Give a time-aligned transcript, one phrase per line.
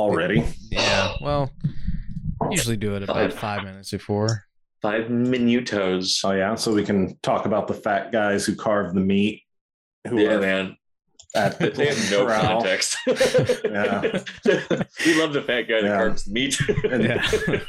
[0.00, 0.44] already.
[0.70, 1.12] Yeah.
[1.20, 1.50] Well,
[2.50, 3.34] usually do it about Five.
[3.34, 4.44] five minutes before.
[4.82, 6.20] Five minutos.
[6.24, 9.42] Oh yeah, so we can talk about the fat guys who carve the meat.
[10.08, 10.76] Who Yeah, are man.
[11.34, 12.42] at the They have no corral.
[12.62, 12.96] context.
[13.06, 14.00] Yeah.
[15.06, 15.96] we love the fat guy that Yeah.
[15.96, 16.58] carves the meat.
[16.84, 17.60] Yeah.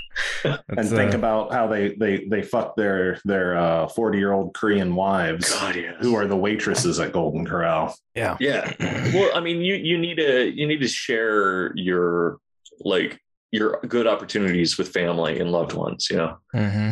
[0.69, 4.53] and think uh, about how they they they fuck their their uh 40 year old
[4.53, 5.93] Korean wives God, yeah.
[5.99, 7.95] who are the waitresses at Golden Corral.
[8.15, 8.37] yeah.
[8.39, 8.73] Yeah.
[9.13, 12.37] Well, I mean, you you need to you need to share your
[12.79, 13.19] like
[13.51, 16.07] your good opportunities with family and loved ones.
[16.09, 16.91] You know, hmm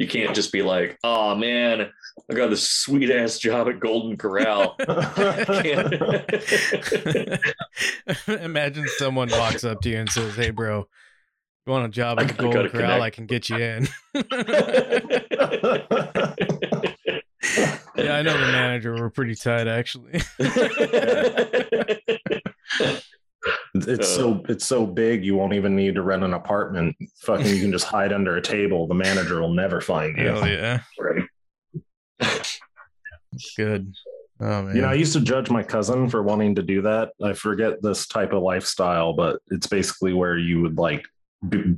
[0.00, 1.90] you can't just be like, "Oh man,
[2.30, 4.74] I got this sweet ass job at Golden Corral."
[8.26, 10.88] Imagine someone walks up to you and says, "Hey, bro,
[11.66, 12.98] you want a job at the Golden Corral?
[12.98, 13.88] connect." I can get you in."
[17.96, 18.94] yeah, I know the manager.
[18.94, 20.20] We're pretty tight, actually.
[23.74, 26.96] It's so it's so big you won't even need to rent an apartment.
[27.22, 28.86] Fucking you can just hide under a table.
[28.86, 30.28] The manager will never find you.
[30.28, 32.58] Hell yeah, right.
[33.56, 33.94] good.
[34.40, 37.10] Oh man, You know, I used to judge my cousin for wanting to do that.
[37.22, 41.06] I forget this type of lifestyle, but it's basically where you would like
[41.48, 41.76] be,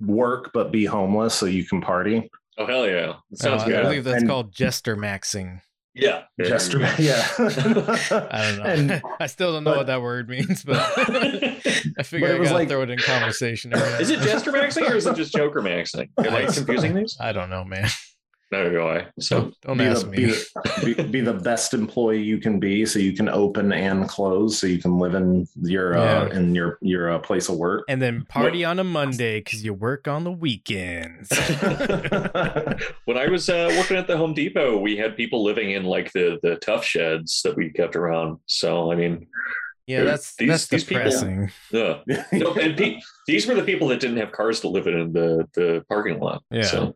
[0.00, 2.30] work but be homeless so you can party.
[2.58, 3.14] Oh hell yeah!
[3.34, 5.60] Sounds Uh, I believe that's And- called jester maxing.
[5.96, 6.24] Yeah.
[6.42, 7.24] Jester, yeah.
[7.38, 8.64] I don't know.
[8.64, 12.36] And- I still don't know but- what that word means, but I figure But it
[12.36, 13.72] I was gotta like- throw it in conversation.
[13.72, 14.28] Is it and then.
[14.28, 16.08] Jester Maxing or is it just Joker Maxing?
[16.18, 17.16] Am I confusing these?
[17.20, 17.88] I don't know, man.
[18.54, 19.06] No, do I.
[19.18, 20.16] So Don't, don't be, ask the, me.
[20.16, 24.08] be, the, be, be the best employee you can be so you can open and
[24.08, 27.82] close so you can live in your uh, in your your uh, place of work
[27.88, 31.30] and then party on a Monday because you work on the weekends.
[33.04, 36.12] when I was uh, working at the Home Depot, we had people living in like
[36.12, 38.38] the the tough sheds that we kept around.
[38.46, 39.26] So I mean,
[39.86, 42.00] Yeah, that's these- that's these people- yeah.
[42.32, 45.12] No, and pe- these were the people that didn't have cars to live in in
[45.12, 46.42] the the parking lot.
[46.50, 46.62] Yeah.
[46.62, 46.94] So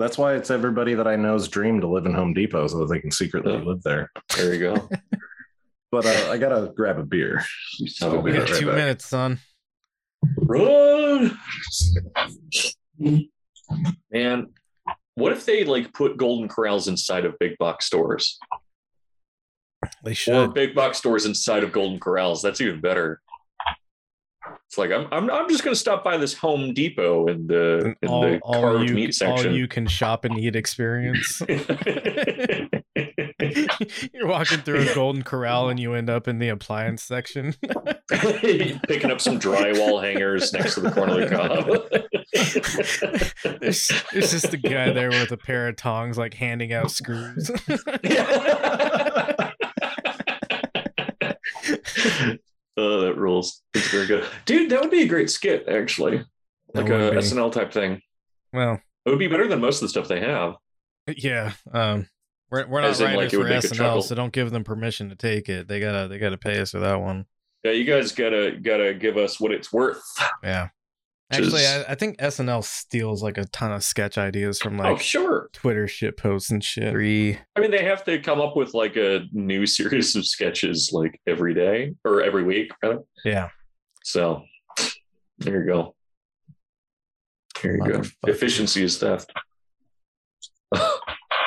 [0.00, 2.86] that's why it's everybody that i know's dream to live in home depot so that
[2.92, 3.60] they can secretly Yeah.
[3.62, 4.88] live there there you go.
[5.92, 7.44] but uh, i gotta grab a beer
[7.86, 8.74] son of a I'll We be got right two back.
[8.76, 9.38] minutes, son.
[10.36, 11.38] Run,
[14.10, 14.46] man.
[15.14, 18.38] What if they like put golden corrals inside of big box stores?
[20.04, 22.42] They or big box stores inside of Golden Corrals.
[22.42, 23.20] That's even better.
[24.66, 27.94] It's like I'm I'm, I'm just going to stop by this Home Depot in the
[28.02, 31.42] in all, the all carved you, meat all you can shop and eat experience.
[34.12, 37.54] You're walking through a golden corral and you end up in the appliance section.
[38.10, 41.66] Picking up some drywall hangers next to the corner of the cob.
[43.60, 47.50] there's, there's just a guy there with a pair of tongs, like handing out screws.
[52.76, 53.62] Oh, that rules.
[53.74, 54.70] It's very good, dude.
[54.70, 56.24] That would be a great skit, actually,
[56.74, 57.16] like a be.
[57.16, 58.00] SNL type thing.
[58.52, 60.54] well, It would be better than most of the stuff they have.
[61.06, 61.52] yeah.
[61.72, 62.08] Um,
[62.50, 64.14] we're we're not As in, writing like, it it for would make a SNL, so
[64.14, 65.68] don't give them permission to take it.
[65.68, 67.26] They gotta they gotta pay us for that one.
[67.62, 70.02] Yeah, you guys gotta gotta give us what it's worth.
[70.42, 70.68] Yeah.
[71.30, 74.80] Which Actually, is- I, I think SNL steals like a ton of sketch ideas from
[74.80, 75.48] oh, like sure.
[75.52, 76.90] Twitter shit posts and shit.
[76.92, 77.38] Three.
[77.54, 81.20] I mean, they have to come up with like a new series of sketches like
[81.28, 83.00] every day or every week, rather.
[83.24, 83.50] Yeah.
[84.02, 84.42] So
[85.38, 85.94] there you go.
[87.62, 88.02] There you go.
[88.26, 89.32] Efficiency is theft.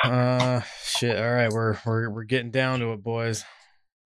[0.04, 1.16] Uh, shit.
[1.16, 3.42] All right, we're we're we're getting down to it, boys.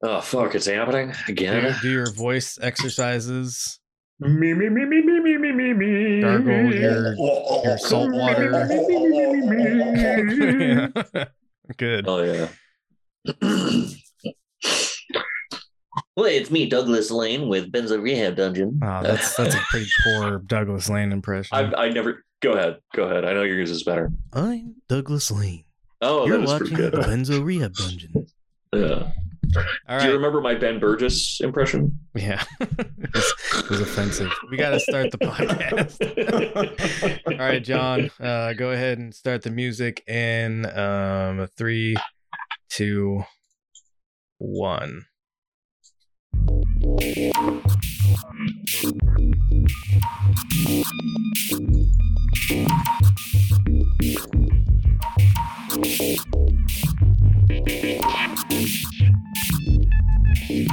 [0.04, 0.54] oh fuck!
[0.54, 1.74] It's happening Do, again.
[1.82, 3.80] do your voice exercises.
[4.20, 6.20] Me me me me me me me me me.
[6.22, 7.14] Gargle your
[7.64, 8.66] your salt water.
[10.58, 10.88] Yeah.
[11.76, 12.08] Good.
[12.08, 12.48] Oh yeah.
[16.16, 18.80] Well, it's me, Douglas Lane, with Benzo Rehab Dungeon.
[18.82, 21.56] Oh, that's that's a pretty poor Douglas Lane impression.
[21.56, 22.24] I I never.
[22.42, 22.78] Go ahead.
[22.94, 23.24] Go ahead.
[23.24, 24.10] I know yours is better.
[24.32, 25.64] I'm Douglas Lane.
[26.00, 26.92] Oh, You're that watching good.
[26.94, 28.26] Benzo Rehab Dungeon.
[28.72, 29.12] Yeah.
[29.52, 31.98] Do you remember my Ben Burgess impression?
[32.14, 34.30] Yeah, it, was, it, was, offensive.
[34.50, 36.00] We got to start the podcast.
[37.26, 41.96] All right, John, uh, go ahead and start the music in um, three,
[42.68, 43.24] two,
[44.38, 45.06] one.
[60.48, 60.64] Hello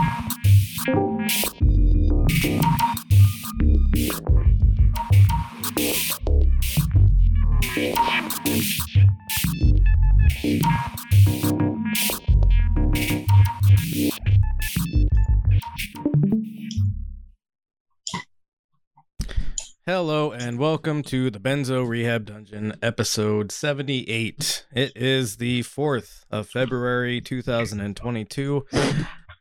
[20.31, 24.67] and welcome to the Benzo Rehab Dungeon, episode 78.
[24.71, 28.65] It is the 4th of February 2022.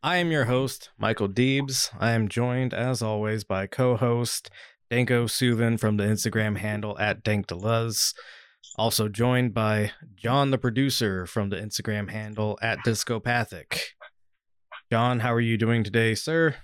[0.04, 1.88] I am your host, Michael Deebs.
[1.98, 4.50] I am joined, as always, by co host
[4.90, 8.12] Danko Suvin from the Instagram handle at DankDeleuze.
[8.76, 13.94] Also joined by John, the producer, from the Instagram handle at Discopathic.
[14.92, 16.54] John, how are you doing today, sir?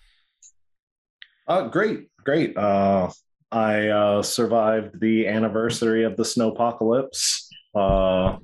[1.48, 2.54] Uh, great, great.
[2.58, 3.08] Uh,
[3.50, 8.36] I uh, survived the anniversary of the snowpocalypse uh,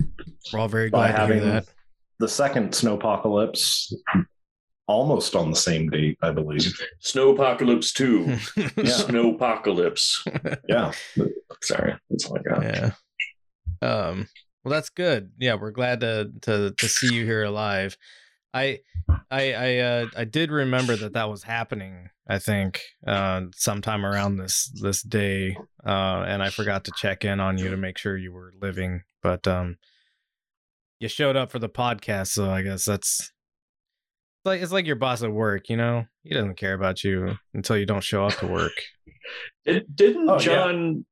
[0.54, 1.66] We're all very glad to hear that.
[2.18, 3.92] the second snowpocalypse
[4.86, 6.78] almost on the same date, I believe.
[7.02, 8.24] Snowpocalypse 2.
[8.76, 8.92] Yeah.
[8.92, 10.58] Snowpocalypse.
[10.68, 10.92] Yeah.
[11.62, 11.94] Sorry.
[12.10, 12.62] That's all I got.
[12.62, 12.90] yeah.
[13.82, 14.28] Um.
[14.64, 15.30] Well, that's good.
[15.38, 17.96] Yeah, we're glad to to to see you here alive.
[18.52, 18.80] I
[19.30, 22.08] I I uh I did remember that that was happening.
[22.28, 25.56] I think uh sometime around this this day,
[25.86, 29.02] uh, and I forgot to check in on you to make sure you were living.
[29.22, 29.76] But um,
[30.98, 33.32] you showed up for the podcast, so I guess that's it's
[34.46, 35.68] like it's like your boss at work.
[35.68, 38.72] You know, he doesn't care about you until you don't show up to work.
[39.66, 40.38] Did, didn't Oh, yeah.
[40.38, 41.04] John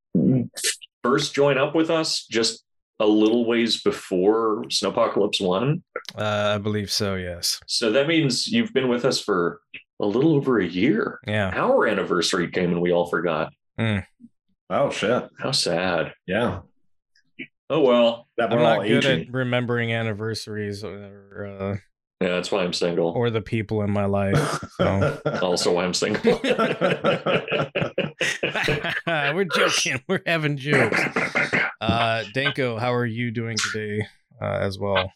[1.02, 2.64] first join up with us just
[3.00, 5.82] a little ways before Snowpocalypse 1?
[6.16, 7.16] Uh, I believe so.
[7.16, 7.60] Yes.
[7.66, 9.60] So that means you've been with us for
[10.00, 11.18] a little over a year.
[11.26, 11.50] Yeah.
[11.54, 13.52] Our anniversary came and we all forgot.
[14.70, 15.28] Oh shit.
[15.40, 16.14] How sad.
[16.26, 16.60] Yeah.
[17.68, 18.28] Oh well.
[18.38, 19.20] That I'm we're all not good aging.
[19.28, 21.76] at remembering anniversaries or uh,
[22.24, 23.08] Yeah, that's why I'm single.
[23.10, 24.64] or the people in my life.
[24.78, 25.20] So.
[25.42, 26.22] also why I'm single.
[29.06, 30.00] We're joking.
[30.08, 30.98] We're having jokes.
[31.82, 34.06] Uh, Danko, how are you doing today
[34.40, 35.12] uh, as well?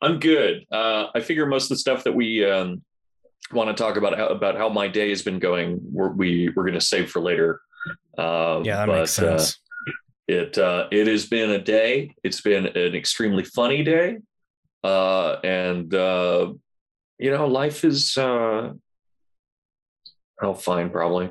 [0.00, 0.64] I'm good.
[0.72, 2.82] Uh, I figure most of the stuff that we um,
[3.52, 6.64] want to talk about how, about how my day has been going, we're, we we're
[6.64, 7.60] going to save for later.
[8.16, 9.58] Uh, Yeah, that but, makes uh, sense.
[10.28, 12.14] it uh, it has been a day.
[12.24, 14.16] It's been an extremely funny day,
[14.84, 16.52] uh, and uh,
[17.18, 18.72] you know, life is uh,
[20.42, 21.30] oh fine, probably.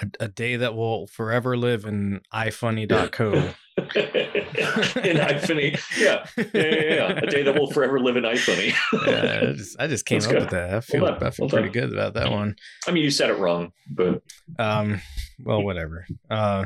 [0.00, 3.32] a, a day that will forever live in ifunny.co.
[3.80, 7.18] in iFunny, yeah, yeah, yeah, yeah.
[7.22, 8.74] A day that will forever live in iFunny.
[9.06, 10.38] yeah, I just, I just came Let's up go.
[10.40, 10.74] with that.
[10.74, 11.22] I feel, done.
[11.22, 11.88] I feel Well pretty done.
[11.88, 12.56] good about that one.
[12.86, 14.22] I mean, you said it wrong, but
[14.58, 15.00] Um,
[15.44, 16.06] well, whatever.
[16.30, 16.64] Uh,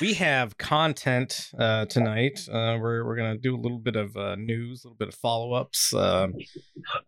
[0.00, 2.40] we have content uh, tonight.
[2.48, 5.14] Uh, we're we're gonna do a little bit of uh, news, a little bit of
[5.14, 6.34] follow ups, um,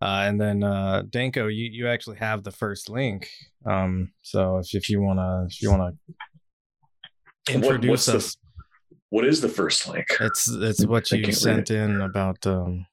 [0.00, 3.28] uh, and then uh, Danko, you you actually have the first link.
[3.66, 5.92] Um, so if, if you wanna if you wanna
[7.46, 8.36] What- introduce the- us,
[9.10, 10.06] what is the first link?
[10.20, 12.86] it's it's what you sent in about um,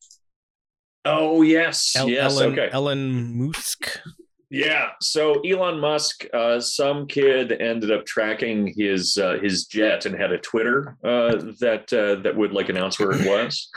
[1.03, 2.31] Oh yes, El- yes.
[2.33, 2.69] Ellen okay.
[2.71, 3.99] Ellen Musk.
[4.49, 4.91] Yeah.
[5.01, 10.31] So Elon Musk, uh, some kid ended up tracking his uh, his jet and had
[10.31, 13.69] a Twitter uh, that uh, that would like announce where it was.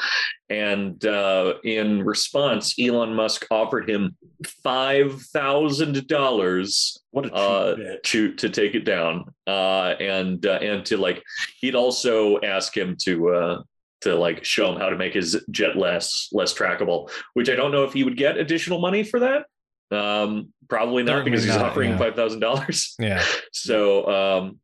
[0.51, 4.17] And uh, in response, Elon Musk offered him
[4.63, 10.59] five thousand dollars What a cheap uh, to to take it down, uh, and uh,
[10.61, 11.23] and to like
[11.61, 13.63] he'd also ask him to uh,
[14.03, 17.11] to like show him how to make his jet less less trackable.
[17.35, 19.47] Which I don't know if he would get additional money for that.
[19.91, 21.99] Um, probably not Certainly because he's not, offering yeah.
[21.99, 22.95] five thousand dollars.
[23.01, 24.61] Yeah, So um,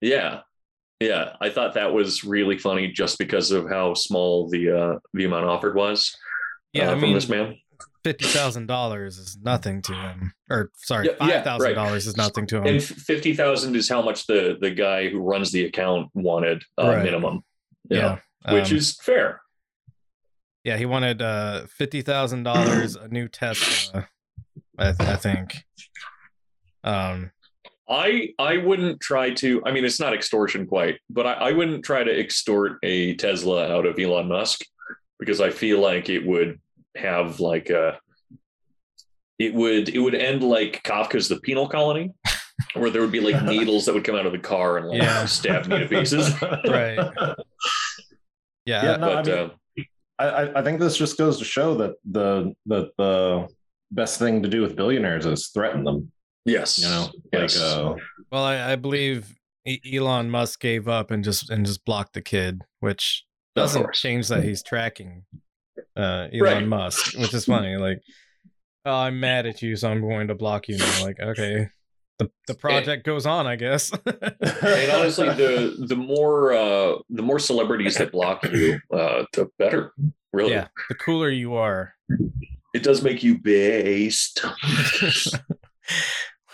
[0.00, 0.40] yeah.
[1.00, 5.26] Yeah, I thought that was really funny just because of how small the uh, the
[5.26, 6.12] amount offered was.
[6.72, 6.88] yeah.
[6.88, 7.54] uh, I from mean, this man.
[8.02, 10.32] fifty thousand dollars is nothing to him.
[10.50, 12.66] Or sorry, Yeah, yeah, five thousand dollars is nothing to him.
[12.66, 16.88] And fifty thousand is how much the the guy who runs the account wanted uh,
[16.88, 17.04] Right.
[17.04, 17.42] minimum.
[17.88, 19.40] Know, yeah, which um, is fair.
[20.64, 20.76] yeah.
[20.78, 24.08] He wanted uh fifty thousand dollars, a new Tesla.
[24.78, 25.54] I, th- I think.
[26.84, 27.30] Um.
[27.90, 29.62] I I wouldn't try to.
[29.64, 33.66] I mean, it's not extortion quite, but I, I wouldn't try to extort a Tesla
[33.74, 34.60] out of Elon Musk
[35.18, 36.60] because I feel like it would
[36.96, 37.98] have like a.
[39.38, 42.12] It would it would end like Kafka's The Penal Colony,
[42.74, 45.00] where there would be like needles that would come out of the car and like
[45.00, 45.24] Yeah.
[45.24, 46.30] stab me to pieces.
[46.66, 46.98] Right.
[48.66, 48.82] Yeah.
[48.84, 49.48] Yeah, no, I mean, uh,
[50.18, 53.48] I, I- I think this just goes to show that the that the
[53.90, 56.10] best thing to do with billionaires is threaten them.
[56.44, 57.56] yes, You know, yes.
[57.56, 57.94] like uh,
[58.30, 59.34] well, I, I believe
[59.66, 63.24] E- Elon Musk gave up and just and just blocked the kid, which
[63.56, 65.24] doesn't change that he's tracking
[65.96, 66.66] uh Elon Right.
[66.66, 67.76] Musk, which is funny.
[67.76, 68.00] Like,
[68.84, 71.02] oh, I'm mad at you, so I'm going to block you now.
[71.04, 71.68] Like, okay.
[72.18, 73.92] The, the project goes on, I guess.
[74.06, 79.92] and honestly, the the more uh, the more celebrities that block you, uh, the better.
[80.32, 81.94] Really, yeah, the cooler you are,
[82.78, 84.44] it does make you based.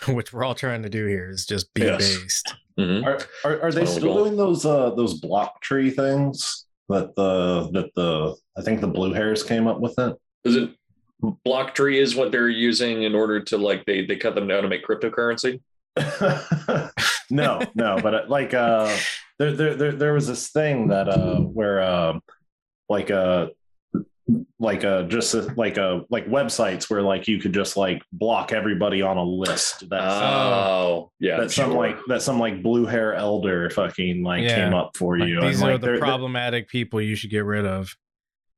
[0.07, 2.17] which we're all trying to do here is just be Yes.
[2.17, 2.53] based.
[2.79, 3.05] Mhm.
[3.05, 7.91] Are, are are they still doing those uh those block tree things that the that
[7.95, 10.15] the I think the blue hairs came up with it?
[10.43, 10.71] Is it
[11.43, 14.63] block tree is what they're using in order to like they they cut them down
[14.63, 15.61] to make cryptocurrency?
[17.29, 18.93] no, no, but uh, like uh
[19.39, 22.19] there, there there there was this thing that uh where uh
[22.89, 23.47] like uh
[24.57, 28.51] like a just uh, like a like websites where like you could just like block
[28.51, 31.39] everybody on a list that Oh, yeah.
[31.41, 34.55] that some like that some like blue hair elder fucking like Yeah.
[34.65, 37.29] came up for Like, you these and are like the they're- problematic people you should
[37.29, 37.95] get rid of.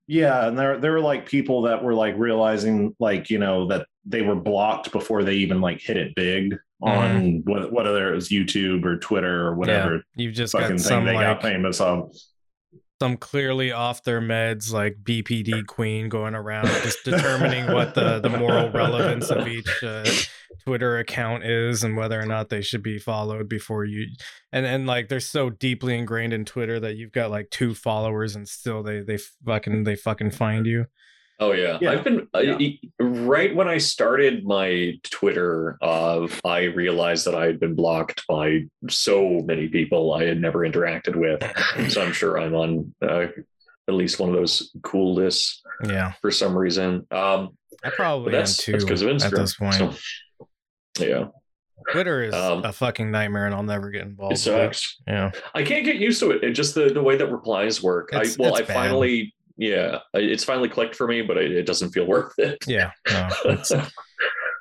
[0.10, 3.88] Yeah, and there there were like people that were like realizing like you know that
[4.06, 8.30] they were blocked before they even like hit it big on what whether it was
[8.30, 11.42] YouTube or Twitter or whatever Yeah, you've just fucking got thing some they like got
[11.42, 12.10] famous on.
[13.02, 18.30] Some clearly off their meds like BPD queen going around just determining what the the
[18.30, 20.06] moral relevance of each uh,
[20.66, 24.08] Twitter account is and whether or not they should be followed before you
[24.52, 28.36] and and like they're so deeply ingrained in Twitter that you've got like two followers
[28.36, 30.86] and still they they fucking they fucking find you.
[31.40, 31.78] Oh yeah.
[31.80, 31.92] Yeah.
[31.92, 32.58] I've been Yeah.
[32.58, 35.78] e- right when I started my Twitter.
[35.82, 40.60] Uh, I realized that I had been blocked by so many people I had never
[40.60, 41.44] interacted with.
[41.92, 43.28] So I'm sure I'm on uh,
[43.88, 47.06] at least one of those cool lists Yeah, for some reason.
[47.12, 49.26] Um, I probably am that's too that's because of Instagram.
[49.26, 49.76] at this point.
[49.76, 49.94] So,
[51.00, 51.26] yeah,
[51.92, 54.34] Twitter is Um, a fucking nightmare, and I'll never get involved.
[54.34, 54.98] it sucks.
[55.08, 56.44] Yeah, I can't get used to it.
[56.44, 58.10] It just the the way that replies work.
[58.14, 58.74] I It's- well, I bad.
[58.74, 62.58] finally yeah, it's finally clicked for me, but it, it doesn't feel worth it.
[62.68, 62.92] yeah.
[63.12, 63.30] No,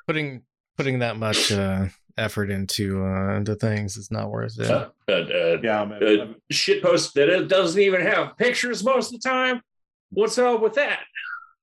[0.07, 0.43] putting
[0.77, 1.85] putting that much uh,
[2.17, 4.69] effort into uh, into things is not worth it.
[4.69, 6.03] Uh, uh, Yeah, man.
[6.03, 9.61] uh, shit post that it doesn't even have pictures most of the time.
[10.11, 10.99] What's up with that?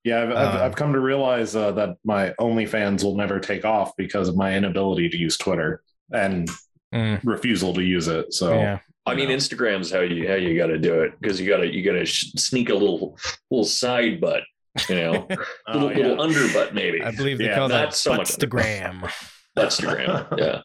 [0.05, 3.65] yeah, I've, I've, uh, I've come to realize uh, that my OnlyFans will never take
[3.65, 6.49] off because of my inability to use Twitter and
[6.95, 8.33] Mm, refusal to use it.
[8.33, 9.37] So yeah, I mean, No.
[9.37, 11.93] Instagram's how you how you got to do it because you got to you got
[11.99, 13.19] to sh- sneak a little
[13.51, 14.43] little side butt,
[14.89, 15.29] you know,
[15.69, 16.07] Oh, little yeah.
[16.09, 17.03] little underbutt maybe.
[17.03, 19.11] I believe they Yeah, call that that's so Instagram.
[19.59, 20.61] Instagram, yeah.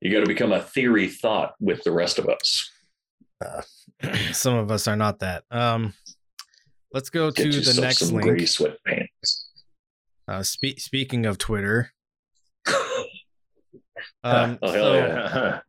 [0.00, 2.70] You got to become a theory thought with the rest of us.
[4.32, 5.44] Some of us are not that.
[5.50, 5.94] Um,
[6.92, 8.28] let's go Get to the next some link.
[8.28, 9.44] gray sweatpants.
[10.28, 11.92] Uh, spe- speaking of Twitter,
[14.22, 15.60] um, Oh, hell so yeah.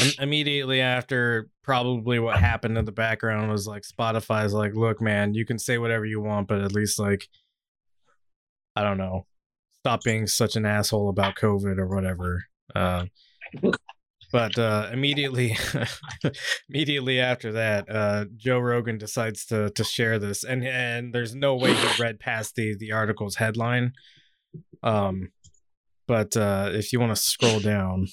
[0.00, 5.34] Im- immediately after probably what happened in the background was like Spotify's like, look, man,
[5.34, 7.28] you can say whatever you want, but at least like,
[8.74, 9.26] I don't know,
[9.80, 12.44] stop being such an asshole about COVID or whatever.
[12.74, 13.06] Uh,
[14.30, 15.56] but uh, immediately,
[16.68, 21.56] immediately after that, uh, Joe Rogan decides to to share this, and and there's no
[21.56, 23.92] way he read past the the article's headline.
[24.82, 25.32] Um,
[26.06, 28.08] but uh, if you want to scroll down,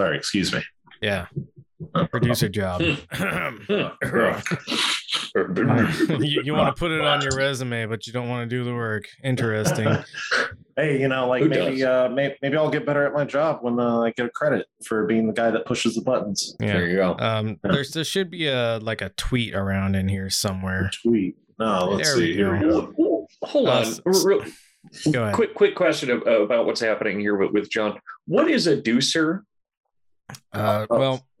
[0.00, 0.62] Sorry, excuse me.
[1.02, 1.26] yeah,
[2.10, 2.80] producer job.
[2.80, 2.96] you,
[6.44, 8.72] you want to put it on your resume, but you don't want to do the
[8.74, 9.04] work.
[9.22, 9.88] Interesting.
[10.76, 11.82] Hey, you know, like Who maybe does?
[11.82, 14.66] uh may, maybe I'll get better at my job when uh, I get a credit
[14.86, 16.56] for being the guy that pushes the buttons.
[16.58, 16.72] Yeah.
[16.72, 17.16] There you go.
[17.18, 20.90] Um, there's there should be a like a tweet around in here somewhere.
[21.02, 21.36] Tweet.
[21.58, 22.28] No, let's There see.
[22.30, 22.86] we Here we go.
[22.96, 23.26] go.
[23.42, 23.82] Hold Uh, on.
[23.82, 24.42] s- Real-
[25.12, 25.34] Go ahead.
[25.34, 27.98] quick, quick question about what's happening here with, with John.
[28.26, 29.40] What is a deucer?
[30.52, 30.98] Uh, Oh.
[30.98, 31.26] well,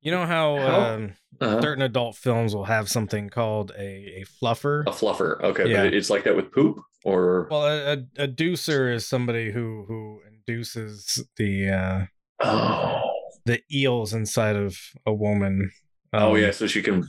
[0.00, 0.80] you know how How?
[0.94, 1.60] um, Uh-huh.
[1.60, 4.82] certain adult films will have something called a, a fluffer.
[4.86, 5.40] A fluffer.
[5.42, 5.84] Okay, Yeah.
[5.84, 9.84] but it's like that with poop, or Well, a, a, a deucer is somebody who
[9.86, 12.04] who induces the uh,
[12.42, 13.02] oh,
[13.44, 15.70] the eels inside of a woman.
[16.14, 17.06] oh Um, yeah, so she can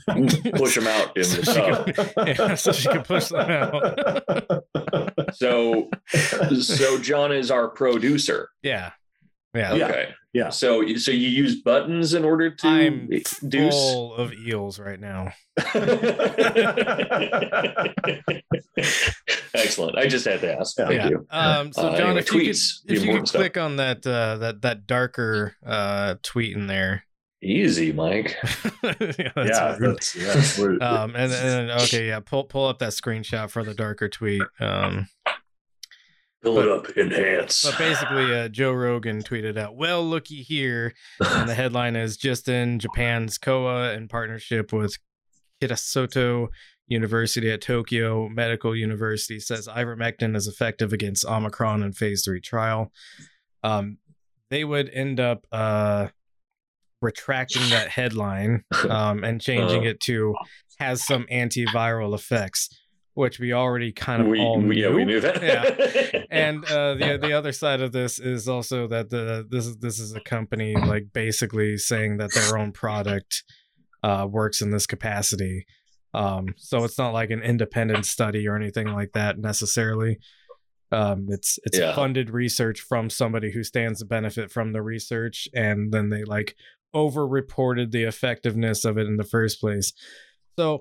[0.55, 4.63] push them out in the she can- yeah, so she can push them out.
[5.35, 5.89] So,
[6.59, 8.49] so John is our producer.
[8.63, 8.91] yeah,
[9.57, 9.73] yeah.
[9.73, 9.85] Yeah.
[9.87, 10.09] Okay.
[10.33, 10.49] Yeah.
[10.49, 13.09] So, so you use buttons in order to I'm
[13.47, 13.73] deuce.
[13.73, 15.31] full of eels right now.
[19.53, 19.97] Excellent.
[19.97, 20.77] I just had to ask.
[20.77, 20.87] Yeah.
[20.87, 21.09] Thank yeah.
[21.09, 21.27] you.
[21.29, 23.39] Um, so Uh, John, anyway, if you could, tweets, the if you could important stuff.
[23.41, 27.03] click on that uh, that that darker uh, tweet in there.
[27.41, 28.35] Easy, Mike.
[28.83, 29.95] yeah, that's yeah, rude.
[29.97, 33.73] that's, yeah, we're- um, and, and okay, yeah, pull pull up that screenshot for the
[33.75, 34.41] darker tweet.
[34.59, 35.07] Um,
[36.43, 36.95] Fill it up.
[36.97, 37.63] Enhance.
[37.63, 42.47] but basically, uh, Joe Rogan tweeted out, "Well, looky here," and the headline is just
[42.47, 44.95] in Japan's Kowa in partnership with
[45.61, 46.47] Kitasato
[46.87, 52.91] University at Tokyo Medical University says ivermectin is effective against Omicron in phase three trial.
[53.63, 53.97] Um,
[54.49, 56.07] they would end up uh,
[57.01, 59.89] retracting that headline um, and changing Uh.
[59.89, 60.35] it to
[60.79, 62.69] has some antiviral effects.
[63.17, 65.13] Which we already kind of we, all we- yeah, we knew.
[65.15, 65.41] knew that.
[65.41, 66.23] Yeah.
[66.29, 69.99] and uh, the the other side of this is also that the this is this
[69.99, 73.43] is a company like basically saying that their own product
[74.03, 75.65] uh, works in this capacity.
[76.13, 80.19] Um, so it's not like an independent study or anything like that necessarily.
[80.91, 81.95] Um, it's it's Yeah.
[81.95, 86.55] funded research from somebody who stands to benefit from the research, and then they like
[86.93, 89.91] over-reported the effectiveness of it in the first place.
[90.57, 90.79] So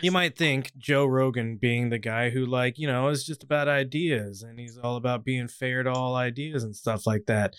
[0.00, 3.68] you might think Joe Rogan being the guy who like, you know, is just about
[3.68, 7.54] ideas and he's all about being fair to all ideas and stuff like that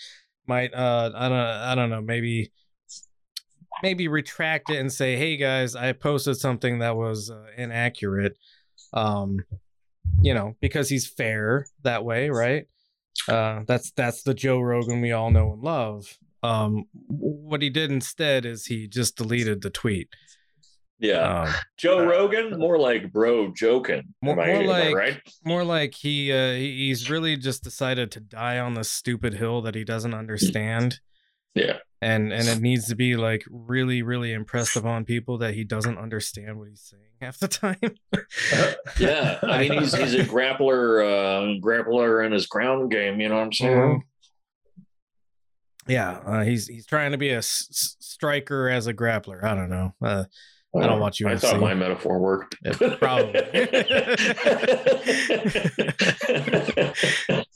[0.47, 2.51] might uh I don't I don't know, maybe
[3.81, 8.37] maybe retract it and say, "Hey guys, I posted something that was uh, inaccurate."
[8.93, 9.39] Um
[10.21, 12.65] you know, because he's fair that way, right?
[13.27, 16.17] Uh that's that's the Joe Rogan we all know and love.
[16.41, 20.09] Um what he did instead is he just deleted the tweet.
[20.99, 21.43] Yeah.
[21.43, 24.13] Um Joe Rogan, more like bro joking.
[24.21, 25.21] More- I- more like- right?
[25.43, 29.75] more like he uh, he's really just decided to die on the stupid hill that
[29.75, 30.99] he doesn't understand
[31.55, 31.77] Yeah.
[32.01, 35.97] and and it needs to be like really really impressed upon people that he doesn't
[35.99, 37.77] understand what he's saying half the time
[38.99, 39.37] Yeah.
[39.43, 43.19] I mean, he's he's a grappler, uh, grappler in his ground game.
[43.21, 43.77] You know what I'm saying?
[43.77, 43.99] Mhm.
[45.87, 49.69] yeah uh, he's he's trying to be a s- striker as a grappler i don't
[49.69, 50.23] know uh
[50.75, 51.27] I don't watch you.
[51.27, 51.41] I UFC.
[51.41, 52.55] thought my metaphor worked.
[52.63, 53.33] Yeah, probably.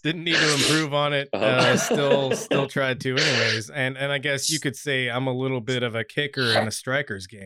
[0.03, 1.77] didn't need to improve on it uh, Uh-huh.
[1.77, 5.59] still still tried to anyways and and i guess you could say i'm a little
[5.59, 7.45] bit of a kicker in a striker's game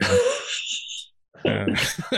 [1.43, 1.65] Uh,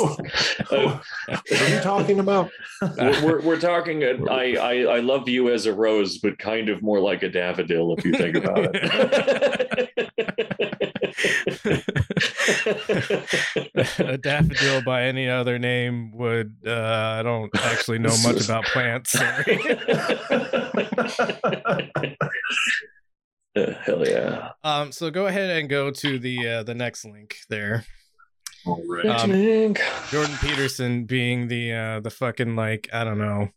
[0.00, 2.50] what are you talking about?
[2.98, 4.02] we're, we're, we're talking.
[4.02, 7.28] uh, I, I I love you as a rose, but kind of more like a
[7.28, 9.90] daffodil if you think about it.
[14.08, 19.12] a daffodil by any other name would uh, i don't actually know much about plants
[19.12, 19.58] sorry.
[23.56, 24.50] Uh, hell yeah!
[24.62, 27.84] um so go ahead and go to the uh, the next link there
[28.64, 29.06] All right.
[29.06, 29.80] Um, Link.
[30.10, 33.48] jordan peterson being the uh the fucking like i don't know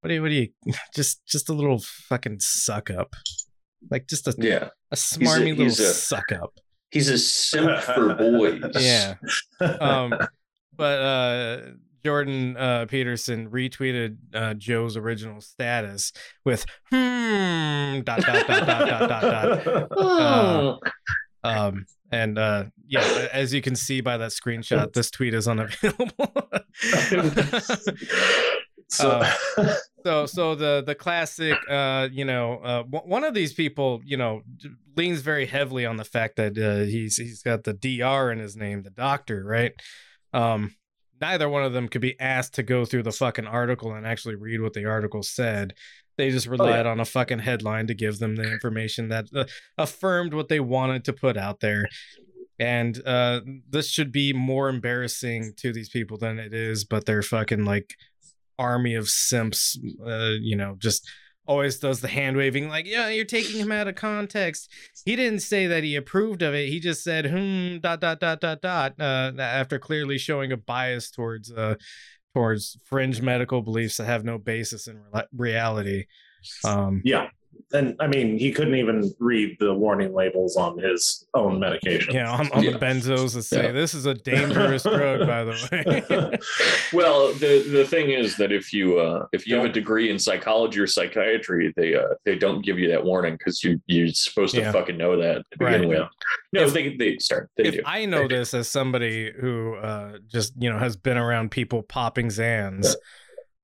[0.00, 0.48] what do you what do you
[0.94, 3.14] just just a little fucking suck up
[3.90, 6.54] like just a, yeah, a smarmy little a- suck up
[6.92, 8.62] he's a simp for boys.
[8.78, 9.14] yeah
[9.80, 10.14] um
[10.76, 11.60] but uh
[12.04, 16.12] jordan uh peterson retweeted uh joe's original status
[16.44, 20.78] with hmm dot dot dot dot dot dot dot Oh.
[21.44, 26.32] um and uh yeah as you can see by that screenshot this tweet is unavailable
[28.88, 29.22] so,
[30.04, 34.16] so so the the classic uh you know uh w- one of these people you
[34.16, 34.42] know
[34.96, 38.56] leans very heavily on the fact that uh, he's he's got the dr in his
[38.56, 39.72] name the doctor right?
[40.32, 40.74] Um
[41.20, 44.34] neither one of them could be asked to go through the fucking article and actually
[44.34, 45.72] read what the article said.
[46.18, 49.44] They just relied on a fucking headline to give them the information that uh,
[49.78, 51.88] affirmed what they wanted to put out there.
[52.58, 57.22] And uh this should be more embarrassing to these people than it is but they're
[57.22, 57.94] fucking like
[58.62, 61.08] army of simps uh you know just
[61.46, 64.70] always does the hand waving like yeah you're taking him out of context.
[65.04, 66.68] He didn't say that he approved of it.
[66.68, 71.10] He just said hmm dot dot dot dot dot uh after clearly showing a bias
[71.10, 71.74] towards uh
[72.34, 76.04] towards fringe medical beliefs that have no basis in re- reality.
[76.64, 77.26] Um yeah.
[77.74, 82.14] And I mean, he couldn't even read the warning labels on his own medication.
[82.14, 82.72] yeah on, on Yeah.
[82.72, 83.72] the benzos that say Yeah.
[83.72, 86.38] this is a dangerous drug by the way
[86.92, 90.18] well, the the thing is that if you uh, if you have a degree in
[90.18, 94.54] psychology or psychiatry, they uh, they don't give you that warning because you you're supposed
[94.54, 94.72] to Yeah.
[94.72, 95.88] fucking know that to begin Right.
[95.88, 96.08] with.
[96.52, 97.48] No, If- they they start.
[97.56, 97.80] They if do.
[97.86, 102.28] I know this as somebody who uh, just you know has been around people popping
[102.28, 102.94] Xans,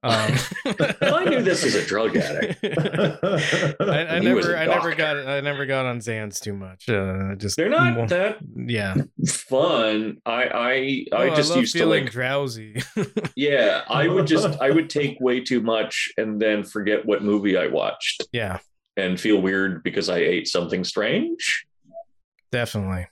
[0.05, 0.33] um,
[1.01, 2.61] I knew this was a drug addict.
[3.81, 6.89] I, I never, I never got, I never got on Xans too much.
[6.89, 8.95] Uh, just They're not well, that yeah.
[9.27, 10.19] fun.
[10.25, 12.81] I I Oh, I just love used to like drowsy.
[13.37, 13.83] yeah.
[13.89, 17.67] I would just I would take way too much and then forget what movie I
[17.67, 18.59] watched yeah,
[18.97, 21.67] and feel weird because I ate something strange.
[22.53, 23.09] definitely.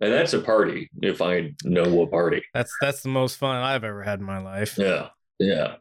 [0.00, 2.42] And that's a party if I know a party.
[2.52, 4.76] That's that's the most fun I've ever had in my life.
[4.76, 5.08] Yeah.
[5.38, 5.76] Yeah.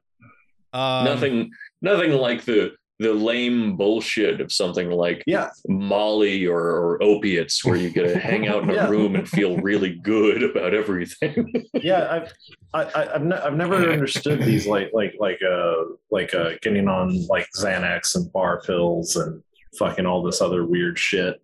[0.75, 5.49] Um, nothing nothing like the the lame bullshit of something like yeah.
[5.67, 8.88] Molly or, or opiates where you get to hang out in a Yeah.
[8.88, 11.51] room and feel really good about everything.
[11.73, 12.07] Yeah.
[12.09, 12.33] I've,
[12.73, 15.75] I, I've, ne- I've never understood these like, like, like, uh,
[16.09, 19.43] like, uh, getting on like Xanax and bar pills and
[19.77, 21.41] fucking all this other weird shit.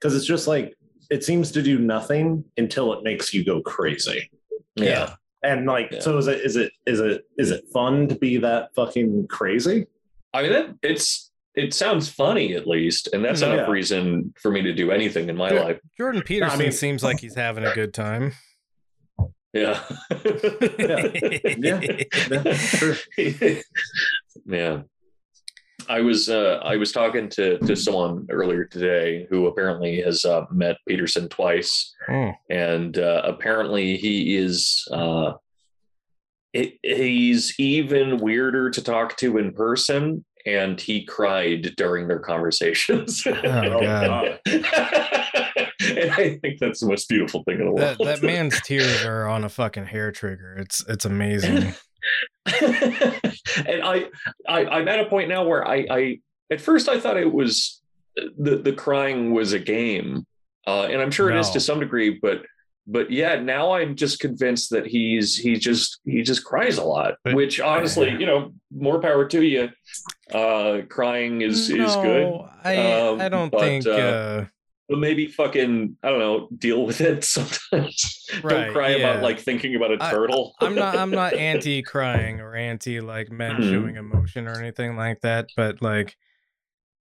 [0.00, 0.72] Cause it's just like,
[1.10, 4.30] it seems to do nothing until it makes you go crazy.
[4.76, 5.16] Yeah.
[5.44, 6.00] And like, Yeah.
[6.00, 9.86] so is it is it is it is it fun to be that fucking crazy?
[10.32, 13.54] I mean, that it's it sounds funny at least, and that's mm, Yeah.
[13.54, 15.62] enough reason for me to do anything in my Yeah.
[15.64, 15.80] life.
[15.98, 18.32] Jordan Peterson mean- seems like he's having a good time.
[19.52, 19.82] Yeah.
[20.78, 21.10] Yeah,
[21.58, 22.96] Yeah, sure.
[24.46, 24.82] yeah.
[25.92, 30.46] I was uh, I was talking to to someone earlier today who apparently has uh,
[30.50, 32.30] met Peterson twice, Hmm.
[32.50, 35.32] and uh, apparently he is uh,
[36.54, 43.22] it, he's even weirder to talk to in person, and he cried during their conversations.
[43.26, 44.40] Oh, God.
[44.46, 48.08] and I think that's the most beautiful thing in the That world.
[48.08, 50.56] that man's tears are on a fucking hair trigger.
[50.58, 51.74] It's it's amazing.
[52.46, 54.06] and I,
[54.48, 56.18] I I'm at a point now where I, I
[56.50, 57.80] at first I thought it was
[58.16, 60.26] the the crying was a game,
[60.66, 62.42] uh, and I'm sure it is to some degree, but
[62.86, 67.14] but yeah, now I'm just convinced that he's he just he just cries a lot,
[67.24, 69.70] But- which honestly, you know, more power to you.
[70.32, 74.44] Uh, crying is is good, I Um, I don't but, think uh,
[74.92, 78.26] but maybe fucking I don't know, deal with it sometimes.
[78.42, 79.10] Right, don't cry yeah.
[79.10, 80.54] about like thinking about a turtle.
[80.60, 83.70] I'm not I'm not anti crying or anti like men Mhm.
[83.70, 86.16] showing emotion or anything like that, but like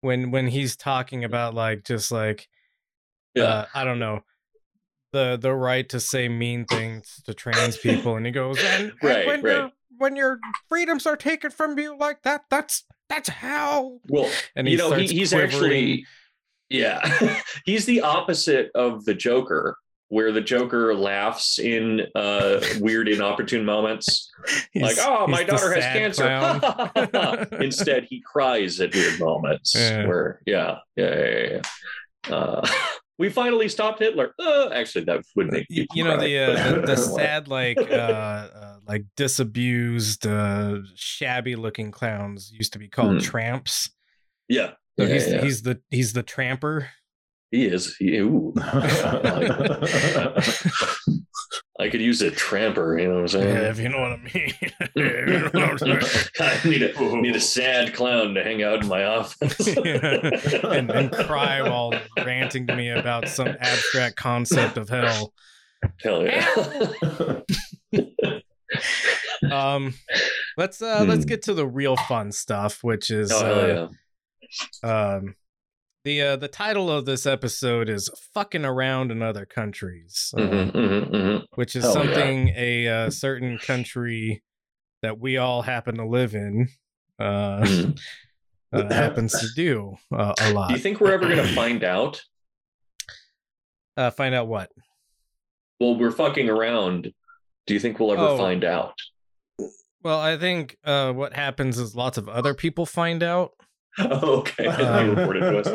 [0.03, 2.49] when when he's talking about like just like
[3.35, 3.45] yeah.
[3.45, 4.21] uh, I don't know
[5.13, 8.93] the the right to say mean things to trans people, and he goes, and, and
[9.03, 9.53] Right, when right.
[9.57, 13.99] your when your freedoms are taken from you like that, that's that's hell.
[14.09, 15.51] Well, And you know, he, he's quivering.
[15.53, 16.07] actually,
[16.71, 19.77] yeah, he's the opposite of the Joker,
[20.09, 24.31] where the Joker laughs in uh, weird, inopportune moments,
[24.75, 29.75] like, "Oh, my daughter has cancer." Instead, he cries at weird moments.
[29.75, 30.07] Yeah.
[30.07, 31.61] Where, yeah, yeah, yeah,
[32.29, 32.35] yeah.
[32.35, 32.69] Uh,
[33.19, 34.33] we finally stopped Hitler.
[34.39, 37.79] Uh, actually, that would make you, you know cry, the, uh, the the sad like
[37.79, 43.19] uh, uh like disabused uh shabby looking clowns used to be called Hmm.
[43.19, 43.91] tramps
[44.51, 45.41] yeah, so yeah, he's yeah.
[45.43, 46.89] he's the he's the tramper
[47.51, 47.97] he is.
[47.97, 48.53] He, ooh.
[51.81, 52.97] I could use a tramper.
[52.99, 53.49] You know what I'm saying?
[53.57, 54.55] yeah, if you know what i mean
[54.95, 56.01] You know what I'm saying?
[56.39, 59.67] I need a need a sad clown to hang out in my office.
[59.77, 65.33] and, and cry while ranting to me about some abstract concept of hell
[66.05, 66.47] Hell yeah.
[69.51, 69.95] um
[70.57, 71.29] let's uh let's Hmm.
[71.29, 73.89] get to the real fun stuff which is oh, uh, yeah.
[74.83, 75.35] Um,
[76.05, 80.73] the uh, the title of this episode is "fucking around in other countries," uh, Mhm,
[80.73, 81.45] mhm, mhm.
[81.57, 82.03] which is Hell yeah.
[82.15, 84.43] something a uh, certain country
[85.03, 86.69] that we all happen to live in
[87.19, 87.99] uh, Mhm.
[88.73, 90.69] uh, happens to do uh, a lot.
[90.69, 92.23] Do you think we're ever going to find out?
[93.97, 94.71] uh, find out what?
[95.79, 97.13] Well, we're fucking around.
[97.67, 98.39] Do you think we'll ever Oh.
[98.39, 98.95] find out?
[100.03, 103.53] Well, I think uh, what happens is lots of other people find out.
[103.99, 104.65] Oh, okay.
[104.65, 105.67] they Um, reported to us.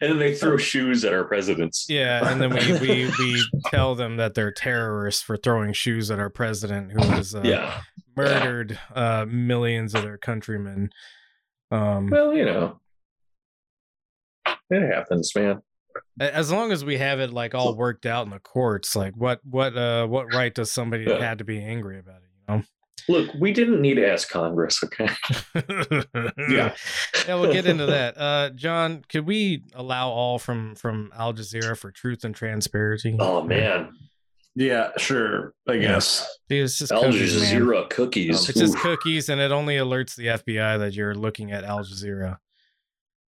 [0.00, 1.86] And then they throw shoes at our presidents.
[1.88, 6.18] Yeah, and then we we, we tell them that they're terrorists for throwing shoes at
[6.18, 7.80] our president, who has uh, Yeah.
[8.16, 10.90] murdered uh, millions of their countrymen.
[11.70, 12.78] Um, Well, you know,
[14.70, 15.62] it happens, man.
[16.20, 19.40] as long as we have it like all worked out in the courts, like what
[19.44, 21.20] what uh what right does somebody Yeah.
[21.20, 22.28] have to be angry about it?
[22.48, 22.62] You
[23.08, 25.08] Look, we didn't need to ask Congress, okay?
[25.54, 26.74] Yeah.
[27.26, 27.34] yeah.
[27.34, 28.14] We'll get into that.
[28.22, 33.16] Uh, John, could we allow all from from Al Jazeera for truth and transparency?
[33.18, 33.92] Oh man,
[34.54, 35.54] yeah, sure.
[35.68, 36.26] I guess.
[36.48, 37.62] Dude, it's just Al cookies, man.
[37.62, 38.48] Jazeera cookies.
[38.48, 38.82] It's just Oof.
[38.82, 42.38] cookies, and it only alerts the FBI that you're looking at Al Jazeera.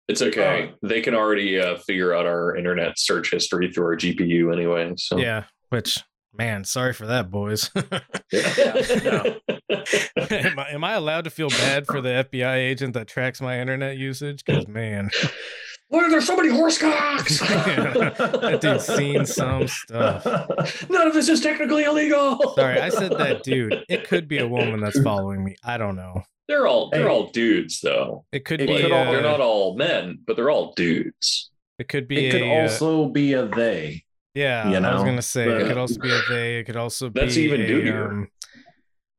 [0.09, 0.72] It's okay.
[0.83, 4.94] they can already uh, figure out our internet search history through our GPU anyway.
[4.96, 5.98] So Yeah, which
[6.38, 7.70] man, sorry for that, boys.
[10.31, 13.59] Am, I, am I allowed to feel bad for the FBI agent that tracks my
[13.61, 14.44] internet usage?
[14.44, 15.11] Because man,
[15.88, 17.38] Why are there so many horse cocks?
[17.40, 20.24] that dude's seen some stuff.
[20.90, 22.53] None of this is technically illegal.
[22.55, 23.85] Sorry, I said that dude.
[23.88, 25.57] It could be a woman that's following me.
[25.64, 26.22] I don't know.
[26.46, 27.09] They're all they're Hey.
[27.09, 28.24] all dudes though.
[28.33, 28.83] It could It be.
[28.83, 31.51] could all- uh, they're not all men, but they're all dudes.
[31.79, 32.27] it could be.
[32.27, 34.05] It could a, uh, also be a they.
[34.38, 36.59] Yeah, you I was gonna say it could also be a they.
[36.59, 37.20] It could also be.
[37.20, 38.05] That's even a.
[38.07, 38.29] Um,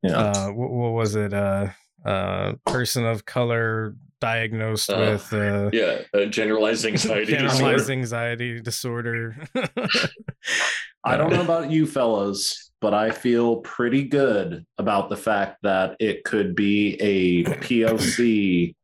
[0.02, 0.18] Yeah.
[0.18, 1.32] uh, what, what was it?
[1.34, 1.68] Uh,
[2.04, 7.92] uh, person of color diagnosed Uh, with uh, Yeah, uh, generalized anxiety generalized disorder.
[7.92, 9.36] anxiety disorder.
[11.04, 15.96] I don't know about you fellas, but I feel pretty good about the fact that
[15.98, 18.74] it could be a POC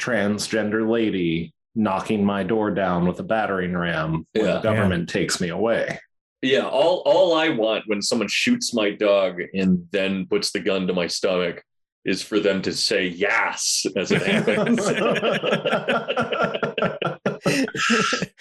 [0.00, 4.54] transgender lady knocking my door down with a battering ram when Yeah.
[4.54, 5.98] the government takes me away.
[6.42, 10.86] Yeah, all all I want when someone shoots my dog and then puts the gun
[10.86, 11.62] to my stomach
[12.06, 14.80] is for them to say yes as it happens.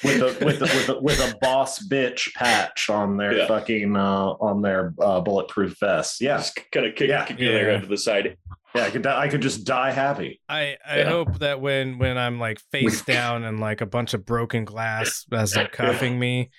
[0.03, 3.47] with a with a, with a with a boss bitch patch on their Yeah.
[3.47, 6.21] fucking uh on their uh, bulletproof vest.
[6.21, 7.25] Yeah, Just kind of kick, Yeah.
[7.25, 7.73] kick your leg Yeah.
[7.75, 8.37] out to the side.
[8.75, 8.83] Yeah.
[8.83, 10.41] I could die, I could just die happy.
[10.49, 11.09] I I Yeah.
[11.09, 15.25] hope that when when I'm like face down and like a bunch of broken glass
[15.31, 16.49] as they're cuffing me,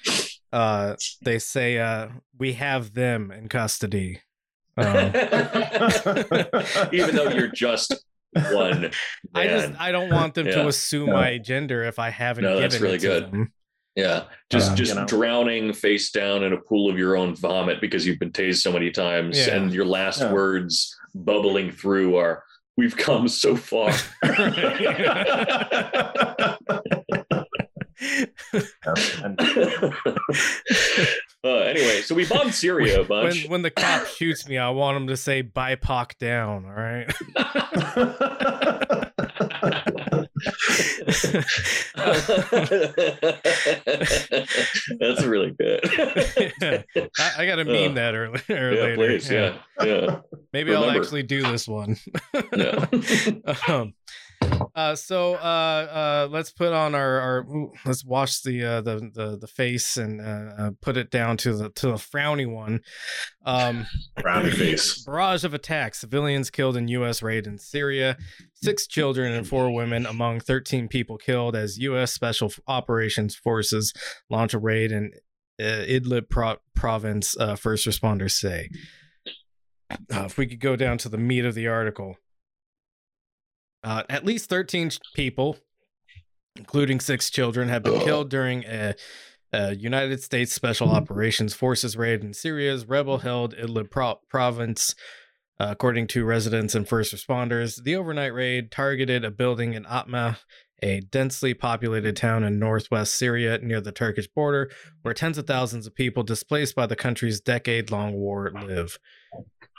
[0.52, 4.20] uh, they say, uh, "We have them in custody."
[4.76, 5.12] Um,
[6.92, 7.94] Even though you're just
[8.52, 8.90] one.
[9.34, 9.80] I just.
[9.80, 11.12] I don't want them to assume Yeah.
[11.14, 13.24] my gender if I haven't No, given that's really it to good.
[13.32, 13.52] them.
[13.96, 15.06] Yeah, just Uh, just you know.
[15.06, 18.72] drowning face down in a pool of your own vomit because you've been tased so
[18.72, 19.56] many times, Yeah.
[19.56, 20.32] and your last Yeah.
[20.32, 22.44] words bubbling through are
[22.76, 23.92] "We've come so far."
[31.42, 33.48] Uh, anyway, so we bombed Syria a when bunch.
[33.48, 37.10] when the cop shoots me, I want him to say "BIPOC down." All right.
[44.98, 45.80] That's really good.
[46.60, 46.82] Yeah.
[47.18, 48.42] I, I gotta meme Uh, that earlier.
[48.50, 48.96] or yeah, later.
[48.96, 49.30] please.
[49.30, 50.20] Yeah, yeah.
[50.52, 51.96] Maybe I'll actually do this one.
[53.68, 53.94] um,
[54.74, 59.10] uh, so uh, uh, let's put on our, our ooh, let's wash the, uh, the
[59.12, 62.80] the the face and uh, uh, put it down to the to the frowny one.
[63.44, 63.86] Um,
[64.18, 65.02] Frowny face.
[65.06, 67.22] barrage of attacks, civilians killed in U.S.
[67.22, 68.16] raid in Syria,
[68.54, 72.12] six children and four women among 13 people killed as U.S.
[72.12, 73.92] Special Operations Forces
[74.28, 75.12] launch a raid in
[75.60, 77.36] uh, Idlib pro- province.
[77.36, 78.68] Uh, first responders say.
[79.90, 82.16] Uh, if we could go down to the meat of the article,
[83.82, 85.56] uh, at least 13 people,
[86.56, 88.94] including six children, have been killed during a,
[89.52, 94.94] a United States Special Operations Forces raid in Syria's rebel-held Idlib pro- province.
[95.58, 100.38] Uh, according to residents and first responders, the overnight raid targeted a building in Atma,
[100.82, 104.70] a densely populated town in northwest Syria near the Turkish border,
[105.02, 108.98] where tens of thousands of people displaced by the country's decade long war live.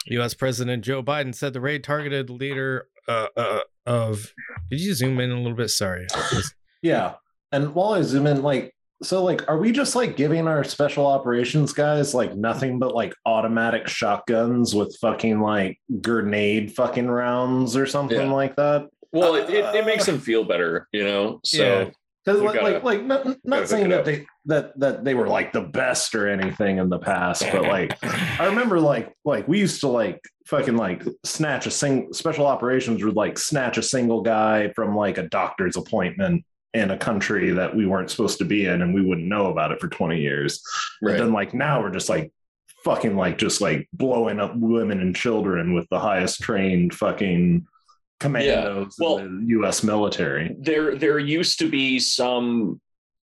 [0.07, 0.33] U.S.
[0.33, 4.33] President Joe Biden said the raid targeted leader uh, uh, of.
[4.69, 5.69] Did you zoom in a little bit?
[5.69, 6.07] Sorry.
[6.81, 7.13] Yeah.
[7.51, 11.05] And while I zoom in, like, so like, are we just like giving our special
[11.07, 17.85] operations guys like nothing but like automatic shotguns with fucking like grenade fucking rounds or
[17.87, 18.31] something Yeah.
[18.33, 18.87] like that?
[19.11, 21.39] Well, it, it, it makes them feel better, you know.
[21.43, 21.89] So Yeah.
[22.23, 24.05] Because like, like like not, not saying that up.
[24.05, 27.97] they that that they were like the best or anything in the past, but like
[28.39, 33.03] I remember like like we used to like fucking like snatch a sing special operations
[33.03, 37.75] would like snatch a single guy from like a doctor's appointment in a country that
[37.75, 40.61] we weren't supposed to be in and we wouldn't know about it for 20 years.
[41.01, 41.15] right.
[41.15, 42.31] And then like now we're just like
[42.83, 47.65] fucking like just like blowing up women and children with the highest trained fucking
[48.21, 50.55] commandos Well- in the US military.
[50.59, 52.79] there there used to be some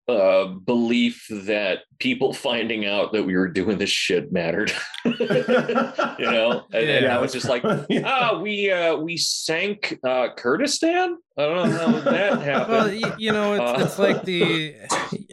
[0.09, 4.71] uh belief that people finding out that we were doing this shit mattered
[5.05, 7.17] you know and, and Yeah.
[7.17, 7.61] i was just like
[8.05, 13.15] ah we uh we sank uh kurdistan i don't know how that happened well, y-
[13.17, 14.03] you know, it's, it's Uh.
[14.03, 14.75] like the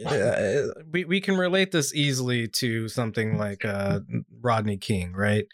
[0.05, 3.99] uh, we we can relate this easily to something like uh,
[4.41, 5.45] Rodney King, right?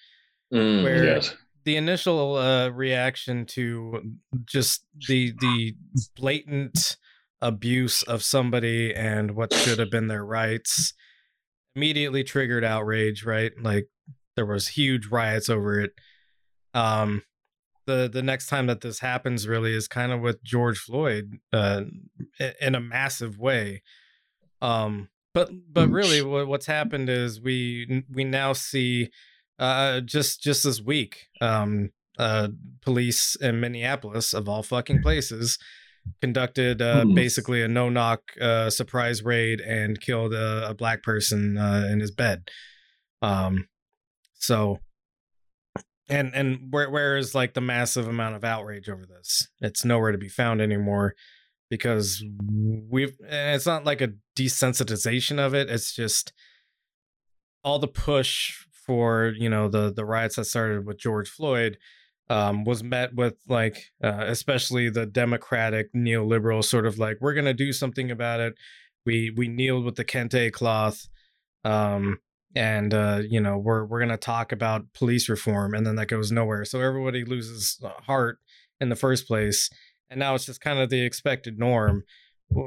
[0.53, 1.35] Mm, where- yes.
[1.63, 4.01] The initial uh, reaction to
[4.45, 5.75] just the the
[6.15, 6.97] blatant
[7.41, 10.93] abuse of somebody and what should have been their rights
[11.75, 13.51] immediately triggered outrage right?
[13.59, 13.87] Like
[14.35, 15.91] there was huge riots over it.
[16.73, 17.23] Um
[17.87, 21.81] the the next time that this happens really is kind of with George Floyd uh
[22.59, 23.81] in a massive way.
[24.61, 29.09] Um but but really what, what's happened is we we now see
[29.61, 32.49] uh just just this week um uh
[32.81, 35.57] police in minneapolis of all fucking places
[36.19, 37.13] conducted uh Hmm.
[37.13, 41.99] basically a no knock uh surprise raid and killed a, a black person uh in
[41.99, 42.49] his bed
[43.21, 43.67] um
[44.33, 44.79] so
[46.09, 50.11] and and where where is like the massive amount of outrage over this it's nowhere
[50.11, 51.13] to be found anymore
[51.69, 52.21] because
[52.89, 56.33] we've and it's not like a desensitization of it it's just
[57.63, 61.77] all the push for you know the the riots that started with George Floyd
[62.29, 67.53] um, was met with like uh, especially the democratic neoliberal sort of like we're gonna
[67.53, 68.53] do something about it.
[69.05, 71.07] We we kneeled with the kente cloth
[71.63, 72.19] um,
[72.55, 76.31] and uh, you know we're we're gonna talk about police reform and then that goes
[76.31, 76.65] nowhere.
[76.65, 78.39] So everybody loses heart
[78.79, 79.69] in the first place
[80.11, 82.03] and now it's just kind of the expected norm.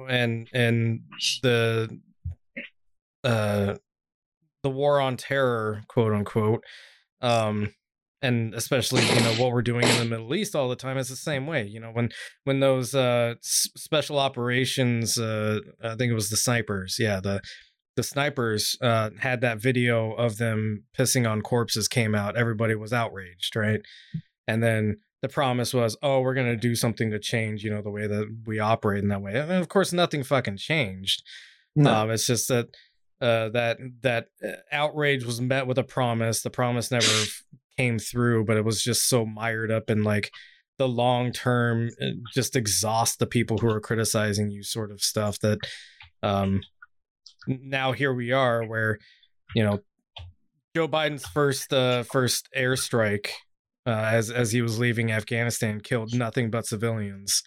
[0.08, 1.00] And and
[1.42, 2.00] the
[3.22, 3.74] uh
[4.64, 6.64] the war on terror, quote unquote,
[7.20, 7.72] um,
[8.22, 11.08] and especially you know what we're doing in the Middle East all the time is
[11.08, 11.64] the same way.
[11.64, 12.08] You know when
[12.42, 17.40] when those uh, s- special operations, uh, I think it was the snipers, yeah, the
[17.94, 22.36] the snipers uh, had that video of them pissing on corpses came out.
[22.36, 23.80] Everybody was outraged, right?
[24.48, 27.90] And then the promise was, oh, we're gonna do something to change, you know, the
[27.90, 29.38] way that we operate in that way.
[29.38, 31.22] And of course, nothing fucking changed.
[31.76, 31.92] No.
[31.92, 32.68] Um, it's just that
[33.24, 36.42] uh, that that uh, outrage was met with a promise.
[36.42, 37.06] The promise never
[37.78, 40.30] came through, but it was just so mired up in like
[40.76, 45.38] the long term, uh, just exhaust the people who are criticizing you, sort of stuff.
[45.38, 45.58] That
[46.22, 46.60] um,
[47.46, 48.98] now here we are, where
[49.54, 49.80] you know
[50.76, 53.28] Joe Biden's first uh, first airstrike
[53.86, 57.42] uh, as as he was leaving Afghanistan killed nothing but civilians,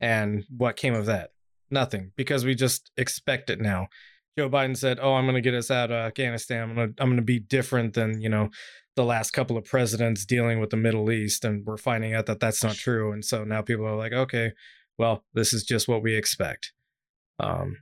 [0.00, 1.30] and what came of that?
[1.68, 3.88] Nothing, because we just expect it now.
[4.38, 6.70] Joe Biden said, "Oh, I'm going to get us out of Afghanistan.
[6.70, 8.50] I'm going to I'm going to be different than you know
[8.96, 12.40] the last couple of presidents dealing with the Middle East," and we're finding out that
[12.40, 13.12] that's not true.
[13.12, 14.52] And so now people are like, "Okay,
[14.98, 16.72] well, this is just what we expect."
[17.38, 17.76] Um,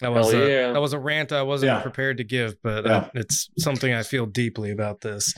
[0.00, 0.72] that was Hell a, yeah.
[0.72, 1.80] that was a rant I wasn't Yeah.
[1.82, 2.96] prepared to give, but Yeah.
[2.96, 5.32] uh, it's something I feel deeply about this.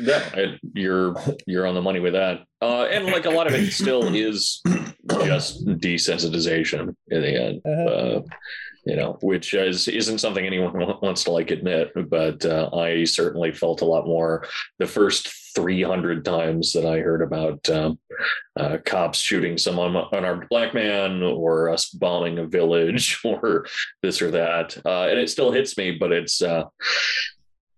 [0.00, 1.14] Yeah, I- you're
[1.46, 2.40] you're on the money with that.
[2.60, 4.60] Uh, and like a lot of it still is
[5.24, 7.60] just desensitization in the end.
[7.66, 8.20] Uh,
[8.86, 13.52] you know, which is isn't something anyone wants to like admit, but uh, I certainly
[13.52, 14.46] felt a lot more
[14.78, 17.98] the first 300 times that I heard about um,
[18.58, 23.66] uh, cops shooting some un- unarmed black man or us bombing a village or
[24.02, 24.76] this or that.
[24.84, 26.64] Uh, and it still hits me, but it's uh,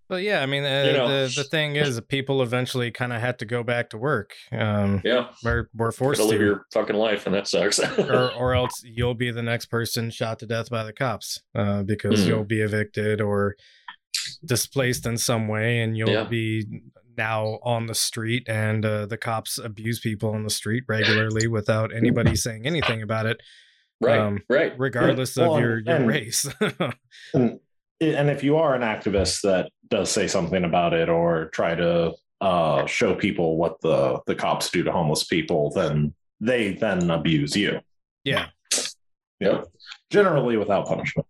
[0.09, 1.09] But yeah, I mean, uh, You know.
[1.09, 4.35] the the thing is, people eventually kind of had to go back to work.
[4.53, 7.81] Um, yeah, we're we're forced to live your fucking life, and that sucks.
[7.81, 11.83] or or else you'll be the next person shot to death by the cops uh,
[11.83, 12.29] because Hmm.
[12.29, 13.57] you'll be evicted or
[14.45, 16.25] displaced in some way, and you'll Yeah.
[16.25, 16.67] be
[17.19, 21.93] now on the street, and uh, the cops abuse people on the street regularly without
[21.95, 23.41] anybody saying anything about it,
[24.01, 24.73] right, Um, right.
[24.79, 26.47] regardless Well, of your your and- race.
[27.35, 27.59] and,
[28.01, 32.13] and if you are an activist that does say something about it or try to
[32.41, 37.57] uh, show people what the the cops do to homeless people, then they then abuse
[37.57, 37.81] you.
[38.25, 38.47] yeah,
[39.41, 39.67] Yep.
[40.11, 41.27] Generally without punishment.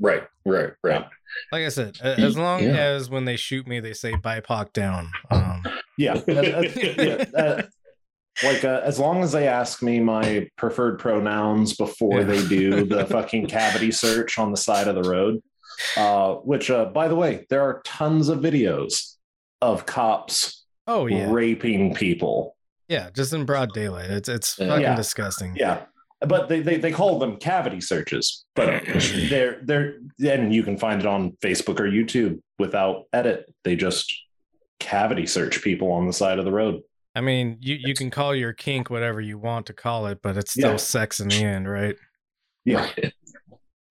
[0.00, 1.06] Right, right, right.
[1.52, 2.76] like I said, as long Yeah.
[2.76, 5.62] as when they shoot me, they say "BIPOC down." Um,
[5.96, 6.20] Yeah.
[6.26, 7.62] Yeah, uh,
[8.42, 12.24] like uh, as long as they ask me my preferred pronouns before Yeah.
[12.26, 15.40] they do the fucking cavity search on the side of the road
[15.96, 19.14] uh, which uh, by the way there are tons of videos
[19.62, 22.56] of cops oh yeah, raping people
[22.88, 24.10] Yeah, just in broad daylight.
[24.10, 24.94] It's it's fucking Yeah.
[24.94, 25.54] disgusting.
[25.56, 25.84] yeah
[26.20, 28.82] but they, they, they call them cavity searches but
[29.28, 34.10] they're they're and you can find it on facebook or youtube without edit they just
[34.80, 36.80] cavity search people on the side of the road
[37.16, 40.36] I mean, you you can call your kink whatever you want to call it, but
[40.36, 40.76] it's still Yeah.
[40.78, 41.94] sex in the end, right?
[42.64, 42.88] yeah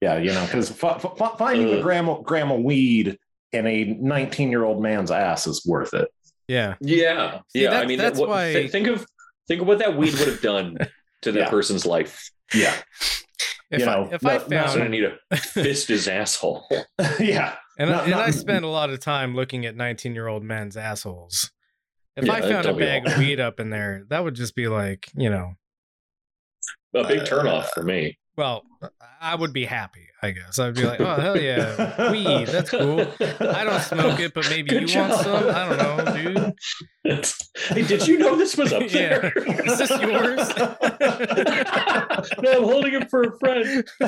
[0.03, 1.81] Yeah, you know, because f- f- finding a Ugh.
[1.81, 3.17] gram of, gram of weed
[3.53, 6.09] in a 19 year old man's ass is worth it.
[6.47, 6.75] Yeah.
[6.81, 7.69] Yeah, See, yeah.
[7.71, 9.05] that- I mean, that's what, why- th- think of
[9.47, 10.77] think of what that weed would have done
[11.21, 11.49] to that Yeah.
[11.49, 12.29] person's life.
[12.53, 12.75] Yeah,
[13.71, 16.67] If You I know, if no- I no- He's need to fist his asshole.
[17.19, 20.43] yeah, and, not- and I spend a lot of time looking at 19 year old
[20.43, 21.49] men's assholes.
[22.17, 25.09] If I found a bag of weed up in there, that would just be like,
[25.15, 25.53] you know,
[26.93, 28.17] A big Uh, turnoff for me.
[28.35, 28.63] Well,
[29.21, 30.57] I would be happy, I guess.
[30.59, 33.01] I'd be like, oh hell yeah, weed, that's cool.
[33.39, 35.49] I don't smoke it, but maybe Good you want some?
[35.49, 35.77] I don't
[36.25, 36.53] know,
[37.03, 37.23] dude.
[37.69, 39.19] hey, did you know this was up Yeah.
[39.19, 39.33] there?
[39.65, 40.49] Is this yours?
[42.41, 43.85] no, I'm holding it for a friend.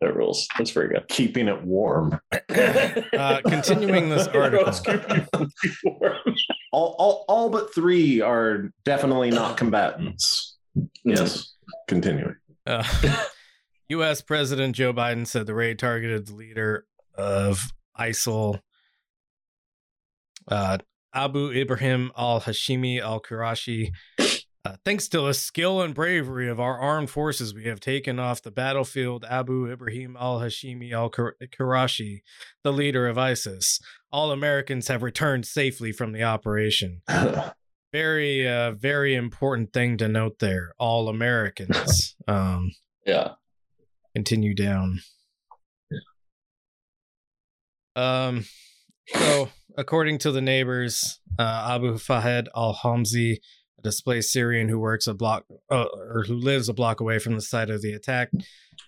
[0.00, 0.46] that rules.
[0.58, 1.08] That's very good.
[1.08, 2.20] keeping it warm.
[2.32, 4.66] Uh, continuing this article.
[4.68, 5.28] It's keeping it
[5.84, 6.18] warm.
[6.72, 10.56] All, all, all but three are definitely not combatants.
[11.04, 11.54] Yes,
[11.86, 12.36] continuing.
[12.66, 12.84] Uh,
[13.88, 14.20] U.S.
[14.20, 18.60] President Joe Biden said the raid targeted the leader of ISIL,
[20.48, 20.78] uh,
[21.14, 23.90] Abu Ibrahim al Hashimi al Qurashi.
[24.18, 28.42] Uh, thanks to the skill and bravery of our armed forces, we have taken off
[28.42, 32.22] the battlefield Abu Ibrahim al Hashimi al Qurashi,
[32.64, 33.80] the leader of ISIS.
[34.10, 37.02] All Americans have returned safely from the operation.
[37.96, 40.74] Very, uh, very important thing to note there.
[40.78, 42.14] All Americans.
[42.28, 42.72] Um,
[43.06, 43.34] Yeah.
[44.14, 44.98] continue down.
[47.94, 48.44] Um,
[49.14, 53.38] so according to the neighbors, uh, Abu Fahed Al Hamzi,
[53.78, 57.36] a displaced Syrian who works a block uh, or who lives a block away from
[57.36, 58.30] the site of the attack,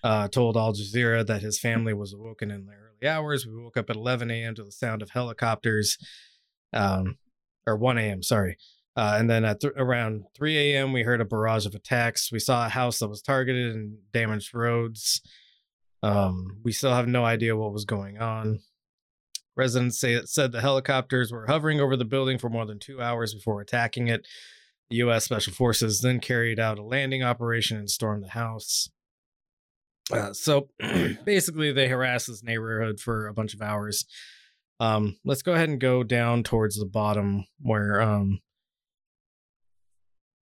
[0.02, 3.46] uh, told Al Jazeera that his family was awoken in the early hours.
[3.46, 4.56] We woke up at 11 a.m.
[4.56, 5.96] to the sound of helicopters,
[6.72, 7.16] um,
[7.66, 8.22] or 1 a.m.
[8.22, 8.58] Sorry.
[8.98, 12.32] Uh, and then at th- around 3 a.m., we heard a barrage of attacks.
[12.32, 15.22] We saw a house that was targeted and damaged roads.
[16.02, 18.58] Um, we still have no idea what was going on.
[19.56, 23.32] Residents say, said the helicopters were hovering over the building for more than two hours
[23.32, 24.26] before attacking it.
[24.90, 25.26] The U.S.
[25.26, 28.90] Special Forces then carried out a landing operation and stormed the house.
[30.12, 30.70] Uh, so
[31.24, 34.06] basically, they harassed this neighborhood for a bunch of hours.
[34.80, 38.40] Um, let's go ahead and go down towards the bottom where um,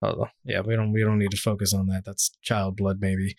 [0.05, 2.05] oh yeah, we don't we don't need to focus on that.
[2.05, 3.37] That's child blood, maybe.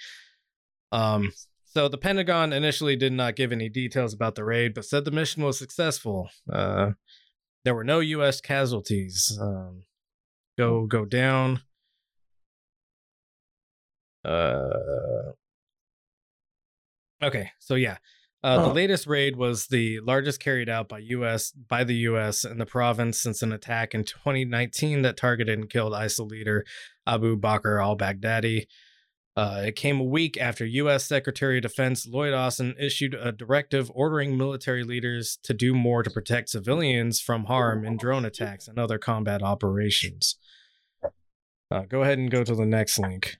[0.91, 1.31] Um,
[1.65, 5.11] so the Pentagon initially did not give any details about the raid, but said the
[5.11, 6.29] mission was successful.
[6.51, 6.91] Uh,
[7.65, 8.39] there were no U.S.
[8.39, 9.37] casualties.
[9.41, 9.83] Um,
[10.57, 11.61] go go down.
[14.23, 15.33] Uh,
[17.21, 17.97] okay, so yeah,
[18.45, 21.49] uh, the latest raid was the largest carried out by U.S.
[21.51, 22.45] by the U.S.
[22.45, 26.63] in the province since an attack in 2019 that targeted and killed ISIL leader
[27.07, 28.67] Abu Bakr al-Baghdadi.
[29.35, 31.07] Uh, it came a week after U.S.
[31.07, 36.11] Secretary of Defense Lloyd Austin issued a directive ordering military leaders to do more to
[36.11, 40.35] protect civilians from harm in drone attacks and other combat operations.
[41.71, 43.37] Uh, go ahead and go to the next link.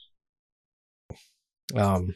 [1.76, 2.16] Um,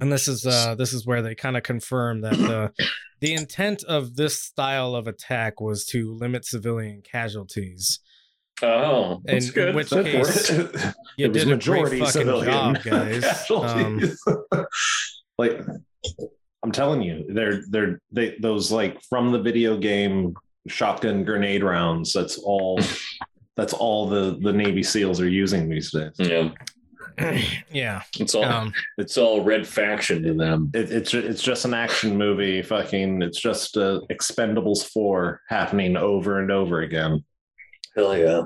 [0.00, 2.72] and this is uh, this is where they kind of confirm that the
[3.20, 8.00] the intent of this style of attack was to limit civilian casualties.
[8.62, 9.68] Oh, that's In- good.
[9.70, 10.94] in which That's case- important.
[11.16, 13.24] You it was did a majority great fucking civilian job, guys.
[13.24, 14.24] Um, casualties.
[15.38, 15.60] like
[16.64, 20.34] I'm telling you, they're they're they those like from the video game
[20.66, 22.12] shotgun grenade rounds.
[22.12, 22.80] That's all.
[23.56, 26.10] that's all the the Navy SEALs are using these days.
[26.18, 26.50] yeah,
[27.72, 28.02] yeah.
[28.18, 30.70] it's all Um, it's all red faction to them.
[30.74, 32.62] It, it's it's just an action movie.
[32.62, 37.24] Fucking, it's just uh, Expendables four happening over and over again.
[37.96, 38.42] Hell yeah,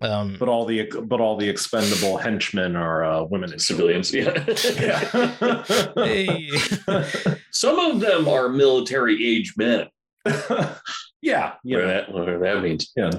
[0.00, 4.12] um, But all the but all the expendable henchmen are uh, women and civilians.
[4.12, 4.44] Yeah,
[4.80, 5.62] Yeah.
[5.96, 6.48] hey.
[7.52, 9.86] Some of them are military age men.
[11.22, 12.90] yeah, you Whatever that, whatever that means.
[12.96, 13.10] yeah.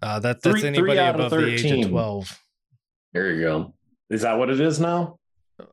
[0.00, 1.84] Uh, that, that's Three- three anybody out of above the age 13.
[1.86, 2.38] of 12.
[3.14, 3.74] There you go.
[4.10, 5.18] Is that what it is now?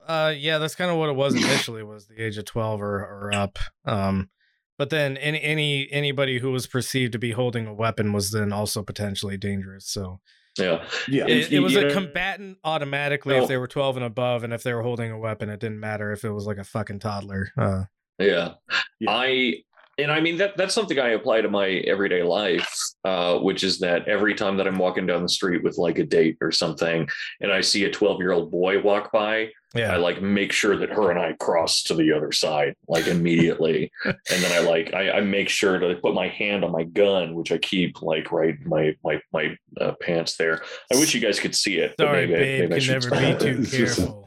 [0.08, 2.96] Uh, yeah, that's kind of what it was initially was the age of 12 or,
[3.00, 3.60] or up.
[3.86, 4.30] Um,
[4.78, 8.52] but then any, any, anybody who was perceived to be holding a weapon was then
[8.52, 9.88] also potentially dangerous.
[9.88, 10.20] So
[10.58, 11.28] Yeah, Yeah.
[11.28, 13.44] it, it was a combatant automatically No.
[13.44, 14.44] if they were 12 and above.
[14.44, 16.64] And if they were holding a weapon, it didn't matter if it was like a
[16.64, 17.52] fucking toddler.
[17.58, 17.84] Uh,
[18.20, 18.54] yeah.
[19.00, 19.12] Yeah.
[19.12, 19.54] I
[19.98, 22.70] and I mean that that's something I apply to my everyday life,
[23.04, 26.04] uh, which is that every time that I'm walking down the street with like a
[26.06, 27.08] date or something,
[27.42, 29.50] and I see a 12 year old boy walk by,
[29.94, 33.92] I like make sure that her and I cross to the other side like immediately,
[34.06, 37.34] and then I like I, I make sure to put my hand on my gun,
[37.36, 40.62] which I keep like right my my my uh, pants there.
[40.94, 41.96] I wish you guys could see it.
[41.98, 43.40] but Sorry, maybe- babe, maybe I can should never be stop.
[43.40, 44.25] too It's careful.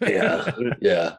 [0.00, 0.50] Yeah,
[0.80, 1.16] yeah.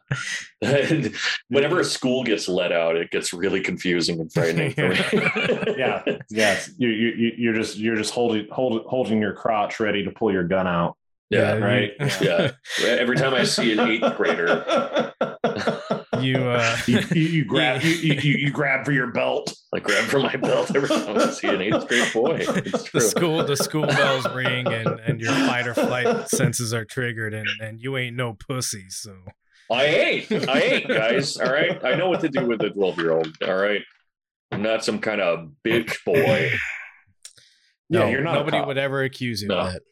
[1.48, 4.96] Whenever a school gets let out, it gets really confusing and frightening for me.
[5.78, 6.70] yeah, yes.
[6.78, 10.32] You you you- you're just you're just holding holding holding your crotch, ready to pull
[10.32, 10.96] your gun out.
[11.30, 11.92] yeah, you- right.
[12.20, 12.50] yeah.
[12.84, 15.12] Every time I see an eighth grader,
[16.22, 19.54] you, uh, you, you, you grab you, you you you grab for your belt.
[19.74, 22.36] I grab for my belt every time I see an eighth grade boy.
[22.40, 23.00] It's true.
[23.00, 27.34] the school the school bells ring and and your fight or flight senses are triggered
[27.34, 29.14] and and you ain't no pussy so
[29.70, 30.48] I ain't.
[30.48, 31.36] I ain't, guys.
[31.36, 31.82] All right.
[31.84, 33.28] I know what to do with a 12 year old.
[33.46, 33.82] All right.
[34.50, 36.50] I'm not some kind of bitch boy.
[37.88, 39.58] Yeah, no, you're not nobody would ever accuse you No.
[39.58, 39.82] of that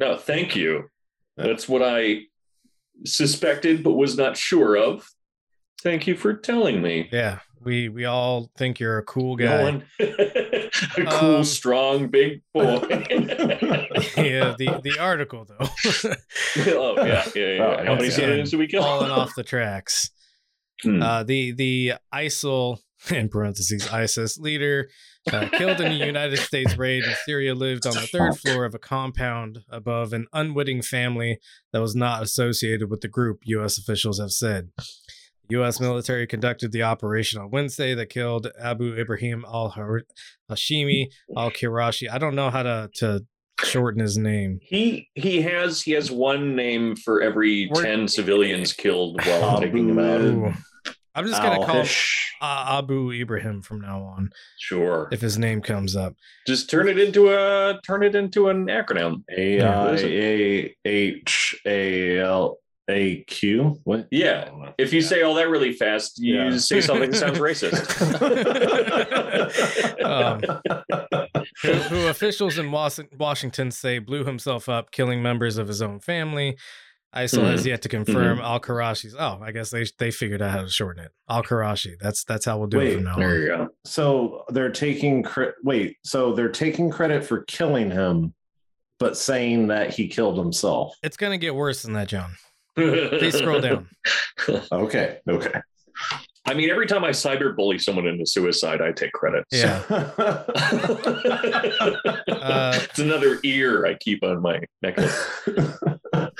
[0.00, 0.90] No, thank you.
[1.36, 2.22] That's what I
[3.04, 5.08] suspected but was not sure of.
[5.82, 7.08] Thank you for telling me.
[7.12, 10.70] yeah we we all think you're a cool No guy one- a
[11.10, 12.78] cool, Um, strong, big boy.
[14.16, 15.68] yeah the the article though
[16.78, 17.64] oh yeah, yeah, yeah.
[17.64, 18.82] Oh, How many once civilians do we kill?
[18.82, 20.10] falling off the tracks
[20.84, 21.02] Hmm.
[21.02, 22.78] uh the the isil
[23.10, 24.88] in parentheses isis leader
[25.32, 28.76] uh, killed in a united states raid in syria lived on the third floor of
[28.76, 31.40] a compound above an unwitting family
[31.72, 34.68] that was not associated with the group u.s officials have said
[35.50, 35.80] U.S.
[35.80, 39.70] military conducted the operation on Wednesday that killed Abu Ibrahim al
[40.50, 42.10] Hashimi al Qurashi.
[42.10, 43.24] I don't know how to, to
[43.64, 44.58] shorten his name.
[44.62, 49.66] He he has he has one name for every We're- ten civilians killed while Abu-
[49.66, 50.20] taking them out.
[50.20, 50.52] Ooh.
[51.14, 52.34] I'm just gonna call him Al-Hish.
[52.40, 54.30] uh, Abu Ibrahim from now on
[54.60, 55.08] Sure.
[55.10, 56.14] if his name comes up.
[56.46, 59.24] Just turn it into a turn it into an acronym.
[59.36, 62.58] A I A H A L
[62.90, 63.78] A Q?
[63.84, 64.08] What?
[64.10, 64.48] Yeah.
[64.78, 66.56] If you say all that really fast, you Yeah.
[66.58, 67.88] say something that sounds racist.
[70.04, 70.40] Um,
[71.62, 76.00] who, who officials in Was- Washington say blew himself up, killing members of his own
[76.00, 76.56] family.
[77.14, 79.14] ISIL has yet to confirm Al Qurashi's.
[79.18, 81.10] Oh, I guess they they figured out how to shorten it.
[81.28, 81.94] Al Qurashi.
[82.00, 83.40] That's that's how we'll do it from now there on.
[83.40, 83.68] you go.
[83.86, 88.34] so they're taking cre- wait, so they're taking credit for killing him,
[88.98, 90.94] but saying that he killed himself.
[91.02, 92.32] It's gonna get worse than that, John.
[93.18, 93.88] Please scroll down.
[94.72, 95.60] Okay, okay.
[96.46, 99.44] I mean, every time I cyberbully someone into suicide, I take credit.
[99.50, 99.82] Yeah.
[102.28, 105.28] Uh, it's another ear I keep on my necklace.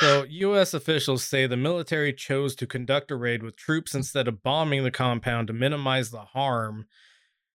[0.00, 0.74] So, U.S.
[0.74, 4.92] officials say the military chose to conduct a raid with troops instead of bombing the
[4.92, 6.86] compound to minimize the harm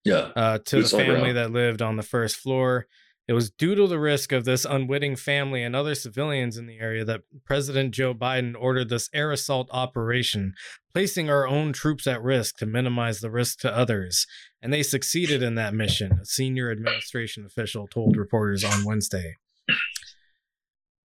[0.04, 0.32] Yeah.
[0.36, 1.38] uh, to Boots the family ground.
[1.38, 2.88] that lived on the first floor.
[3.26, 6.80] It was due to the risk of this unwitting family and other civilians in the
[6.80, 10.53] area that President Joe Biden ordered this air assault operation,
[10.93, 14.28] placing our own troops at risk to minimize the risk to others.
[14.61, 19.38] And they succeeded in that mission, a senior administration official told reporters on Wednesday.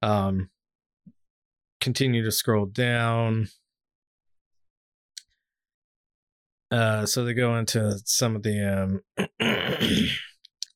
[0.03, 0.51] Um,
[1.81, 3.49] continue to scroll down.
[6.71, 9.29] Uh, so they go into some of the um,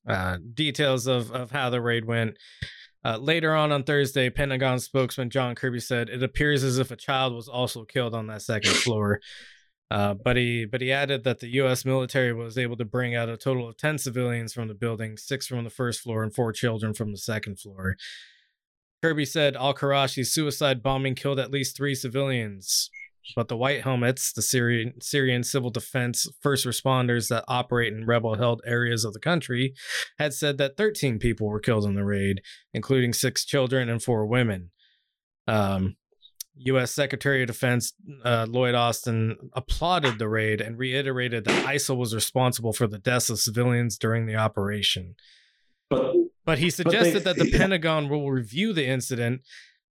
[0.07, 2.37] uh, details of, of how the raid went.
[3.05, 6.95] Uh, later on on Thursday, Pentagon spokesman John Kirby said it appears as if a
[6.95, 9.19] child was also killed on that second floor.
[9.91, 11.85] Uh, but he but he added that the U.S.
[11.85, 15.45] military was able to bring out a total of ten civilians from the building, six
[15.45, 17.95] from the first floor, and four children from the second floor.
[19.03, 22.89] Kirby said Al Qurashi's suicide bombing killed at least three civilians,
[23.35, 28.61] but the White Helmets, the Syrian Syrian civil defense first responders that operate in rebel-held
[28.65, 29.73] areas of the country,
[30.19, 32.41] had said that 13 people were killed in the raid,
[32.73, 34.71] including six children and four women.
[35.47, 35.95] Um,
[36.55, 36.91] U.S.
[36.91, 37.93] Secretary of Defense
[38.23, 43.29] uh, Lloyd Austin applauded the raid and reiterated that ISIL was responsible for the deaths
[43.31, 45.15] of civilians during the operation.
[45.89, 46.13] but
[46.45, 49.41] But he they- suggested that the Pentagon will review the incident.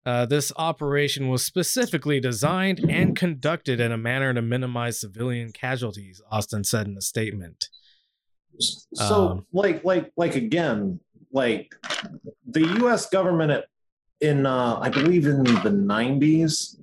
[0.05, 6.21] Uh, this operation was specifically designed and conducted in a manner to minimize civilian casualties,
[6.31, 7.69] Austin said in a statement.
[8.59, 10.99] so Um, like like like again,
[11.33, 11.73] like
[12.47, 13.65] the US government
[14.21, 16.77] in uh I believe in the 90s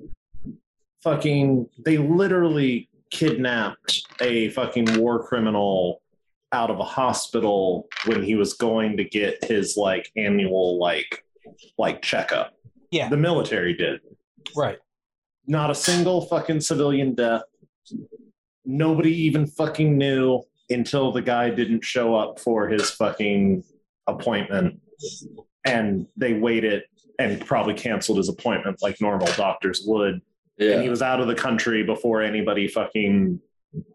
[1.04, 6.02] fucking they literally kidnapped a fucking war criminal
[6.52, 11.24] out of a hospital when he was going to get his like annual like
[11.78, 12.54] like checkup.
[12.92, 13.10] Yeah.
[13.10, 14.02] The military did.
[14.56, 14.80] Right.
[15.48, 17.44] Not a single fucking civilian death.
[18.66, 23.64] Nobody even fucking knew until the guy didn't show up for his fucking
[24.08, 24.80] appointment.
[25.66, 26.84] And they waited
[27.20, 30.22] and probably canceled his appointment like normal doctors would.
[30.60, 33.40] And he was out of the country before anybody fucking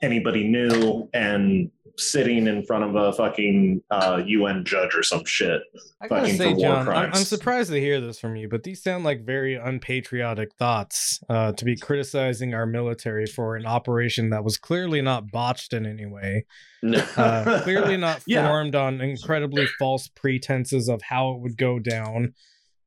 [0.03, 5.61] anybody knew and sitting in front of a fucking uh, UN judge or some shit.
[6.01, 7.13] I gotta say, John, I'm.
[7.13, 11.53] I'm surprised to hear this from you, but these sound like very unpatriotic thoughts uh,
[11.53, 16.07] to be criticizing our military for an operation that was clearly not botched in any
[16.07, 16.47] way,
[16.83, 16.99] No.
[17.17, 18.49] uh, clearly not Yeah.
[18.49, 22.35] formed on incredibly false pretenses of how it would go down.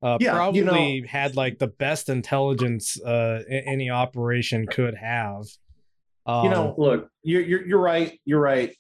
[0.04, 0.66] Uh, Yeah, probably you
[1.02, 5.46] know- had like the best intelligence uh, any operation could have.
[6.26, 8.20] Um, you know, look, you're, you're you're right.
[8.26, 8.76] You're right.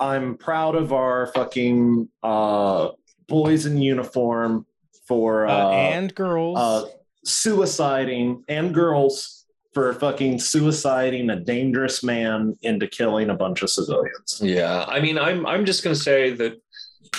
[0.00, 2.90] I'm proud of our fucking uh,
[3.26, 4.66] boys in uniform
[5.06, 6.58] for uh, uh, and girls.
[6.58, 6.84] uh,
[7.26, 14.40] suiciding and girls for fucking suiciding a dangerous man into killing a bunch of civilians.
[14.42, 16.60] Yeah, I mean, I'm I'm just going to say that,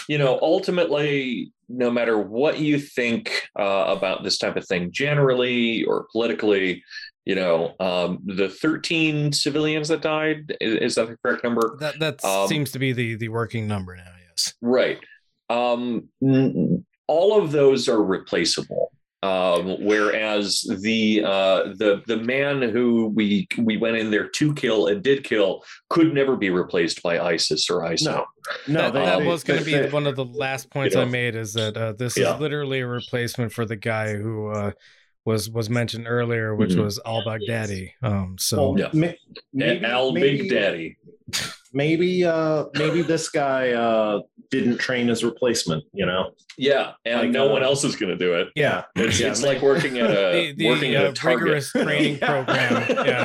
[0.08, 5.84] you know, ultimately, no matter what you think uh, about this type of thing, generally
[5.86, 6.84] or politically,
[7.26, 11.78] you know, um, the 13 civilians that died is, is that the correct number?
[11.80, 14.04] that that um, seems to be the the working number now.
[14.30, 14.54] Yes.
[14.62, 15.00] Right.
[15.50, 16.10] Um,
[17.08, 18.92] all of those are replaceable.
[19.22, 24.88] Um, whereas the uh, the the man who we we went in there to kill
[24.88, 28.06] and did kill could never be replaced by ISIS or ISIL.
[28.06, 28.26] No,
[28.70, 31.06] no, that, that they- was going to be one of the last points You I
[31.06, 31.36] made.
[31.36, 32.36] Is that uh, this Yeah.
[32.36, 34.72] is literally a replacement for the guy who uh,
[35.26, 36.84] was was mentioned earlier, which Mhm.
[36.84, 37.92] was Al Baghdadi.
[38.02, 38.90] Um, so well, Yeah.
[38.94, 39.14] ma-
[39.54, 40.98] maybe, Al maybe- Big Daddy.
[41.72, 45.84] Maybe, uh, maybe this guy uh, didn't train his replacement.
[45.94, 46.32] You know?
[46.58, 48.48] Yeah, and Like, no uh, one else is going to do it.
[48.56, 51.42] Yeah, It's, yeah, it's like working at a the, the working at uh, a Target.
[51.44, 52.28] rigorous training Yeah.
[52.44, 53.06] program.
[53.06, 53.24] Yeah,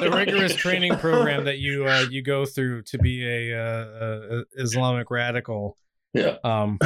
[0.00, 3.86] the rigorous training program that you uh, you go through to be a, uh,
[4.38, 5.76] a Islamic radical.
[6.16, 6.36] Yeah.
[6.44, 6.78] Um,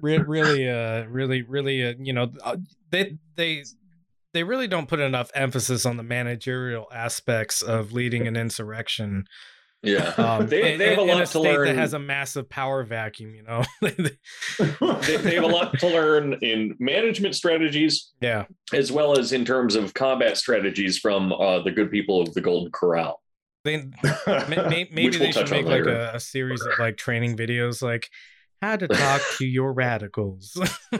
[0.00, 2.56] re- really, uh, really, really, uh, you know, uh,
[2.90, 3.64] they they
[4.32, 9.26] they really don't put enough emphasis on the managerial aspects of leading an insurrection.
[9.82, 11.68] Yeah, Um, they, they have a lot a to learn.
[11.68, 13.34] that has a massive power vacuum.
[13.34, 13.64] You know.
[13.80, 18.44] they, they have a lot to learn in management strategies yeah.
[18.72, 22.40] as well as in terms of combat strategies from uh, the good people of the
[22.40, 23.22] Golden Corral.
[23.66, 23.76] They
[24.48, 27.82] may, may, maybe they we'll should make like a, a series of like training videos,
[27.82, 28.08] like
[28.62, 30.56] how to talk to your radicals.
[30.92, 30.98] I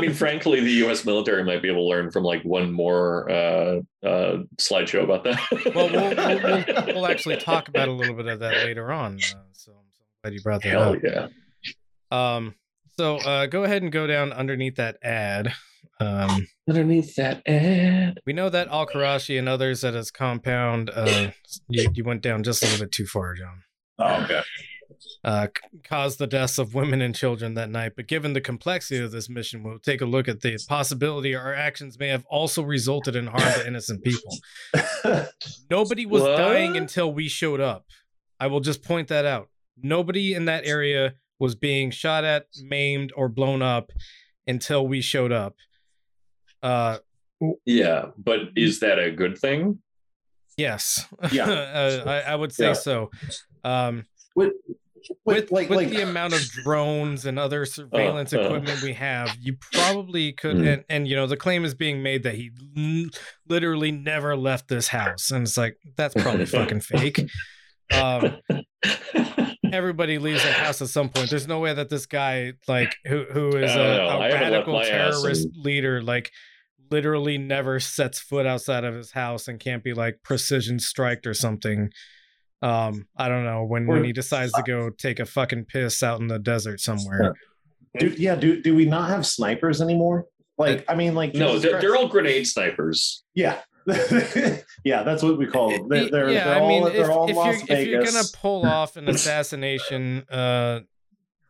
[0.00, 1.04] mean, frankly, the U.S.
[1.04, 5.38] military might be able to learn from like one more uh, uh, slideshow about that.
[5.74, 9.14] well, we'll, we'll, we'll, we'll actually talk about a little bit of that later on.
[9.14, 9.18] Uh,
[9.52, 9.78] so, so I'm
[10.24, 10.98] glad you brought that Hell up.
[11.02, 11.28] yeah!
[12.10, 12.54] Um,
[12.96, 15.52] so uh, go ahead and go down underneath that ad.
[16.06, 20.90] Um, Underneath that ad, we know that Al Qurashi and others at his compound.
[20.94, 21.30] Uh,
[21.68, 23.62] you, you went down just a little bit too far, John.
[23.98, 24.42] oh, okay.
[25.24, 25.46] uh,
[25.84, 27.92] caused the deaths of women and children that night.
[27.96, 31.54] But given the complexity of this mission, we'll take a look at the possibility our
[31.54, 34.38] actions may have also resulted in harm to innocent people.
[35.70, 36.36] Nobody was What?
[36.36, 37.86] dying until we showed up.
[38.40, 39.48] I will just point that out.
[39.80, 43.90] Nobody in that area was being shot at, maimed, or blown up
[44.46, 45.54] until we showed up.
[46.62, 46.98] Uh,
[47.66, 49.78] yeah, but is that a good thing?
[50.58, 51.06] yes.
[51.32, 51.50] Yeah.
[51.50, 52.72] uh, I, I would say Yeah.
[52.74, 53.10] so.
[53.64, 54.04] Um,
[54.36, 54.52] with,
[55.24, 58.40] with, like with like the amount of drones and other surveillance uh.
[58.40, 60.56] equipment we have, you probably could.
[60.56, 60.72] Mm.
[60.72, 63.10] And, and you know, the claim is being made that he l-
[63.48, 67.28] literally never left this house, and it's like that's probably fucking fake.
[67.92, 68.36] Um,
[69.72, 71.30] everybody leaves their house at some point.
[71.30, 74.04] There's no way that this guy, like, who who is I don't a, know.
[74.04, 76.30] a I haven't left radical terrorist in- leader, like,
[76.92, 81.34] literally never sets foot outside of his house and can't be like precision striked or
[81.34, 81.90] something.
[82.60, 86.20] Um, I don't know when when he decides to go take a fucking piss out
[86.20, 87.34] in the desert somewhere.
[87.98, 90.26] do, yeah do do we not have snipers anymore
[90.56, 93.22] like i mean like no, they're, they're all grenade snipers.
[93.34, 93.58] yeah
[94.84, 97.10] yeah that's what we call them they're, they're, yeah, they're I mean, all, if, they're
[97.10, 100.80] all if Las you're if you're gonna pull off an assassination, uh,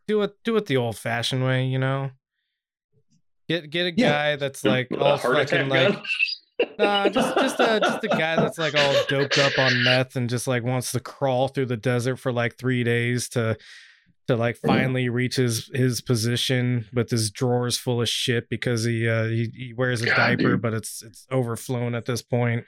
[0.07, 2.09] do it do it the old fashioned way, you know.
[3.61, 4.09] Get get a Yeah.
[4.09, 5.95] guy that's like A all fucking like?
[6.79, 10.29] Nah, just just a just a guy that's like all doped up on meth and
[10.29, 13.57] just like wants to crawl through the desert for like three days to
[14.27, 19.07] to like finally reach his his position with his drawers full of shit because he
[19.09, 20.61] uh he, he wears a God, diaper dude.
[20.61, 22.67] but it's it's overflown at this point.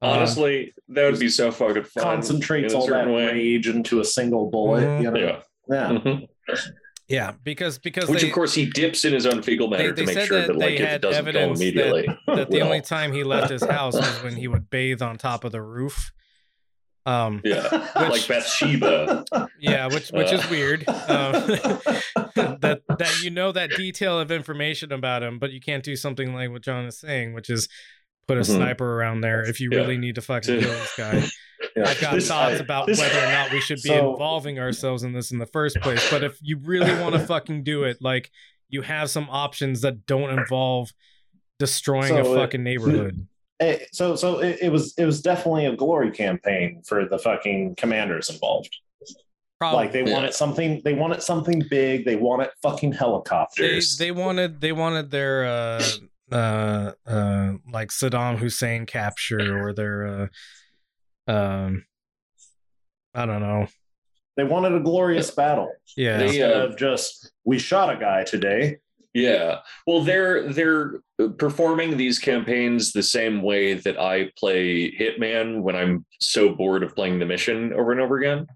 [0.00, 2.04] Um, Honestly, that would be so fucking fun.
[2.04, 3.26] concentrates a all that certain way.
[3.32, 5.02] rage into a single bullet Mhm.
[5.02, 5.40] you know Yeah.
[5.68, 6.28] yeah Mhm.
[7.08, 10.04] Yeah, because because Which, they, of course, he dips in his own fecal matter they
[10.04, 12.06] to make sure that that, they like, had it doesn't go evidence that- immediately.
[12.26, 15.16] that the well, only time he left his house was when he would bathe on
[15.16, 16.12] top of the roof.
[17.06, 19.24] Um, yeah, Which- like Bathsheba.
[19.58, 20.48] yeah, which which is Uh.
[20.50, 20.86] weird.
[20.88, 21.32] Um,
[22.34, 26.34] that that you know that detail of information about him, but you can't do something
[26.34, 27.68] like what John is saying, which is
[28.28, 28.56] put a Mhm.
[28.56, 29.78] sniper around there if you Yeah.
[29.78, 31.24] really need to fucking kill this guy.
[31.74, 31.88] Yeah.
[31.88, 34.58] I've got This- thoughts I- about this- whether or not we should be So- involving
[34.60, 36.08] ourselves in this in the first place.
[36.10, 38.30] But if you really want to fucking do it, like
[38.68, 40.90] you have some options that don't involve
[41.58, 43.26] destroying So, a fucking neighborhood.
[43.60, 47.74] Eh, so so it, it was it was definitely a glory campaign for the fucking
[47.74, 48.72] commanders involved
[49.58, 49.76] Probably.
[49.76, 50.12] like they Yeah.
[50.14, 55.10] wanted something they wanted something big they wanted fucking they helicopters they wanted they wanted
[55.10, 55.82] their uh
[56.30, 61.84] uh uh like Saddam Hussein capture or their uh um
[63.14, 63.66] I don't know.
[64.36, 66.18] they wanted a glorious battle Yeah.
[66.18, 68.78] They, instead uh, of just we shot a guy today
[69.14, 69.60] Yeah.
[69.86, 71.00] Well, they're they're
[71.38, 76.94] performing these campaigns the same way that I play Hitman when I'm so bored of
[76.94, 78.46] playing the mission over and over again.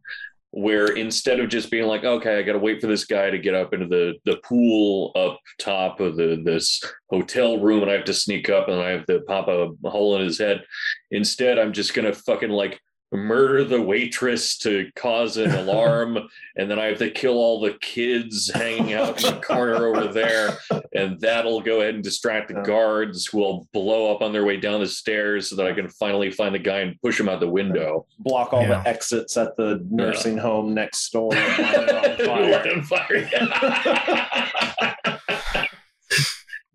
[0.54, 3.38] Where instead of just being like, okay, I got to wait for this guy to
[3.38, 7.94] get up into the the pool up top of the this hotel room, and I
[7.94, 10.62] have to sneak up and I have to pop a hole in his head.
[11.10, 12.78] Instead, I'm just gonna fucking like
[13.16, 16.18] murder the waitress to cause an alarm
[16.56, 20.08] and then I have to kill all the kids hanging out in the corner over
[20.12, 20.58] there,
[20.94, 24.56] and that'll go ahead and distract the guards who will blow up on their way
[24.58, 27.40] down the stairs so that I can finally find the guy and push him out
[27.40, 28.06] the window.
[28.18, 28.82] block all Yeah.
[28.82, 32.82] the exits at the nursing home next door and on fire.
[32.82, 33.28] fire.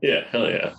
[0.02, 0.74] yeah, hell yeah.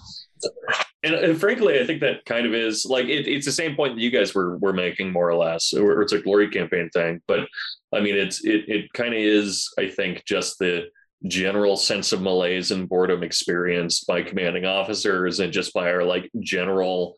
[1.04, 3.94] And, and frankly, I think that kind of is like it, it's the same point
[3.94, 7.20] that you guys were were making more or less, or it's a glory campaign thing.
[7.28, 7.46] But
[7.92, 9.72] I mean, it's it it kind of is.
[9.78, 10.88] I think just the
[11.26, 16.30] general sense of malaise and boredom experienced by commanding officers and just by our like
[16.40, 17.16] general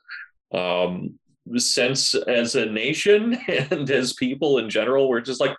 [0.54, 1.18] um
[1.56, 5.54] sense as a nation and as people in general we're just like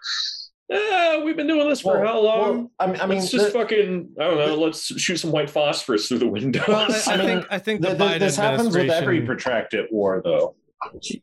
[0.71, 2.39] ah, we've been doing this for Well- how long?
[2.57, 5.31] well, I mean, I mean, let's just the- fucking, I don't know, let's shoot some
[5.31, 6.63] white phosphorus through the windows.
[6.67, 8.89] Well, I, I I mean, think I think the th- th- Biden this happens with
[8.89, 10.55] every protracted war, though.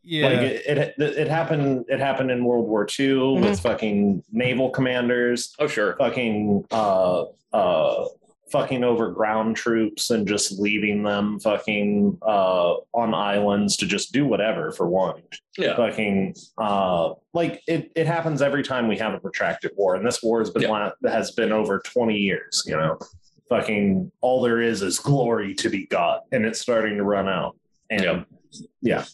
[0.03, 0.27] yeah.
[0.27, 1.85] Like it, it, it happened.
[1.89, 3.43] It happened in World War II Mm-hmm.
[3.43, 5.95] with fucking naval commanders, oh, sure.
[5.97, 8.05] fucking uh uh
[8.51, 14.25] fucking over ground troops and just leaving them fucking uh on islands to just do
[14.25, 15.21] whatever for one.
[15.57, 15.75] Yeah.
[15.75, 20.21] Fucking uh like it it happens every time we have a protracted war, and this
[20.23, 20.91] war has been Yeah.
[21.01, 22.63] la- has been over twenty years.
[22.65, 22.97] You know,
[23.49, 27.55] fucking all there is is glory to be got, and it's starting to run out.
[27.89, 28.23] And Yeah.
[28.81, 29.05] yeah,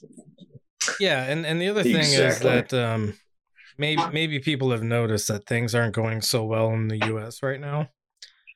[1.00, 3.14] Yeah, and and the other thing is that um
[3.78, 7.60] maybe maybe people have noticed that things aren't going so well in the US right
[7.60, 7.90] now.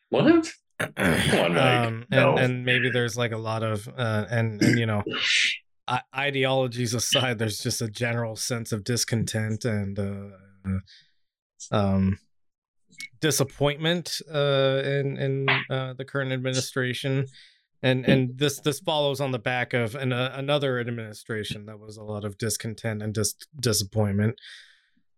[0.09, 0.51] What?
[0.97, 1.57] on, Mike.
[1.57, 2.37] um, and, No.
[2.37, 5.03] and maybe there's like a lot of uh, and and you know
[5.87, 10.69] I- ideologies aside there's just a general sense of discontent and uh,
[11.71, 12.17] um
[13.21, 17.25] disappointment uh in in uh, the current administration
[17.81, 21.97] and and this this follows on the back of an, uh, another administration that was
[21.97, 24.35] a lot of discontent and dis- disappointment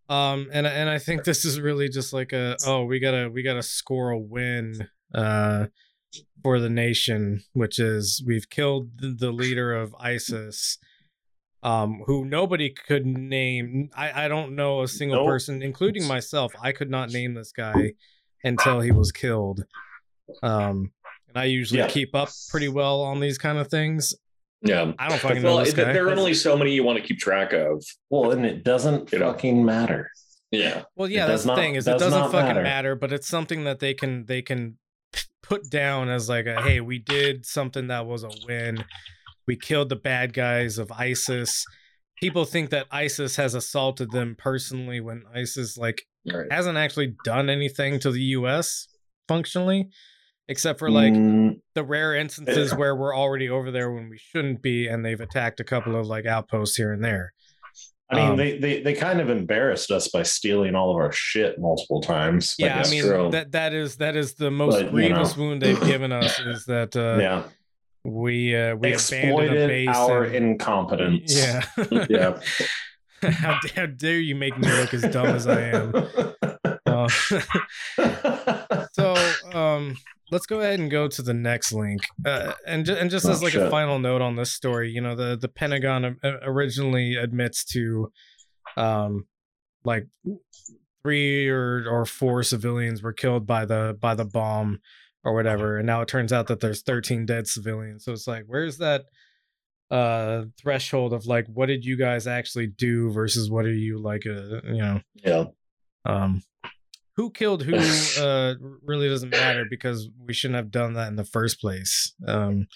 [0.10, 3.42] um and and i think this is really just like a oh we gotta we
[3.44, 5.66] gotta score a win uh
[6.44, 10.78] for the nation which is we've killed the the leader of isis
[11.64, 15.28] um who nobody could name i i don't know a single Nope.
[15.28, 17.94] person including myself i could not name this guy
[18.44, 19.64] until he was killed
[20.42, 20.92] um
[21.28, 21.88] and i usually Yeah.
[21.88, 24.16] keep up pretty well on these kind of things
[24.64, 24.94] Yeah.
[24.98, 27.06] i don't fucking Well, know this guy there are only so many you want to
[27.08, 27.84] keep track of.
[28.10, 29.32] well, and it doesn't You know.
[29.32, 30.10] fucking matter.
[30.52, 30.84] Yeah.
[30.98, 32.62] Well, yeah, It that's does the not- thing is it does doesn't fucking matter.
[32.64, 32.96] matter.
[32.96, 34.78] but it's something that they can they can p-
[35.52, 38.86] put down as like a hey, we did something that was a win.
[39.48, 41.66] We killed the bad guys of ISIS.
[42.22, 46.46] People think that ISIS has assaulted them personally when ISIS like Right.
[46.54, 48.88] hasn't actually done anything to the US
[49.28, 49.90] functionally
[50.48, 54.62] except for like Mm, the rare instances where we're already over there when we shouldn't
[54.62, 57.34] be and they've attacked a couple of like outposts here and there.
[58.12, 61.12] I mean, Um, they, they they kind of embarrassed us by stealing all of our
[61.14, 62.56] shit multiple times.
[62.60, 63.30] Yeah, I mean true.
[63.32, 65.44] that that is that is the most But, you grievous know.
[65.44, 67.44] wound they've given us is that uh, yeah,
[68.04, 71.34] we uh, we exploited our and- incompetence.
[71.38, 71.64] yeah,
[72.10, 72.40] yeah.
[73.32, 75.94] how, how dare you make me look as dumb as I am?
[77.98, 78.81] Uh,
[79.92, 79.98] um,
[80.32, 82.02] let's go ahead and go to the next link.
[82.26, 85.02] Uh, and ju- and just Oh, as like a final note on this story, you
[85.02, 88.12] know, the the Pentagon uh, originally admits to
[88.78, 89.26] um
[89.84, 90.08] like
[91.04, 94.80] three or or four civilians were killed by the by the bomb
[95.24, 98.04] or whatever, and now it turns out that there's 13 dead civilians.
[98.06, 99.06] So it's like, where's that
[99.92, 104.24] uh threshold of like what did you guys actually do versus what are you like
[104.26, 105.44] a you know Yeah.
[106.06, 106.42] um
[107.18, 107.76] who killed who
[108.22, 112.68] uh really doesn't matter because we shouldn't have done that in the first place um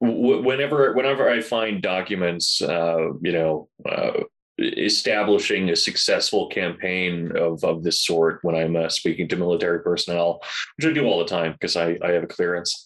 [0.00, 4.20] w- whenever whenever I find documents, uh, you know, uh,
[4.58, 10.40] establishing a successful campaign of of this sort when I'm uh, speaking to military personnel,
[10.76, 12.84] which I do all the time because I I have a clearance.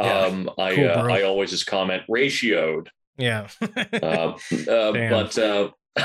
[0.00, 0.20] Yeah.
[0.20, 1.08] Um, I Cool, uh.
[1.08, 2.88] I always just comment ratioed.
[3.16, 3.46] yeah
[4.02, 4.36] Uh,
[4.68, 5.70] uh, but uh,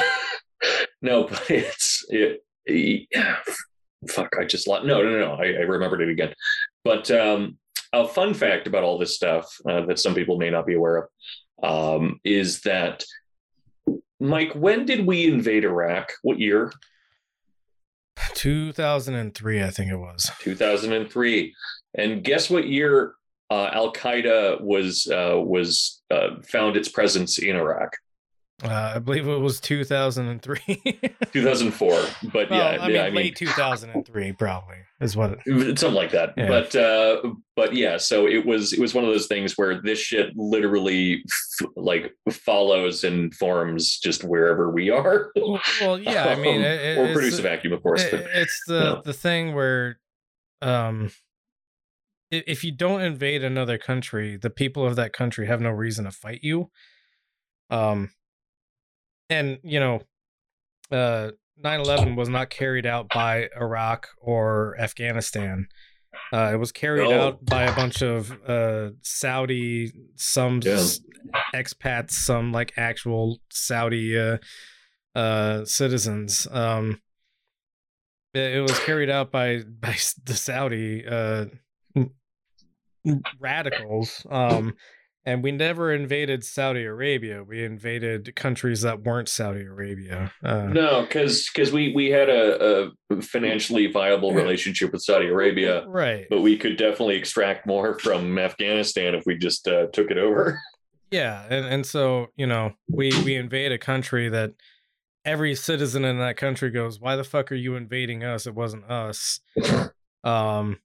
[1.01, 3.37] no, but it's it, yeah,
[4.09, 4.29] fuck.
[4.39, 5.33] I just lo- no no no.
[5.33, 6.33] I, I remembered it again.
[6.83, 7.57] But um,
[7.93, 10.97] a fun fact about all this stuff uh, that some people may not be aware
[10.97, 11.09] of
[11.63, 13.03] um, is that
[14.19, 16.11] Mike, when did we invade Iraq?
[16.21, 16.71] What year?
[18.33, 21.55] 2003 i think it was 2003.
[21.95, 23.13] And guess what year
[23.49, 27.95] uh, Al Qaeda was uh, was uh, found its presence in Iraq?
[28.63, 30.59] Uh, i believe it was 2003
[31.31, 32.05] 2004.
[32.33, 36.33] But well, yeah, i mean yeah, late 2003 probably is what it something like that
[36.37, 36.47] Yeah.
[36.47, 37.21] but uh
[37.55, 41.23] but yeah so it was it was one of those things where this shit literally
[41.61, 45.31] f- like follows and forms just wherever we are
[45.81, 48.21] well yeah i mean Um, it, or it's- produce a vacuum of course it- but
[48.33, 49.99] it's the the thing where
[50.61, 51.11] um
[52.31, 56.11] if you don't invade another country the people of that country have no reason to
[56.11, 56.69] fight you
[57.69, 58.11] um
[59.29, 60.01] and you know
[60.91, 61.31] uh
[61.63, 65.67] 9-11 was not carried out by iraq or afghanistan
[66.33, 67.27] uh, it was carried No.
[67.27, 70.83] out by a bunch of uh, Saudi, some Yeah.
[71.53, 74.37] expats, some like actual Saudi uh,
[75.15, 76.47] uh, citizens.
[76.49, 76.99] Um,
[78.33, 81.45] it, it was carried out by by the Saudi uh,
[83.39, 84.73] radicals, um,
[85.25, 87.43] And we never invaded Saudi Arabia.
[87.43, 90.31] We invaded countries that weren't Saudi Arabia.
[90.43, 95.85] Uh, No, because because we we had a, a financially viable relationship with Saudi Arabia,
[95.87, 96.25] right.
[96.29, 100.59] but we could definitely extract more from Afghanistan if we just uh, took it over.
[101.11, 104.51] Yeah, and and so you know we we invade a country that
[105.25, 108.45] every citizen in that country goes, "Why the fuck are you invading us?
[108.45, 109.39] It wasn't us."
[110.21, 110.79] Um,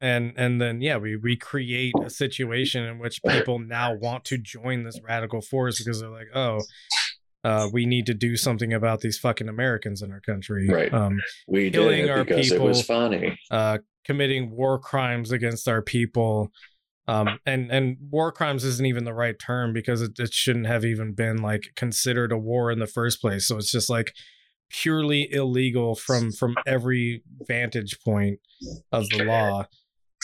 [0.00, 4.38] and and then yeah, we we create a situation in which people now want to
[4.38, 6.60] join this radical force because they're like, "Oh,
[7.44, 10.92] uh, we need to do something about these fucking Americans in our country." Right.
[10.92, 12.94] Um, We Killing did our because it was people.
[12.96, 13.38] funny.
[13.50, 16.50] uh, committing war crimes against our people.
[17.08, 20.84] Um, and and war crimes isn't even the right term because it, it shouldn't have
[20.84, 23.48] even been like considered a war in the first place.
[23.48, 24.12] So it's just like
[24.68, 28.38] purely illegal from from every vantage point
[28.92, 29.66] of the law.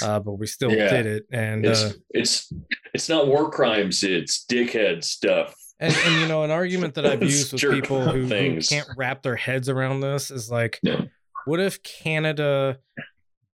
[0.02, 0.88] Uh, but we still Yeah.
[0.90, 2.52] did it, and It's uh, it's
[2.94, 4.02] it's not war crimes.
[4.02, 5.54] It's dickhead stuff.
[5.80, 9.22] and and you know an argument that I've used with people who, who can't wrap
[9.22, 11.02] their heads around this is like, Yeah.
[11.44, 12.78] what if Canada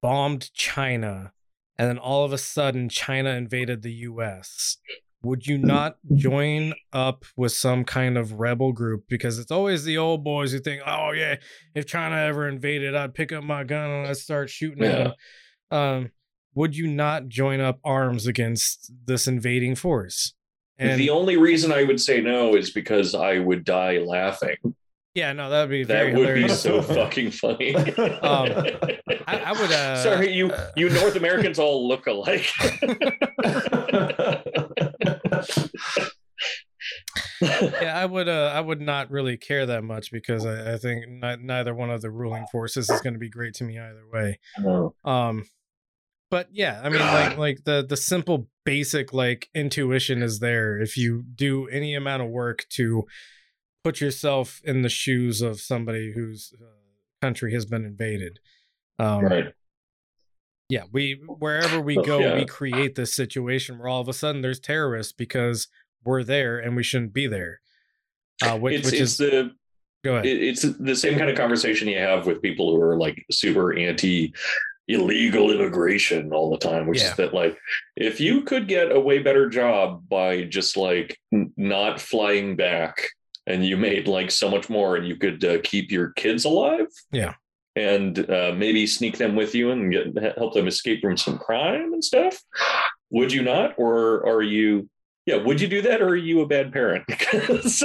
[0.03, 1.32] bombed China
[1.78, 4.76] and then all of a sudden China invaded the US?
[5.22, 9.05] Would you not join up with some kind of rebel group?
[9.09, 11.36] Because it's always the old boys who think, oh, yeah,
[11.74, 15.12] if China ever invaded, I'd pick up my gun and I'd start shooting at them.
[15.78, 16.11] Um,
[16.55, 20.35] would you not join up arms against this invading force?
[20.79, 24.57] And the only reason I would say no is because I would die laughing.
[25.15, 27.75] yeah, no, that would be very That would be so fucking funny.
[28.23, 28.67] Um,
[29.27, 29.71] I, I would.
[29.71, 32.47] Uh, Sorry, you uh, you North Americans all look alike.
[37.41, 38.29] yeah, I would.
[38.29, 41.91] Uh, I would not really care that much because I, I think ni- neither one
[41.91, 44.39] of the ruling forces is going to be great to me either way.
[45.05, 45.45] Um,
[46.31, 50.97] but yeah, I mean, like, like the the simple basic like intuition is there if
[50.97, 53.05] you do any amount of work to
[53.83, 56.66] put yourself in the shoes of somebody whose uh,
[57.20, 58.39] country has been invaded.
[58.99, 59.55] Um, right.
[60.68, 62.35] yeah we wherever we go yeah.
[62.35, 65.68] we create this situation where all of a sudden there's terrorists because
[66.05, 67.62] we're there and we shouldn't be there
[68.43, 69.51] uh which, It's which it's is the
[70.05, 73.24] go ahead it's the same kind of conversation you have with people who are like
[73.31, 74.35] super anti
[74.95, 77.11] illegal immigration all the time which Yeah.
[77.11, 77.57] is that like
[77.97, 83.09] if you could get a way better job by just like n- not flying back
[83.47, 86.86] and you made like so much more and you could uh, keep your kids alive
[87.12, 87.34] Yeah.
[87.76, 91.93] and uh, maybe sneak them with you and get help them escape from some crime
[91.93, 92.41] and stuff
[93.11, 94.88] would you not or are you
[95.26, 97.82] yeah would you do that or are you a bad parent 'Cause-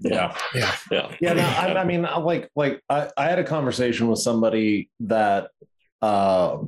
[0.00, 0.36] yeah.
[0.54, 4.06] yeah yeah Yeah, no, I, I mean, I- like, like I, I had a conversation
[4.08, 5.48] with somebody that,
[6.02, 6.58] uh,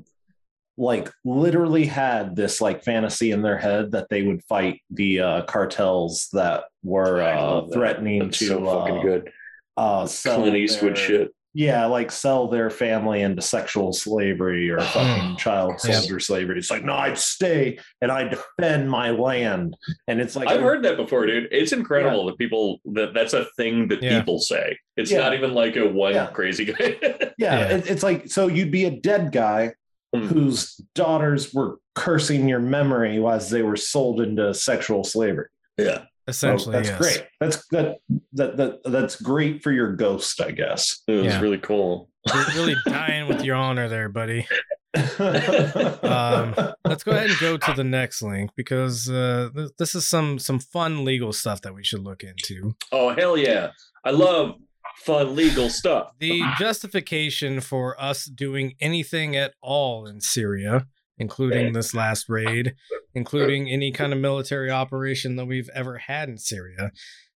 [0.76, 5.43] like, literally had this like fantasy in their head that they would fight the uh,
[5.43, 7.72] cartels that were uh, that.
[7.72, 9.32] threatening That's to so fucking uh, good
[9.76, 11.35] uh, Clint Eastwood shit.
[11.57, 15.92] Yeah, like sell their family into sexual slavery or fucking child Yeah.
[16.00, 16.59] soldier slavery.
[16.59, 19.76] It's like, no, I'd stay and I defend my land.
[20.09, 21.46] And it's like, I've heard that before, dude.
[21.52, 24.18] It's incredible that people that that's a thing that Yeah.
[24.18, 24.76] people say.
[24.96, 25.20] It's Yeah.
[25.20, 26.26] not even like a one Yeah.
[26.26, 26.96] crazy guy.
[27.02, 27.68] yeah, Yeah.
[27.76, 29.74] It, it's like, so you'd be a dead guy
[30.12, 30.26] Hmm.
[30.26, 35.46] whose daughters were cursing your memory as they were sold into sexual slavery.
[35.78, 36.02] yeah.
[36.29, 36.99] Essentially Oh, that's yes.
[36.99, 37.27] great.
[37.41, 37.97] That's that,
[38.35, 41.03] that that that's great for your ghost, I guess.
[41.09, 41.41] It was Yeah.
[41.41, 42.09] really cool.
[42.33, 44.47] you're really dying with your honor there buddy
[45.18, 46.55] um
[46.85, 50.39] let's go ahead and go to the next link because uh th- this is some
[50.39, 53.70] some fun legal stuff that we should look into Oh hell yeah.
[54.05, 54.55] I love
[54.99, 56.12] fun legal stuff.
[56.20, 60.87] the justification for us doing anything at all in Syria,
[61.19, 62.75] including this last raid,
[63.15, 66.91] including any kind of military operation that we've ever had in Syria,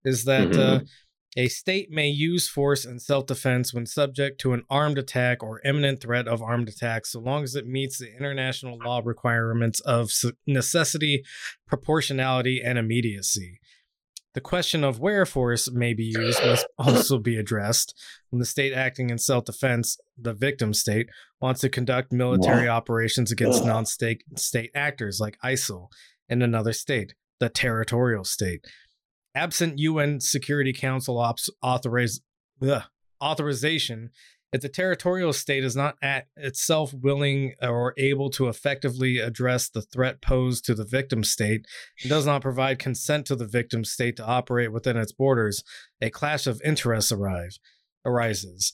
[0.05, 0.81] is that uh,
[1.37, 5.61] a state may use force in self defense when subject to an armed attack or
[5.65, 10.11] imminent threat of armed attack, so long as it meets the international law requirements of
[10.47, 11.23] necessity,
[11.67, 13.61] proportionality, and immediacy.
[14.37, 17.99] The question of where force may be used must also be addressed.
[18.29, 21.09] When the state acting in self defense, the victim state,
[21.41, 25.89] wants to conduct military operations against non state state actors like ISIL
[26.29, 28.67] in another state, the territorial state.
[29.35, 32.21] Absent UN Security Council ops authorize,
[32.61, 32.83] ugh,
[33.25, 34.11] authorization,
[34.57, 39.83] if the territorial state is not at itself willing or able to effectively address the
[39.83, 41.67] threat posed to the victim state
[42.01, 45.63] and does not provide consent to the victim state to operate within its borders,
[46.01, 47.59] a clash of interests arrive,
[48.07, 48.73] arises.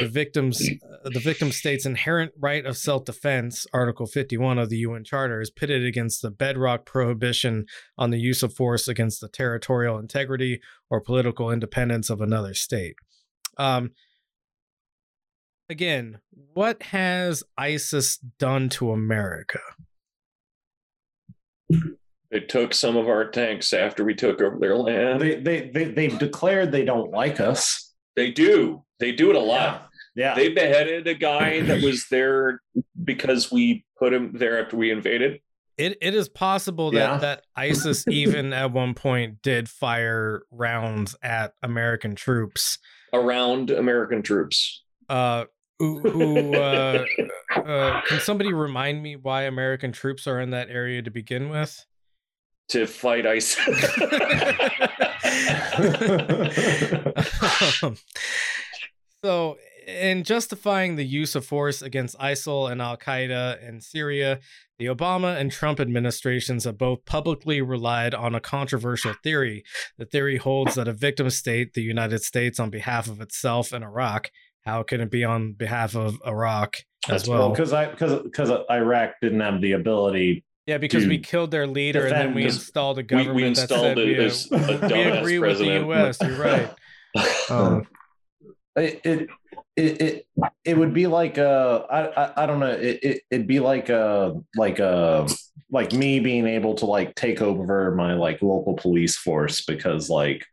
[0.00, 5.02] the victim's uh, the victim state's inherent right of self-defense article 51 of the un
[5.02, 7.64] charter is pitted against the bedrock prohibition
[7.98, 12.94] on the use of force against the territorial integrity or political independence of another state
[13.58, 13.90] um
[15.68, 16.18] again
[16.54, 19.60] what has isis done to america
[22.30, 25.20] They took some of our tanks after we took over their land.
[25.20, 27.92] They, They, they they they've declared they don't like us.
[28.16, 28.84] They do.
[29.00, 29.88] They do it a lot.
[30.16, 30.34] Yeah.
[30.34, 32.60] They beheaded a guy that was there
[33.04, 35.40] because we put him there after we invaded.
[35.76, 37.16] it, it is possible that Yeah.
[37.18, 42.78] that isis even at one point did fire rounds at american troops
[43.14, 44.82] around American troops.
[45.12, 45.44] Uh
[45.78, 47.04] who, who uh,
[47.56, 51.84] uh can somebody remind me why american troops are in that area to begin with
[52.68, 53.58] to fight ISIS.
[57.82, 57.96] Um,
[59.24, 59.56] so,
[59.86, 64.40] in justifying the use of force against ISIL and Al Qaeda in Syria,
[64.78, 69.64] the Obama and Trump administrations have both publicly relied on a controversial theory.
[69.96, 73.84] The theory holds that a victim state, the United States, on behalf of itself and
[73.84, 74.30] Iraq,
[74.64, 76.76] how can it be on behalf of Iraq
[77.08, 77.50] as That's well?
[77.50, 80.44] because I because because Iraq didn't have the ability.
[80.66, 83.48] yeah, because we killed their leader and then we this- installed a government we that
[83.48, 85.86] installed said it we, uh, a we agree president.
[85.86, 86.18] with the U.S.
[86.22, 87.50] You're right.
[87.50, 87.86] Um,
[88.74, 89.28] It it
[89.76, 90.26] it it,
[90.64, 93.90] it would be like uh I, I I don't know it, it it'd be like
[93.90, 95.28] uh like uh
[95.70, 100.46] like me being able to like take over my like local police force because like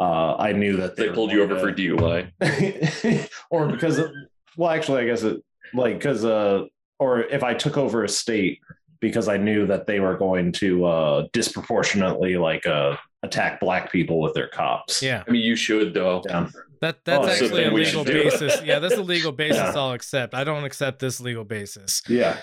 [0.00, 3.28] uh I knew that they were pulled you over going for DUI.
[3.50, 4.10] or because of,
[4.56, 5.42] well actually I guess it
[5.74, 6.64] like because uh
[6.98, 8.60] or if I took over a state
[9.00, 14.20] because I knew that they were going to uh disproportionately like uh attack black people
[14.20, 15.02] with their cops.
[15.02, 15.22] yeah.
[15.26, 16.22] I mean, you should though.
[16.26, 16.48] Yeah.
[16.80, 18.62] That that's Oh, that's the actually a legal basis.
[18.62, 19.72] Yeah, that's a legal basis Yeah.
[19.76, 20.34] I'll accept.
[20.34, 22.00] I don't accept this legal basis.
[22.08, 22.38] Yeah.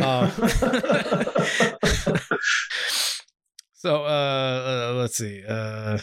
[0.00, 0.30] Um,
[3.72, 5.42] so uh, uh let's see.
[5.46, 5.98] Uh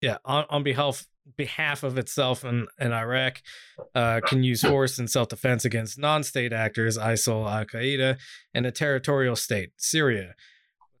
[0.00, 3.42] yeah, on, on behalf behalf of itself and, and Iraq
[3.94, 8.18] uh, can use force in self-defense against non-state actors, ISIL, Al-Qaeda,
[8.54, 10.34] and a territorial state, Syria.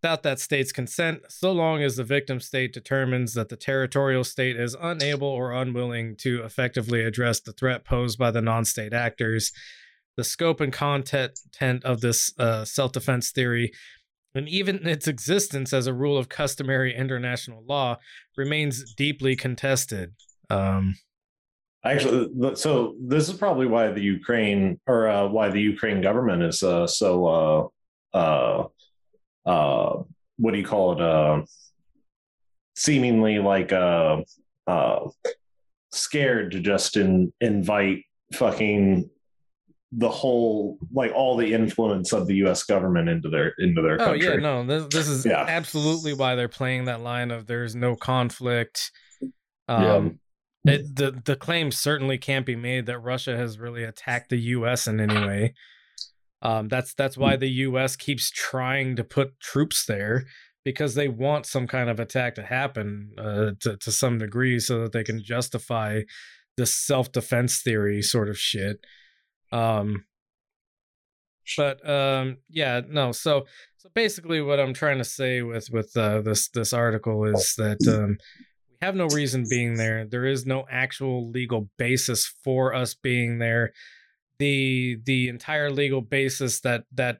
[0.02, 4.56] Without that state's consent, so long as the victim state determines that the territorial state
[4.56, 9.50] is unable or unwilling to effectively address the threat posed by the non-state actors,
[10.16, 13.72] the scope and content of this uh, self-defense theory
[14.34, 17.96] and even its existence as a rule of customary international law
[18.36, 20.14] remains deeply contested.
[20.50, 20.94] Um,
[21.84, 26.62] Actually, so this is probably why the Ukraine or uh, why the Ukraine government is
[26.62, 27.72] uh, so
[28.12, 28.66] uh, uh,
[29.46, 30.02] uh,
[30.38, 31.00] what do you call it?
[31.00, 31.42] Uh,
[32.74, 33.70] seemingly like
[35.92, 38.02] scared to just in, invite
[38.34, 39.08] fucking
[39.92, 42.62] the whole like all the influence of the U.S.
[42.64, 44.26] government into their into their oh country.
[44.26, 45.44] yeah, no, this, this is Yeah.
[45.48, 48.90] absolutely why they're playing that line of "there's no conflict."
[49.66, 50.18] Um,
[50.66, 50.74] Yeah.
[50.74, 54.86] it, the the claim certainly can't be made that Russia has really attacked the U.S.
[54.86, 55.54] in any way.
[56.42, 57.96] Um, that's that's why the U.S.
[57.96, 60.24] keeps trying to put troops there
[60.64, 64.82] because they want some kind of attack to happen uh, to to some degree, so
[64.82, 66.02] that they can justify
[66.58, 68.84] this self defense theory sort of shit.
[69.52, 70.04] Um,
[71.56, 73.12] but um, yeah, no.
[73.12, 73.46] So
[73.76, 77.78] so basically, what I'm trying to say with with uh, this this article is that
[77.88, 78.18] um,
[78.70, 80.04] we have no reason being there.
[80.04, 83.72] There is no actual legal basis for us being there.
[84.38, 87.18] The the entire legal basis that that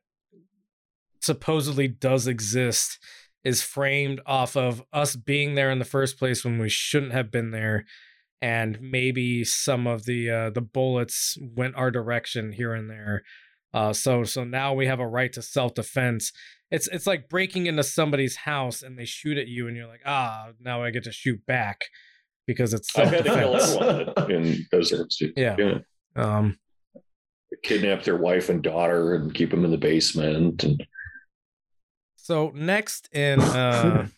[1.20, 2.98] supposedly does exist
[3.44, 7.30] is framed off of us being there in the first place when we shouldn't have
[7.30, 7.86] been there
[8.40, 13.22] and maybe some of the uh, the bullets went our direction here and there
[13.74, 16.32] uh, so so now we have a right to self defense.
[16.70, 20.02] It's it's like breaking into somebody's house and they shoot at you and you're like
[20.06, 21.82] ah now I get to shoot back
[22.46, 24.30] because it's self had to kill defense.
[24.30, 25.32] in those instances.
[25.36, 25.78] Yeah.
[26.16, 26.58] Um,
[27.62, 30.64] Kidnap their wife and daughter and keep them in the basement.
[30.64, 30.86] And
[32.16, 34.06] so next in uh,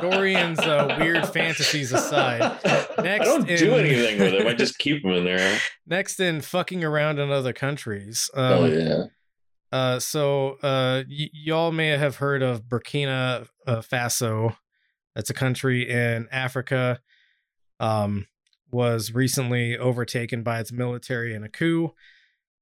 [0.00, 2.40] Dorian's uh, weird fantasies aside,
[3.02, 4.46] Next I don't do anything with them.
[4.46, 5.58] I just keep them in there.
[5.86, 8.30] next in fucking around in other countries.
[8.34, 9.04] Um, oh yeah.
[9.72, 14.56] Uh, so uh, y- y'all may have heard of Burkina uh, Faso.
[15.14, 17.00] That's a country in Africa.
[17.80, 18.26] Um,
[18.70, 21.92] was recently overtaken by its military in a coup.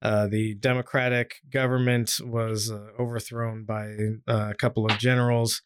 [0.05, 3.87] Uh, the democratic government was uh, overthrown by
[4.29, 5.63] uh, a couple of generals.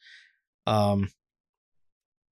[0.66, 1.08] Um,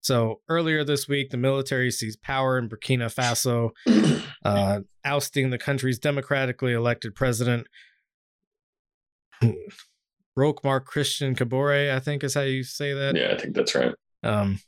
[0.01, 3.71] So earlier this week, the military seized power in Burkina Faso,
[4.45, 7.67] uh, ousting the country's democratically elected president,
[10.35, 13.15] Roch Marc Christian Kabore, I think is how you say that.
[13.15, 13.93] Yeah, I think that's right.
[14.23, 14.59] Um,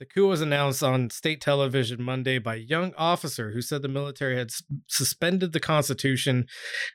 [0.00, 3.88] the coup was announced on state television Monday by a young officer who said the
[3.88, 4.50] military had
[4.86, 6.46] suspended the constitution,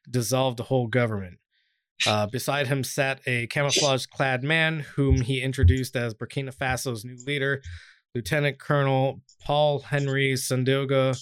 [0.10, 1.38] dissolved the whole government.
[2.08, 7.16] Uh, beside him sat a camouflage clad man whom he introduced as Burkina Faso's new
[7.28, 7.62] leader,
[8.16, 11.16] Lieutenant Colonel Paul-Henri Sandaogo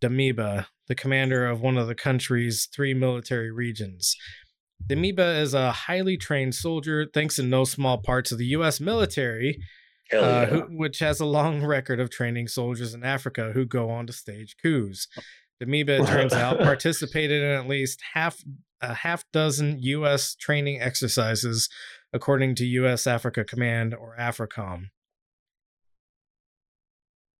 [0.00, 4.16] Damiba, the commander of one of the country's three military regions.
[4.86, 8.80] Damiba is a highly trained soldier, thanks in no small part to the U.S.
[8.80, 9.58] military,
[10.12, 13.90] Hell uh, who, which has a long record of training soldiers in Africa who go
[13.90, 15.08] on to stage coups.
[15.62, 18.42] Damiba, it turns out, participated in at least half
[18.80, 20.34] a half dozen U.S.
[20.34, 21.68] training exercises,
[22.12, 23.06] according to U.S.
[23.06, 24.90] Africa Command or AFRICOM.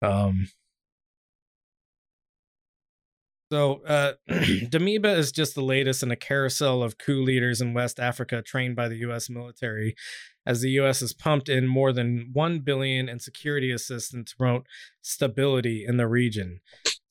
[0.01, 0.47] Um.
[3.51, 7.99] So, uh, Damiba is just the latest in a carousel of coup leaders in West
[7.99, 9.29] Africa trained by the U.S.
[9.29, 9.95] military
[10.45, 10.99] as the U.S.
[11.01, 14.65] has pumped in more than one billion in security assistance to promote
[15.01, 16.59] stability in the region.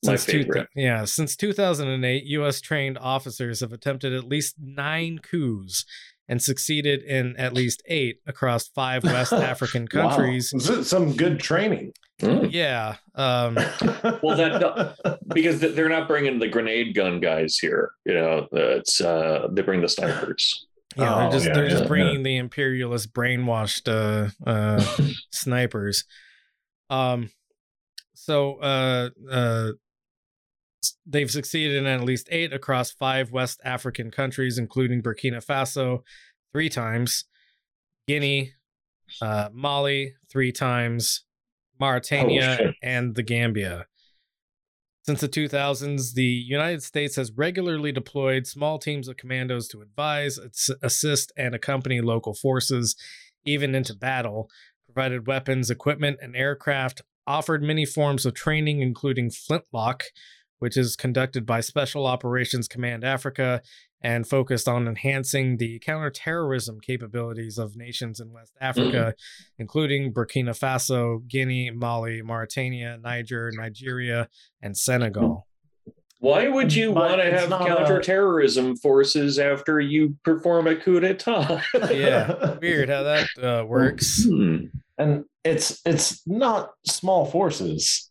[0.05, 2.59] My two- yeah, since 2008, U.S.
[2.59, 5.85] trained officers have attempted at least nine coups
[6.27, 10.09] and succeeded in at least eight across five West African Wow.
[10.09, 10.51] countries.
[10.53, 11.93] This is Some good training.
[12.21, 12.49] Mm.
[12.51, 13.55] Yeah, um,
[14.21, 17.91] Well, that- because they're not bringing the grenade gun guys here.
[18.05, 20.67] You know, it's uh, they bring the snipers.
[20.97, 21.87] Yeah, they're Oh, just yeah, they're yeah, just yeah.
[21.87, 24.83] bringing the imperialist brainwashed uh, uh,
[25.31, 26.05] snipers.
[26.89, 27.29] Um,
[28.13, 29.71] so uh, uh,
[31.05, 35.99] they've succeeded in at least eight across five West African countries, including Burkina Faso
[36.53, 37.25] three times,
[38.07, 38.53] Guinea,
[39.21, 41.25] uh, Mali three times,
[41.79, 42.75] Mauritania, shit.
[42.81, 43.85] and the Gambia.
[45.05, 50.39] Since the 2000s, the United States has regularly deployed small teams of commandos to advise,
[50.81, 52.95] assist, and accompany local forces,
[53.43, 54.49] even into battle,
[54.85, 60.03] provided weapons, equipment, and aircraft, offered many forms of training, including Flintlock,
[60.59, 63.61] which is conducted by Special Operations Command Africa
[64.03, 69.15] and focused on enhancing the counterterrorism capabilities of nations in West Africa,
[69.57, 74.27] including Burkina Faso, Guinea, Mali, Mauritania, Niger, Nigeria,
[74.61, 75.47] and Senegal.
[76.19, 80.75] Why would you But want to have not a- counterterrorism forces after you perform a
[80.75, 81.61] coup d'état?
[81.91, 84.23] Yeah, weird how that uh, works.
[84.25, 84.65] Hmm.
[84.97, 88.09] and it's it's not small forces.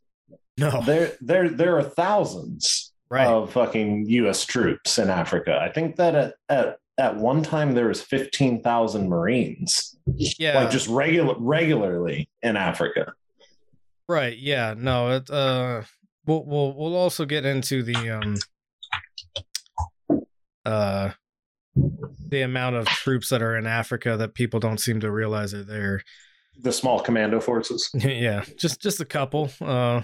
[0.58, 3.26] No, There there there are thousands right.
[3.26, 4.44] of fucking U.S.
[4.44, 5.58] troops in Africa.
[5.60, 10.70] I think that at at, at one time there was fifteen thousand Marines, yeah, like
[10.70, 13.12] just regular regularly in Africa.
[14.08, 14.36] Right.
[14.36, 14.74] Yeah.
[14.76, 15.10] No.
[15.16, 15.30] It.
[15.30, 15.82] Uh.
[16.26, 16.44] We'll.
[16.44, 16.74] We'll.
[16.74, 18.36] We'll also get into the um.
[20.64, 21.10] Uh.
[22.28, 25.64] The amount of troops that are in Africa that people don't seem to realize are
[25.64, 26.02] there.
[26.60, 27.90] The small commando forces.
[27.94, 28.44] yeah.
[28.58, 28.80] Just.
[28.80, 29.50] Just a couple.
[29.60, 30.02] Uh.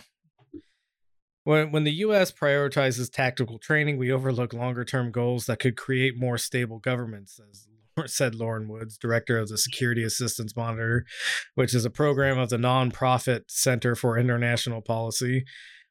[1.45, 2.31] When, when the U.S.
[2.31, 7.67] prioritizes tactical training, we overlook longer term goals that could create more stable governments, as
[8.07, 11.05] said Lauren Woods, director of the Security Assistance Monitor,
[11.55, 15.45] which is a program of the nonprofit Center for International Policy.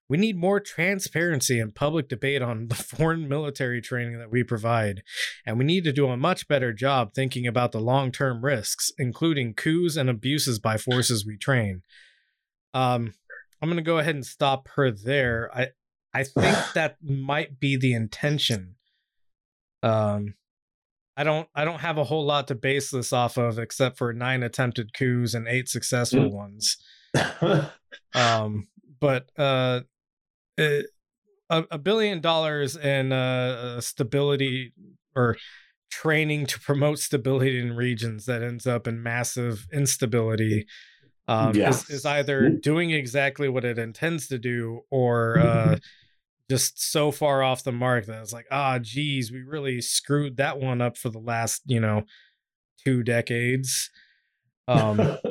[0.10, 5.04] We need more transparency and public debate on the foreign military training that we provide.
[5.46, 8.92] And we need to do a much better job thinking about the long term risks,
[8.98, 11.82] including coups and abuses by forces we train.
[12.74, 13.14] Um,
[13.62, 15.50] I'm going to go ahead and stop her there.
[15.54, 15.68] I,
[16.14, 18.76] I think that might be the intention.
[19.84, 20.36] Um,
[21.16, 24.14] I don't I don't have a whole lot to base this off of except for
[24.14, 26.78] nine attempted coups and eight successful ones.
[28.14, 28.68] Um,
[29.00, 29.82] but uh,
[30.58, 30.82] uh,
[31.50, 34.74] a, a billion dollars in uh, uh, stability
[35.16, 35.38] or
[35.90, 40.66] training to promote stability in regions that ends up in massive instability
[41.28, 41.70] um, Yeah.
[41.70, 45.78] is, is either doing exactly what it intends to do or uh,
[46.50, 50.60] just so far off the mark that it's like, ah, geez, we really screwed that
[50.60, 52.04] one up for the last, you know,
[52.84, 53.90] two decades.
[54.68, 55.18] Um,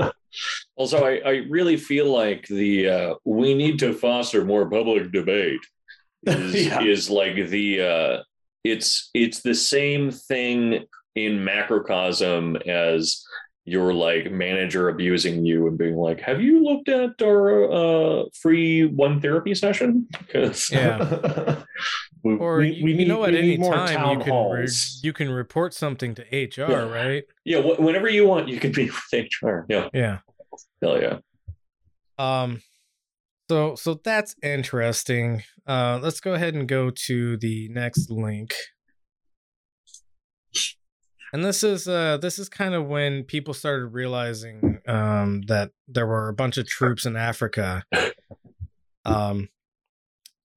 [0.76, 5.60] Also, I, I really feel like the uh, we need to foster more public debate
[6.26, 6.82] is, Yeah.
[6.82, 8.22] is like the uh,
[8.62, 13.24] it's it's the same thing in macrocosm as
[13.66, 18.86] your like manager abusing you and being like, "Have you looked at our uh, free
[18.86, 21.62] one therapy session?" Because Yeah.
[22.22, 24.68] we, or we- you, we you need- know, at any time you can re-
[25.02, 26.88] you can report something to HR, Yeah.
[26.88, 27.24] right?
[27.44, 29.66] yeah, wh- whenever you want, you can be with HR.
[29.68, 30.18] Yeah, Yeah.
[30.80, 31.18] hell yeah.
[32.18, 32.62] Um,
[33.50, 35.42] so so that's interesting.
[35.66, 38.54] Uh, let's go ahead and go to the next link.
[41.36, 46.06] And this is uh this is kind of when people started realizing um that there
[46.06, 47.84] were a bunch of troops in Africa.
[49.04, 49.50] Um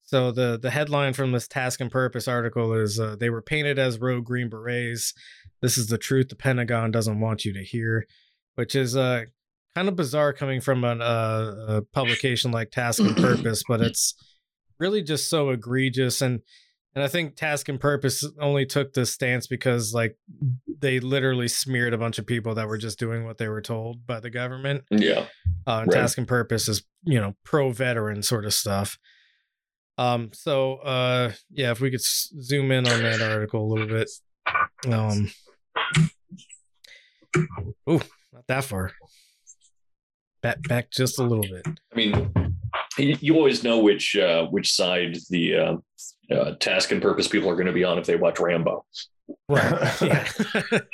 [0.04, 3.78] so the the headline from this task and purpose article is uh, they were painted
[3.78, 5.14] as rogue green berets.
[5.62, 8.06] This is the truth the Pentagon doesn't want you to hear,
[8.56, 9.26] which is uh
[9.76, 14.16] kind of bizarre coming from an, uh, a publication like Task and Purpose, but it's
[14.80, 16.40] really just so egregious and
[16.96, 20.18] and I think Task and Purpose only took this stance because like
[20.80, 24.06] they literally smeared a bunch of people that were just doing what they were told
[24.08, 24.84] by the government.
[24.90, 25.26] Yeah.
[25.68, 25.92] Uh, and Right.
[26.02, 28.98] Task and Purpose is you know pro veteran sort of stuff.
[29.98, 30.30] Um.
[30.34, 34.10] So uh, yeah, if we could s- zoom in on that article a little bit.
[34.88, 35.30] Um.
[37.90, 38.02] Ooh,
[38.34, 38.92] not that far.
[40.42, 41.66] Back back just a little bit.
[41.68, 42.49] I mean,
[42.98, 45.76] you, you always know which uh, which side the uh,
[46.34, 48.86] uh, task and purpose people are going to be on if they watch Rambo.
[49.48, 50.02] Right.
[50.02, 50.28] Yeah.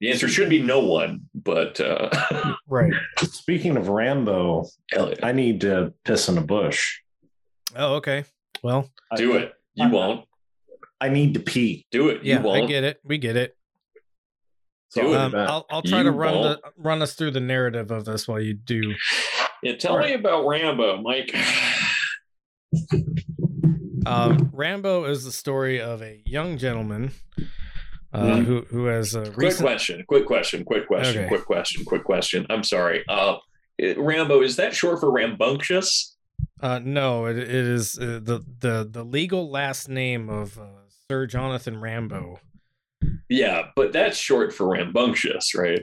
[0.00, 2.08] The answer should be no one, but uh,
[2.66, 2.90] right.
[3.18, 5.26] Speaking of Rambo, hell yeah.
[5.26, 7.00] I need to piss in a bush.
[7.76, 8.24] Oh, okay.
[8.62, 9.52] Well, do I, it.
[9.74, 10.24] You I'm- won't
[11.02, 11.84] I need to pee.
[11.90, 12.24] do it.
[12.24, 12.64] yeah, you won't.
[12.64, 12.98] I get it.
[13.04, 13.54] We get it.
[14.88, 15.16] So Do it.
[15.18, 15.34] I'll Um.
[15.36, 18.40] I'll I'll try You to run the run us through the narrative of this while
[18.40, 18.94] you do.
[19.62, 21.34] Yeah, tell me about Rambo, Mike.
[24.06, 27.10] Um, Rambo is the story of a young gentleman
[28.12, 28.44] uh, Mhm.
[28.44, 30.02] who who has a quick question.
[30.08, 30.64] Quick question.
[30.64, 31.18] Quick question.
[31.18, 31.28] Okay.
[31.28, 31.84] Quick question.
[31.84, 32.46] Quick question.
[32.48, 33.04] I'm sorry.
[33.08, 33.36] Uh,
[33.96, 36.16] Rambo is that short for rambunctious?
[36.62, 40.64] Uh, no, it, it is uh, the the the legal last name of uh,
[41.10, 42.40] Sir Jonathan Rambo.
[43.28, 45.82] Yeah, but that's short for rambunctious, right?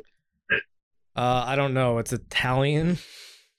[1.15, 1.97] Uh, I don't know.
[1.99, 2.97] It's Italian.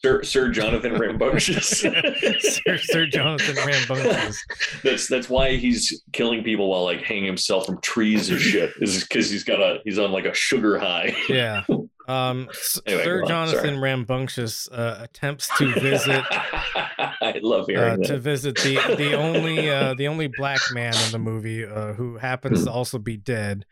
[0.04, 1.80] Sir Sir Jonathan Rambunctious.
[1.80, 4.44] Sir, Sir Jonathan Rambunctious.
[4.84, 8.72] That's that's why he's killing people while like hanging himself from trees and shit.
[8.80, 11.16] Is because he's got a he's on like a sugar high.
[11.28, 11.64] Yeah.
[12.08, 12.48] Um,
[12.86, 13.78] Anyway, Sir on, Jonathan sorry.
[13.78, 18.06] Rambunctious uh, attempts to visit I love hearing uh, that.
[18.06, 22.16] to visit the the only uh, the only black man in the movie uh, who
[22.16, 23.66] happens to also be dead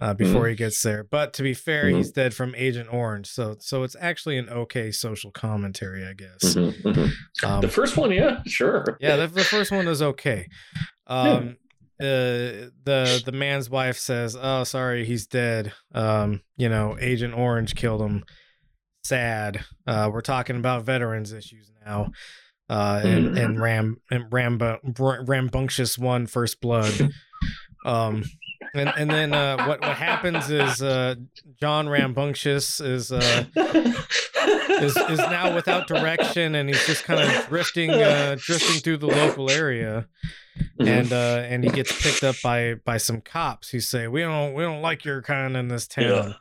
[0.00, 1.02] uh, before he gets there.
[1.04, 1.96] But to be fair, Mhm.
[1.96, 6.54] he's dead from Agent Orange, so so it's actually an okay social commentary, I guess.
[6.54, 7.10] Mhm, mhm.
[7.44, 8.84] Um, the first one, yeah, sure.
[9.00, 10.46] yeah, the, the first one is okay.
[11.08, 11.56] Um,
[12.02, 15.72] uh, the the man's wife says, "Oh, sorry, he's dead.
[15.94, 18.24] Um, you know, Agent Orange killed him.
[19.04, 19.64] Sad.
[19.86, 22.10] Uh, we're talking about veterans issues now.
[22.68, 24.78] Uh, and and Ram and Rambo
[25.26, 27.10] rambunctious one first blood.
[27.84, 28.22] Um,
[28.74, 31.16] and and then uh, what what happens is uh,
[31.60, 37.90] John Rambunctious is uh is is now without direction and he's just kind of drifting
[37.90, 40.06] uh drifting through the local area
[40.78, 40.86] Mhm.
[40.88, 44.52] and uh and he gets picked up by by some cops who say we don't
[44.54, 46.32] we don't like your kind in this town Yeah.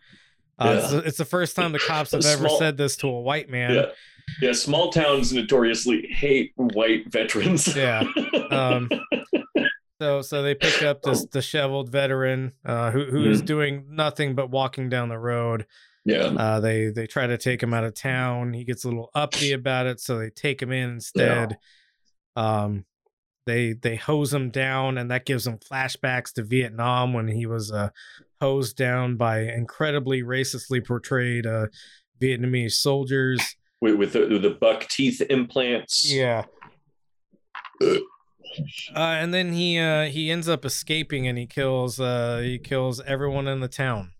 [0.59, 0.73] Uh, Yeah.
[0.79, 3.21] it's, the- it's the first time the cops have ever Small- said this to a
[3.21, 3.85] white man yeah,
[4.41, 4.51] yeah.
[4.53, 7.73] Small towns notoriously hate white veterans.
[7.75, 8.03] Yeah.
[8.51, 8.89] Um,
[10.01, 14.49] so so they pick up this disheveled veteran uh who who is doing nothing but
[14.49, 15.65] walking down the road
[16.03, 16.23] yeah.
[16.25, 18.53] Uh, they they try to take him out of town.
[18.53, 21.57] He gets a little uppity about it, so they take him in instead.
[22.35, 22.85] Um,
[23.45, 27.71] they they hose him down, and that gives him flashbacks to Vietnam when he was
[27.71, 27.89] uh,
[28.39, 31.67] hosed down by incredibly racistly portrayed uh,
[32.21, 33.55] Vietnamese soldiers.
[33.81, 36.11] With, with the, with the buck teeth implants.
[36.11, 36.45] Yeah.
[37.81, 37.97] Uh,
[38.95, 43.47] and then he uh, he ends up escaping, and he kills uh, he kills everyone
[43.47, 44.11] in the town.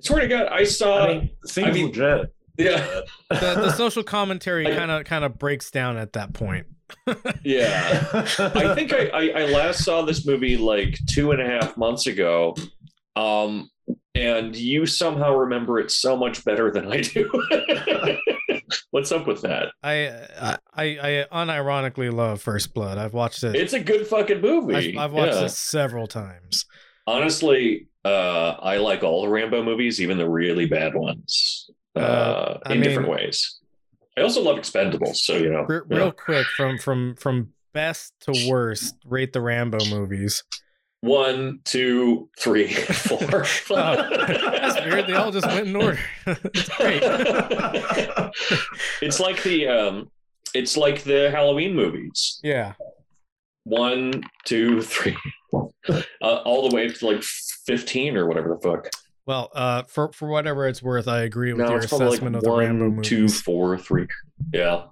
[0.00, 1.04] swear to God, I saw.
[1.04, 2.33] I mean, seems I mean- legit.
[2.58, 3.00] Yeah,
[3.30, 6.66] The, the social commentary kind of kind of breaks down at that point.
[7.44, 8.06] yeah.
[8.38, 12.06] I think I, I, I last saw this movie like two and a half months
[12.06, 12.54] ago.
[13.16, 13.70] Um,
[14.14, 17.28] and you somehow remember it so much better than I do.
[18.90, 19.72] What's up with that?
[19.82, 22.96] I, I I unironically love First Blood.
[22.98, 23.56] I've watched it.
[23.56, 24.96] It's a good fucking movie.
[24.96, 25.44] I've, I've watched Yeah.
[25.46, 26.64] it several times.
[27.06, 32.58] Honestly, uh, I like all the Rambo movies, even the really bad ones, uh, Uh,
[32.70, 33.58] in different ways.
[34.16, 35.62] I also love Expendables, so you know.
[35.62, 35.96] Re- yeah.
[35.96, 40.44] real quick, from from from best to worst, rate the Rambo movies.
[41.00, 43.18] One, two, three, four.
[43.22, 45.06] Oh, that's weird.
[45.06, 45.98] They all just went in order.
[46.26, 47.02] it's great.
[49.02, 50.10] it's like the um,
[50.54, 52.40] it's like the Halloween movies.
[52.42, 52.74] Yeah.
[53.64, 55.16] One, two, three,
[55.52, 58.88] uh, all the way up to like fifteen or whatever the fuck.
[59.26, 62.36] Well, uh, for for whatever it's worth, I agree with No, your probably like assessment
[62.36, 63.08] of the Rambo movies.
[63.08, 64.06] two, four, three.
[64.52, 64.84] Yeah.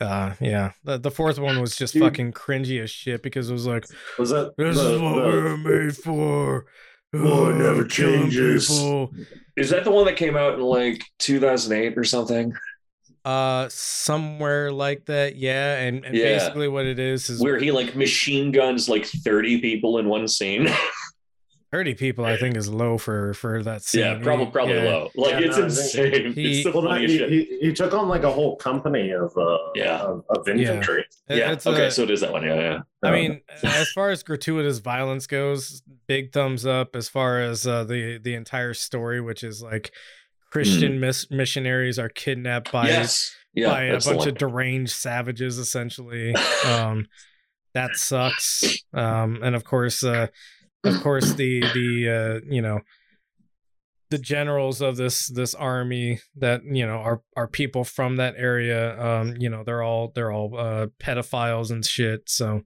[0.00, 2.02] Uh, yeah, the, the fourth one was just Dude.
[2.02, 3.84] fucking cringy as shit because it was like,
[4.18, 6.66] Was that this the- is what the- we were made for.
[7.12, 8.68] War Uh, never changes.
[8.68, 9.12] people.
[9.56, 12.52] Is that the one that came out in like 2008 or something?
[13.24, 15.76] Uh, somewhere like that, yeah.
[15.80, 16.38] And, and Yeah.
[16.38, 20.28] basically, what it is is Where he like machine guns like 30 people in one
[20.28, 20.68] scene.
[21.72, 22.24] thirty people.
[22.24, 24.00] I think is low for for that scene.
[24.02, 24.84] yeah, probably probably Yeah.
[24.84, 25.10] low.
[25.14, 26.32] Like Yeah, it's no, insane.
[26.32, 29.36] He- it's the Well, no, he, he, he took on like a whole company of
[29.36, 29.98] uh Yeah.
[29.98, 31.04] of, of infantry.
[31.28, 31.52] It- yeah.
[31.52, 32.44] it's okay, a- so it is that one.
[32.44, 32.78] Yeah, yeah.
[33.02, 36.94] I Uh, mean, as far as gratuitous violence goes, big thumbs up.
[36.96, 39.90] As far as uh, the the entire story, which is like
[40.50, 43.34] Christian mis- missionaries are kidnapped by yes.
[43.54, 43.68] Yeah.
[43.68, 46.34] by a bunch of deranged savages, essentially.
[46.66, 47.06] Um,
[47.74, 48.64] that sucks.
[48.92, 50.26] Um, and of course, uh,
[50.84, 52.80] of course, the the uh, you know
[54.10, 59.00] the generals of this this army that you know are are people from that area.
[59.00, 62.22] Um, you know, they're all they're all uh, pedophiles and shit.
[62.28, 62.62] So,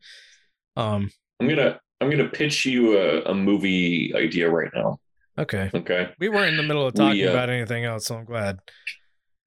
[0.77, 1.11] um,
[1.41, 4.99] I'm gonna I'm gonna pitch you a, a movie idea right now.
[5.39, 5.71] okay.
[5.75, 6.09] Okay.
[6.19, 8.59] We weren't in the middle of We, talking uh, about anything else, so I'm glad.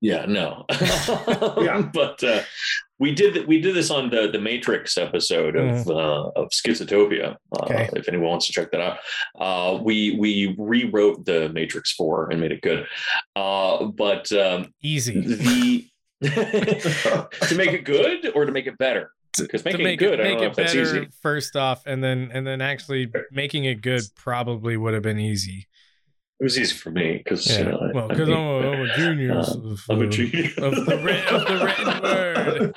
[0.02, 0.66] Yeah, no.
[1.60, 1.82] Yeah.
[1.94, 2.42] But uh,
[3.00, 7.36] we did th- we did this on the the Matrix episode of uh, of Schizotopia.
[7.52, 7.64] Uh.
[7.64, 7.90] Okay.
[7.96, 9.00] If anyone wants to check that out,
[9.40, 12.86] uh, we we rewrote the Matrix Four and made it good.
[13.36, 15.20] Uh, but um, Easy.
[15.22, 15.88] the
[16.22, 19.12] to make it good or to make it better?
[19.38, 20.98] Because to making make it good, it, I make don't know it if that's better
[21.02, 21.08] easy.
[21.22, 25.68] first off, and then and then actually making it good probably would have been easy.
[26.40, 27.58] It was easy for me because Yeah.
[27.60, 29.32] you know, I- well, I because think- I'm, a, I'm a junior.
[29.32, 32.76] Uh, of, I'm a junior of the writ- of the written word.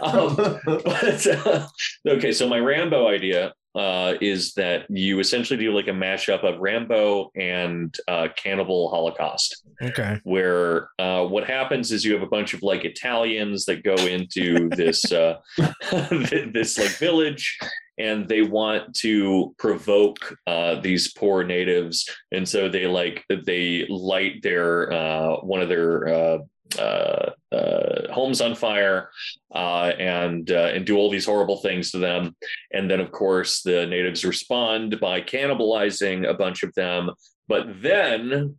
[0.00, 0.36] um,
[0.84, 1.66] but, uh,
[2.08, 6.60] okay, so my Rambo idea uh, is that you essentially do like a mashup of
[6.60, 10.20] Rambo and uh, Cannibal Holocaust, Okay.
[10.24, 14.68] where uh, what happens is you have a bunch of like Italians that go into
[14.70, 15.38] this uh,
[15.90, 17.58] this like village.
[17.98, 24.42] And they want to provoke uh, these poor natives, and so they like they light
[24.42, 26.38] their uh, one of their uh,
[26.76, 29.10] uh, uh, homes on fire
[29.54, 32.34] and and do all these horrible things to them.
[32.72, 37.10] And then, of course, the natives respond by cannibalizing a bunch of them.
[37.46, 38.56] But then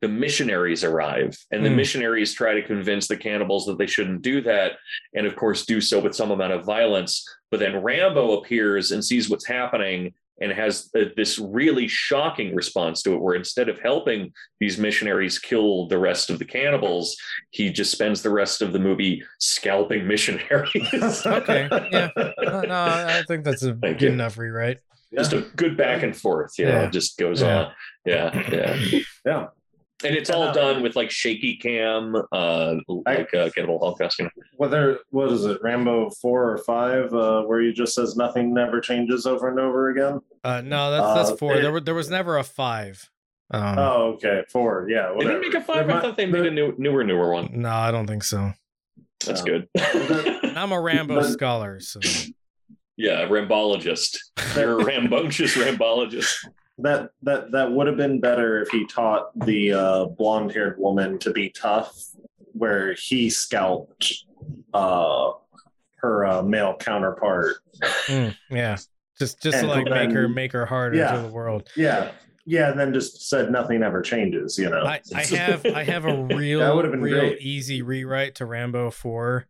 [0.00, 1.76] the missionaries arrive, and the Hmm.
[1.76, 4.72] missionaries try to convince the cannibals that they shouldn't do that,
[5.14, 7.24] and of course, do so with some amount of violence.
[7.50, 10.14] But then Rambo appears and sees what's happening.
[10.42, 15.38] And has uh, this really shocking response to it, where instead of helping these missionaries
[15.38, 17.14] kill the rest of the cannibals,
[17.50, 20.72] he just spends the rest of the movie scalping missionaries.
[21.26, 22.08] Okay, yeah.
[22.16, 24.12] No, no, I think that's a Thank good you.
[24.12, 24.78] enough rewrite.
[25.14, 26.52] just a good back and forth.
[26.58, 26.86] You know, Yeah.
[26.86, 27.56] it just goes Yeah.
[27.58, 27.72] on.
[28.06, 29.46] Yeah, yeah, Yeah.
[30.04, 34.18] And it's all Uh, done with like shaky cam, uh, like uh, Cannibal Holocaust.
[34.18, 34.30] You know?
[34.56, 38.80] Whether what is it, Rambo four or five, uh, where he just says nothing never
[38.80, 40.20] changes over and over again?
[40.42, 41.56] Uh, no, that's Uh, that's four.
[41.56, 43.10] it- there, were, there was never a five.
[43.52, 44.86] Um, oh, okay, four.
[44.88, 45.86] Yeah, They didn't make a five.
[45.88, 47.50] There I thought they made a new, newer, newer one.
[47.52, 48.52] No, I don't think so.
[49.26, 49.68] That's Um, good.
[50.56, 51.98] I'm a Rambo But- scholar, so
[52.96, 54.16] yeah, rambologist.
[54.56, 56.32] You're a rambunctious rambologist.
[56.82, 61.30] That that that would have been better if he taught the uh, blonde-haired woman to
[61.32, 61.94] be tough,
[62.52, 64.12] where he scalped
[64.74, 65.32] uh,
[65.96, 67.56] her uh, male counterpart.
[68.06, 68.76] Mm, yeah,
[69.18, 71.14] just just to And like make her make her harder Yeah.
[71.16, 71.68] into the world.
[71.76, 72.10] Yeah,
[72.46, 74.58] yeah, and then just said nothing ever changes.
[74.58, 77.40] You know, I, I have I have a real That would've been real great.
[77.40, 79.46] easy rewrite to Rambo four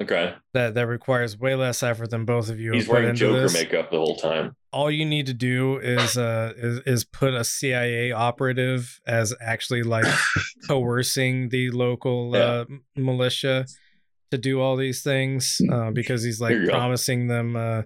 [0.00, 0.34] Okay.
[0.54, 3.54] that that requires way less effort than both of you He's wearing Joker this.
[3.54, 4.54] makeup the whole time.
[4.72, 9.82] All you need to do is uh is, is put a CIA operative as actually
[9.82, 10.06] like
[10.68, 12.64] coercing the local uh,
[12.96, 13.66] militia
[14.30, 16.72] to do all these things uh, because he's like you go.
[16.72, 17.82] promising them uh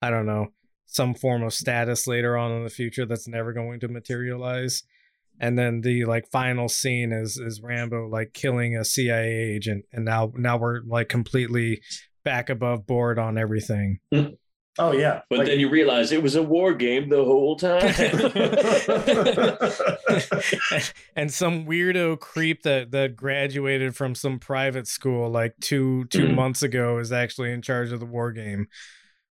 [0.00, 0.48] I don't know
[0.86, 4.82] some form of status later on in the future that's never going to materialize.
[5.40, 10.04] And then the like final scene is is Rambo like killing a CIA agent, and
[10.04, 11.82] now now we're like completely
[12.24, 13.98] back above board on everything.
[14.78, 17.80] oh yeah, But like- then you realize it was a war game the whole time.
[21.16, 26.34] and some weirdo creep that that graduated from some private school like two two Mhm.
[26.34, 28.66] months ago is actually in charge of the war game.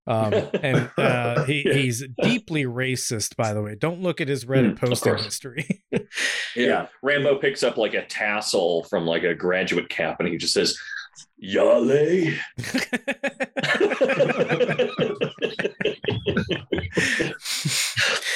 [0.06, 1.72] Um, and uh, he, Yeah.
[1.74, 3.74] he's deeply racist, by the way.
[3.74, 5.82] Don't look at his Reddit Mm, posting history.
[5.90, 5.98] Yeah.
[6.56, 6.86] Yeah.
[7.02, 10.78] Rambo picks up like a tassel from like a graduate cap and he just says,
[11.36, 11.84] Yale.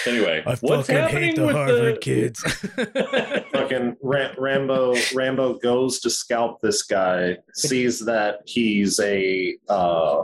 [0.07, 2.41] anyway, I What's fucking happening hate the with Harvard the- kids.
[3.53, 10.23] fucking Ra- Rambo Rambo goes to scalp this guy, sees that he's a uh,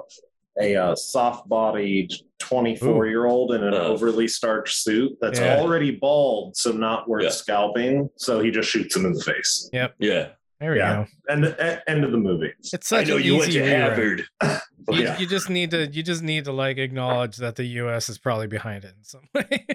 [0.60, 3.78] a uh, soft bodied 24 year old in an Uh.
[3.78, 5.58] overly starched suit that's Yeah.
[5.58, 7.30] already bald, so not worth Yeah.
[7.30, 8.08] scalping.
[8.16, 9.68] So he just shoots him in the face.
[9.72, 9.88] yeah.
[9.98, 11.04] there we Yeah.
[11.04, 11.06] go.
[11.28, 12.52] And e- end of the movie.
[12.72, 13.82] It's such I know an you went easy to rewrite.
[13.82, 14.24] Harvard.
[14.90, 15.18] You, Yeah.
[15.18, 18.48] you just need to you just need to like acknowledge that the US is probably
[18.48, 19.66] behind it in some way.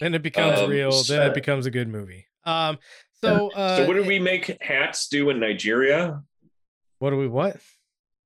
[0.00, 2.26] then it becomes Um, real, then so- it becomes a good movie.
[2.44, 2.78] Um
[3.22, 6.22] so uh so what did we make hats do in Nigeria?
[6.98, 7.56] what do we what?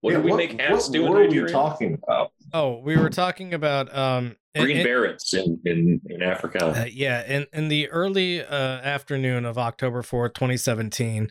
[0.01, 1.47] What Yeah, did we make hats what do in were Nigeria?
[1.47, 2.33] we talking about?
[2.53, 6.66] Oh, we were talking about um Green in- Berets in, in, in Africa.
[6.66, 11.29] Uh, yeah, in, in the early uh, afternoon of October 4th, 2017,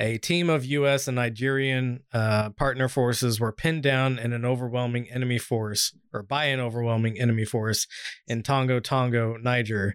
[0.00, 1.06] a team of U.S.
[1.06, 6.46] and Nigerian uh, partner forces were pinned down in an overwhelming enemy force, or by
[6.46, 7.86] an overwhelming enemy force
[8.26, 9.94] in Tongo Tongo, Niger,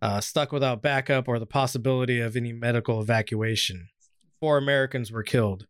[0.00, 3.88] uh, stuck without backup or the possibility of any medical evacuation.
[4.40, 5.66] Four Americans were killed.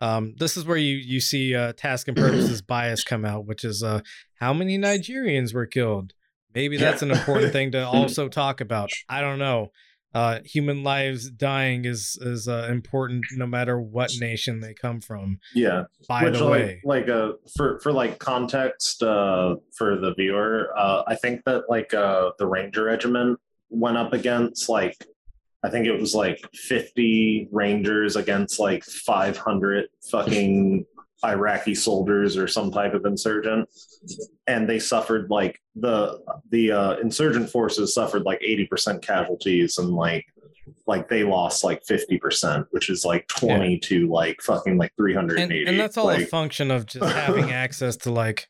[0.00, 3.64] Um, this is where you you see uh, task and purposes bias come out, which
[3.64, 4.00] is uh,
[4.36, 6.12] how many Nigerians were killed.
[6.54, 8.90] Maybe that's an important thing to also talk about.
[9.08, 9.70] I don't know.
[10.12, 15.38] Uh, human lives dying is is uh, important no matter what nation they come from.
[15.54, 15.84] Yeah.
[16.08, 20.70] By Which, the like, way, like uh, for for like context uh, for the viewer,
[20.76, 25.06] uh, I think that like uh, the Ranger Regiment went up against like
[25.62, 30.86] I think it was like fifty Rangers against like five hundred fucking
[31.24, 33.68] Iraqi soldiers or some type of insurgent,
[34.46, 36.18] and they suffered like the
[36.50, 40.24] the uh, insurgent forces suffered like eighty percent casualties and like
[40.86, 45.68] like they lost like 50% which is like 20 to like fucking like 380 and,
[45.68, 48.48] and that's all a function of just having access to like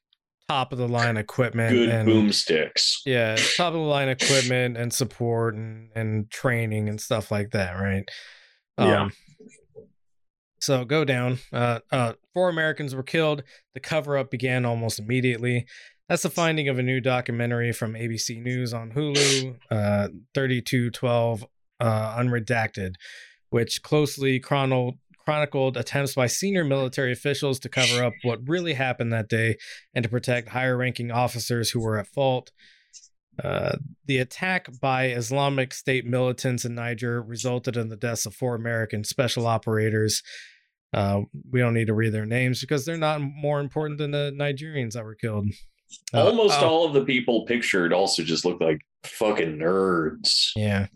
[0.51, 2.99] top of the line equipment Good and boomsticks.
[3.07, 7.75] yeah, top of the line equipment and support and and training and stuff like that,
[7.75, 8.09] right?
[8.79, 9.03] Yeah.
[9.03, 9.13] Um,
[10.61, 11.39] so go down.
[11.53, 13.43] Uh, uh, four Americans were killed.
[13.75, 15.67] The cover up began almost immediately.
[16.09, 21.47] That's the finding of a new documentary from ABC News on Hulu, uh, 3212
[21.79, 22.95] uh, Unredacted,
[23.51, 24.99] which closely chronicled,
[25.31, 29.57] chronicled attempts by senior military officials to cover up what really happened that day
[29.95, 32.51] and to protect higher ranking officers who were at fault.
[33.43, 33.77] Uh,
[34.07, 39.05] the attack by Islamic State militants in Niger resulted in the deaths of four American
[39.05, 40.21] special operators.
[40.93, 41.21] Uh,
[41.53, 44.95] we don't need to read their names because they're not more important than the Nigerians
[44.95, 45.47] that were killed.
[46.13, 50.51] Uh, Almost oh, all of the people pictured also just look like fucking nerds.
[50.57, 50.89] Yeah.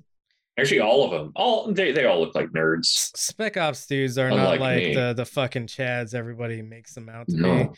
[0.59, 1.33] Actually, all of them.
[1.35, 2.85] All they, they all look like nerds.
[3.17, 4.95] Spec Ops dudes are not like me.
[4.95, 7.69] the, the fucking Chads everybody makes them out to be.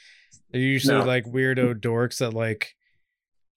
[0.51, 1.05] They're usually No.
[1.05, 2.75] like weirdo dorks that like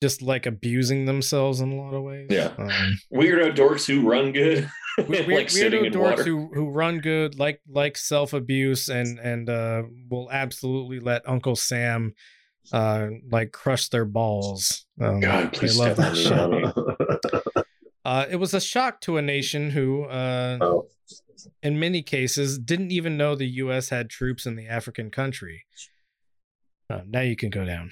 [0.01, 2.27] just like abusing themselves in a lot of ways.
[2.29, 2.53] Yeah.
[2.57, 4.69] Um, Weirdo dorks who run good.
[4.97, 6.23] Weird, like sitting weirdo in dorks water.
[6.23, 11.57] who who run good, like like self abuse, and and uh, will absolutely let Uncle
[11.57, 12.13] Sam
[12.71, 14.85] uh like crush their balls.
[15.01, 17.43] Um, God, please they love step that shit.
[18.09, 20.87] Uh, it was a shock to a nation who, uh, oh,
[21.61, 23.89] in many cases, didn't even know the U.S.
[23.89, 25.67] had troops in the African country.
[26.89, 27.91] Uh, now you can go down.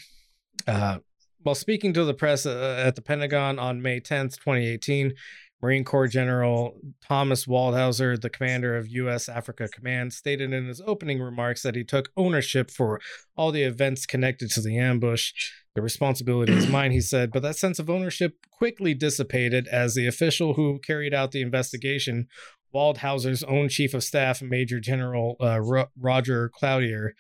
[0.66, 0.98] Uh,
[1.44, 5.14] while speaking to the press uh, at the Pentagon on May 10th, 2018,
[5.62, 6.76] Marine Corps General
[7.08, 9.30] Thomas Waldhauser, the commander of U.S.
[9.30, 13.00] Africa Command, stated in his opening remarks that he took ownership for
[13.36, 15.34] all the events connected to the ambush.
[15.78, 20.08] The responsibility is mine, he said, but that sense of ownership quickly dissipated as the
[20.08, 22.30] official who carried out the investigation,
[22.74, 27.12] Waldhauser's own chief of staff, Major General uh, Ro- Roger Cloutier,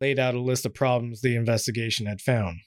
[0.00, 2.60] laid out a list of problems the investigation had found.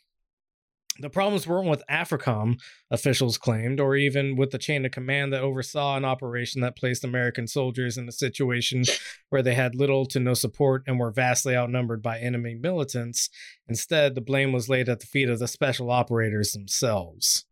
[0.99, 2.59] The problems weren't with AFRICOM,
[2.91, 7.03] officials claimed, or even with the chain of command that oversaw an operation that placed
[7.03, 8.83] American soldiers in a situation
[9.29, 13.29] where they had little to no support and were vastly outnumbered by enemy militants.
[13.67, 17.45] Instead, the blame was laid at the feet of the special operators themselves.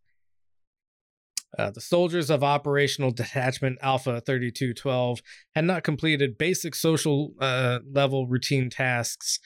[1.58, 5.20] Uh, the soldiers of Operational Detachment Alpha 3212
[5.54, 9.38] had not completed basic social uh, level routine tasks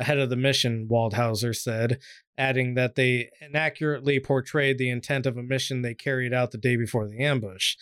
[0.00, 2.00] ahead of the mission, Waldhauser said,
[2.36, 6.74] adding that they inaccurately portrayed the intent of a mission they carried out the day
[6.74, 7.76] before the ambush.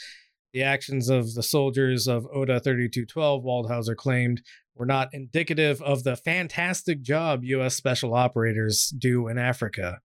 [0.53, 4.43] The actions of the soldiers of ODA 3212, Waldhauser claimed,
[4.75, 7.75] were not indicative of the fantastic job U.S.
[7.75, 10.01] special operators do in Africa.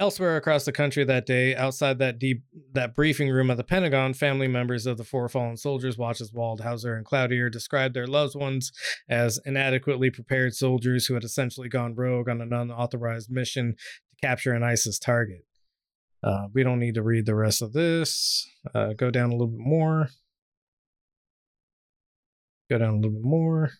[0.00, 2.42] Elsewhere across the country that day, outside that deep
[2.72, 6.32] that briefing room at the Pentagon, family members of the four fallen soldiers watched as
[6.32, 8.72] Waldhauser and Cloutier described their loved ones
[9.08, 14.52] as inadequately prepared soldiers who had essentially gone rogue on an unauthorized mission to capture
[14.52, 15.44] an ISIS target.
[16.24, 18.48] Uh, we don't need to read the rest of this.
[18.74, 20.08] Uh, go down a little bit more.
[22.68, 23.70] Go down a little bit more.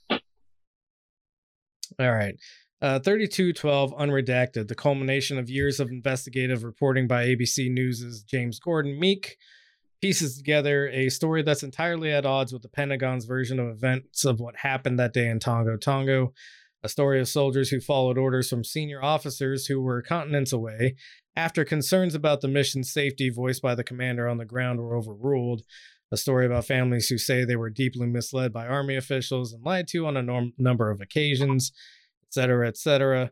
[1.98, 2.36] All right.
[2.84, 9.00] Uh, 3212 Unredacted, the culmination of years of investigative reporting by ABC News' James Gordon
[9.00, 9.38] Meek,
[10.02, 14.38] pieces together a story that's entirely at odds with the Pentagon's version of events of
[14.38, 16.34] what happened that day in Tongo Tongo.
[16.82, 20.96] A story of soldiers who followed orders from senior officers who were continents away
[21.34, 25.62] after concerns about the mission's safety voiced by the commander on the ground were overruled.
[26.12, 29.88] A story about families who say they were deeply misled by army officials and lied
[29.88, 31.72] to on a norm- number of occasions
[32.34, 33.30] cetera, et cetera.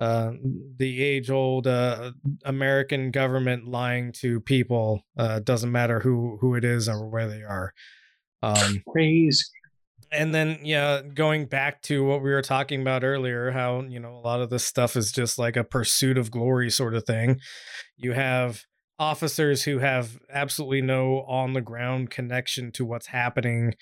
[0.00, 0.32] Uh,
[0.76, 2.10] the age old uh,
[2.44, 7.42] American government lying to people uh, doesn't matter who who it is or where they
[7.42, 7.72] are.
[8.42, 9.44] Um, Crazy.
[10.10, 14.16] and then yeah, going back to what we were talking about earlier, how you know
[14.16, 17.38] a lot of this stuff is just like a pursuit of glory sort of thing.
[17.96, 18.64] You have
[18.98, 23.74] officers who have absolutely no on the ground connection to what's happening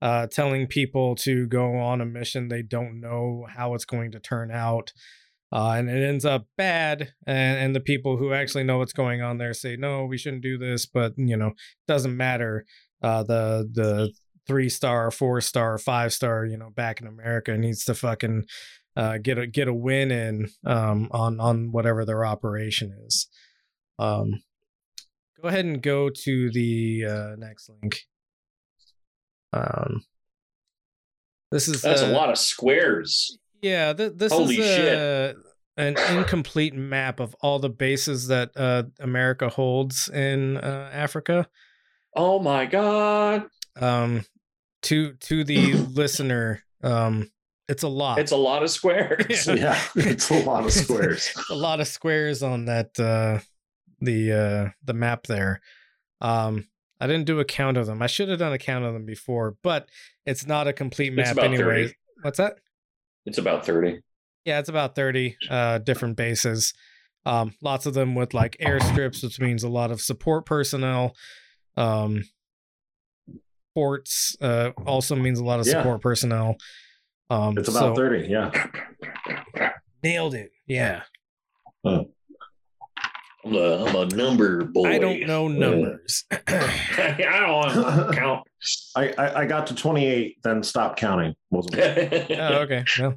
[0.00, 4.20] uh, telling people to go on a mission they don't know how it's going to
[4.20, 4.92] turn out.
[5.50, 9.22] Uh, and it ends up bad, and, and the people who actually know what's going
[9.22, 12.66] on there say, "No, we shouldn't do this," but you know, it doesn't matter.
[13.02, 14.12] Uh, the the
[14.46, 18.44] three star, four star, five star, you know, back in America needs to fucking
[18.94, 23.28] uh, get a get a win in um, on on whatever their operation is.
[23.98, 24.42] Um,
[25.40, 28.00] go ahead and go to the uh, next link.
[29.52, 30.02] Um,
[31.50, 33.38] this is That's uh, a lot of squares.
[33.62, 34.98] Yeah, th- this Holy is shit.
[34.98, 35.34] uh,
[35.76, 41.48] an incomplete map of all the bases that uh, America holds in uh, Africa.
[42.14, 43.46] Oh my god.
[43.80, 44.24] Um,
[44.82, 47.30] to to the listener, um,
[47.68, 48.18] it's a lot.
[48.18, 49.46] It's a lot of squares.
[49.46, 49.54] Yeah.
[49.54, 51.32] yeah, it's a lot of squares.
[51.50, 53.38] a lot of squares on that uh
[54.00, 55.60] the uh the map there
[56.20, 56.66] um
[57.00, 59.04] i didn't do a count of them i should have done a count of them
[59.04, 59.88] before but
[60.26, 61.94] it's not a complete map anyway 30.
[62.22, 62.54] what's that
[63.26, 64.00] It's about 30.
[64.44, 66.72] yeah it's about 30 uh different bases
[67.26, 71.14] um lots of them with like airstrips which means a lot of support personnel
[71.76, 72.22] um
[73.74, 75.74] ports uh also means a lot of Yeah.
[75.74, 76.56] support personnel
[77.30, 78.50] um It's about so- 30, yeah.
[80.02, 81.02] nailed it yeah
[83.48, 84.88] I'm a, I'm a number boy.
[84.88, 88.46] i don't know numbers I don't want to count.
[88.96, 91.34] I, I, I got to 28, then stopped counting.
[91.50, 92.84] Wasn't Oh, okay.
[92.98, 93.14] Well,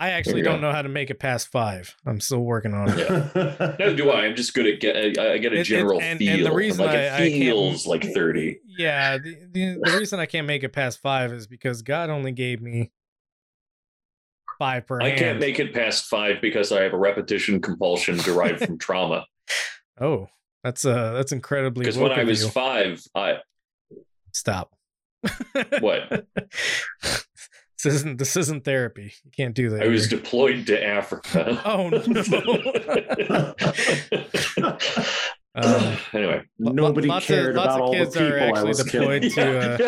[0.00, 0.68] I actually don't go.
[0.68, 1.94] know how to make it past five.
[2.06, 2.98] I'm still working on it.
[2.98, 3.76] Yeah.
[3.78, 4.22] No, do I?
[4.24, 4.96] I'm just good at get.
[5.18, 6.32] I I get a it- general and- feel.
[6.34, 8.58] and the reason like I- it I can't- feels like 30.
[8.78, 12.32] Yeah, the, the the reason I can't make it past five is because God only
[12.32, 12.90] gave me
[14.58, 15.18] five per I hand.
[15.18, 19.26] can't make it past five because I have a repetition compulsion derived from trauma.
[20.00, 20.28] Oh,
[20.62, 21.84] that's uh that's incredibly.
[21.84, 22.50] Because when I was you.
[22.50, 23.38] five, I
[24.32, 24.74] stop.
[25.80, 26.26] what?
[27.02, 29.12] this isn't this isn't therapy.
[29.24, 29.82] You can't do that.
[29.82, 30.18] I was here.
[30.18, 31.60] deployed to Africa.
[31.64, 32.00] Oh, no.
[35.52, 38.48] Um, anyway, Nobody lots cared of, lots about of all the kids people are I
[38.48, 39.78] actually was deployed killing.
[39.78, 39.86] to.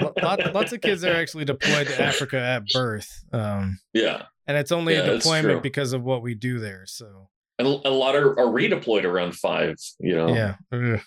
[0.00, 3.24] Uh, lot, lots of kids are actually deployed to Africa at birth.
[3.32, 6.84] Um, yeah, and it's only Yeah, a deployment because of what we do there.
[6.86, 9.76] So and a lot are, are redeployed around five.
[10.00, 11.00] You know, yeah, Ugh.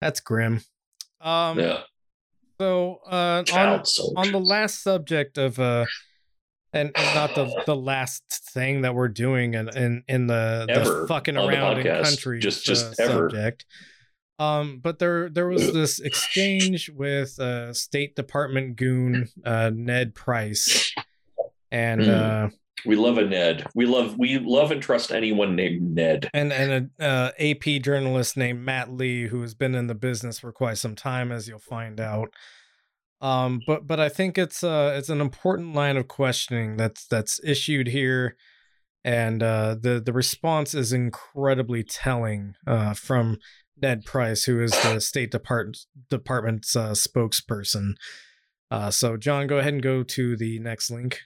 [0.00, 0.60] that's grim.
[1.20, 1.80] Um, yeah.
[2.60, 3.82] so uh, on
[4.16, 5.86] on the last subject of uh,
[6.72, 11.00] and, and not the the last thing that we're doing in in, in the, Ever
[11.02, 12.02] the fucking on the around in podcast.
[12.04, 13.30] countries Just- just uh, ever.
[13.30, 13.64] subject.
[14.40, 20.92] Um, but there there was this exchange with uh, State Department goon uh, Ned Price,
[21.74, 22.08] and Mm.
[22.08, 22.48] uh,
[22.86, 23.66] we love a Ned.
[23.74, 26.28] We love we love and trust anyone named Ned.
[26.32, 30.38] and and a uh, AP journalist named Matt Lee, who has been in the business
[30.38, 32.28] for quite some time, as you'll find out.
[33.20, 37.40] Um, but but I think it's uh it's an important line of questioning that's that's
[37.42, 38.36] issued here,
[39.02, 43.38] and uh, the the response is incredibly telling uh, from
[43.80, 45.78] Ned Price, who is the State Department
[46.10, 47.94] Department's uh, spokesperson.
[48.70, 51.20] Uh, so John, go ahead and go to the next link.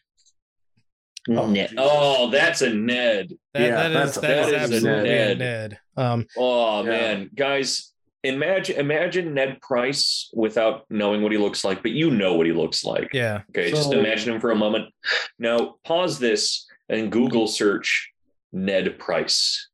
[1.31, 1.75] Oh, Ned.
[1.77, 3.33] Oh, that's a Ned.
[3.55, 5.39] That, Yeah, that that's- is that is that is a absolutely a Ned.
[5.39, 5.79] Ned.
[5.97, 6.91] Um, Oh Yeah.
[6.91, 7.93] man, guys,
[8.25, 12.53] imagine imagine Ned Price without knowing what he looks like, but you know what he
[12.53, 13.11] looks like.
[13.13, 13.43] yeah.
[13.51, 14.93] Okay, just imagine him for a moment.
[15.39, 18.11] Now, pause this and Google search
[18.53, 19.69] Ned Price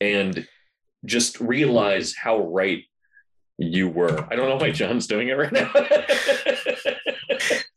[0.00, 0.46] and
[1.04, 2.82] just realize how right
[3.58, 4.26] you were.
[4.30, 5.70] I don't know why John's doing it right now.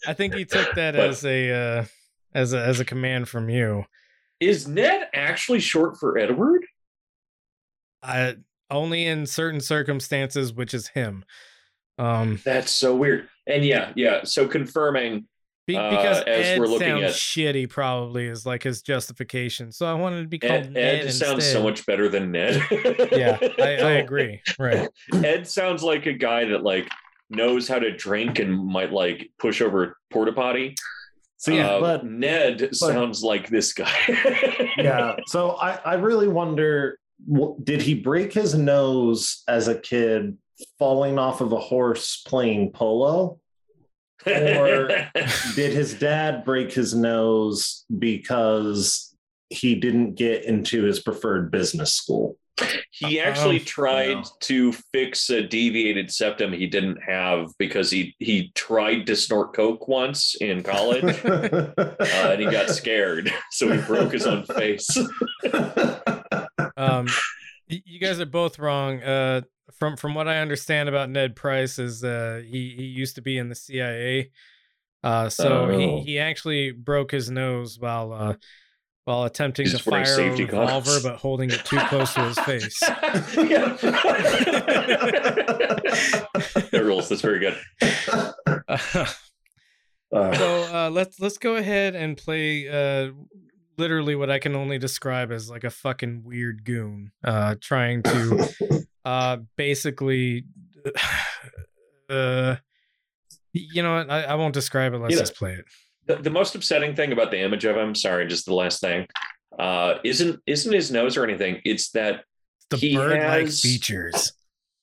[0.08, 1.86] I think he took that But- as a uh,
[2.34, 3.86] as a as a command from you.
[4.40, 6.66] Is Ned actually short for Edward?
[8.04, 8.36] I
[8.70, 11.24] only in certain circumstances, which is him.
[11.98, 13.28] Um, That's so weird.
[13.48, 14.22] And yeah, yeah.
[14.24, 15.28] So confirming
[15.68, 19.72] be- Uh, because as Ed we're looking sounds at- shitty, probably is like his justification.
[19.72, 22.64] So I wanted to be called Ed, Ned Ed sounds so much better than Ned.
[23.12, 24.42] Yeah, I, I agree.
[24.58, 24.90] Right.
[25.14, 26.90] Ed sounds like a guy that like
[27.30, 30.74] knows how to drink and might like push over porta potty.
[31.42, 33.92] See, Uh, but Ned sounds like this guy.
[34.78, 35.16] yeah.
[35.26, 37.00] So I, I really wonder
[37.64, 40.38] did he break his nose as a kid
[40.78, 43.40] falling off of a horse playing polo?
[44.26, 44.88] Or-
[45.56, 49.16] Did his dad break his nose because
[49.50, 52.38] he didn't get into his preferred business school?
[52.92, 54.24] He actually Oh, tried no.
[54.42, 59.88] to fix a deviated septum he didn't have because he he tried to snort coke
[59.88, 61.72] once in college uh,
[62.08, 64.88] and he got scared, so he broke his own face.
[66.78, 67.08] Um,
[67.68, 69.02] you guys are both wrong.
[69.02, 69.42] Uh,
[69.80, 73.38] from from what I understand about Ned Price is uh he he used to be
[73.38, 74.32] in the CIA.
[75.04, 75.78] Uh, so Oh.
[75.78, 78.36] he he actually broke his nose while uh
[79.06, 81.04] while attempting He's to fire a revolver, goggles.
[81.04, 82.80] but holding it too close to his face.
[86.72, 87.10] that rules.
[87.10, 87.58] That's very good.
[88.68, 89.06] Uh,
[90.14, 93.12] Uh, so uh, let's let's go ahead and play uh,
[93.78, 98.50] literally what I can only describe as like a fucking weird goon, uh, trying to
[99.06, 100.44] uh, basically,
[102.10, 102.58] uh,
[103.54, 104.10] you know what?
[104.12, 104.98] I, I won't describe it.
[104.98, 105.64] Let's You know- just play it.
[106.08, 109.08] The, the most upsetting thing about the image of him, sorry, just the last thing,
[109.60, 111.62] uh, isn't isn't his nose or anything.
[111.64, 112.24] It's that
[112.70, 114.34] The He bird-like has- features.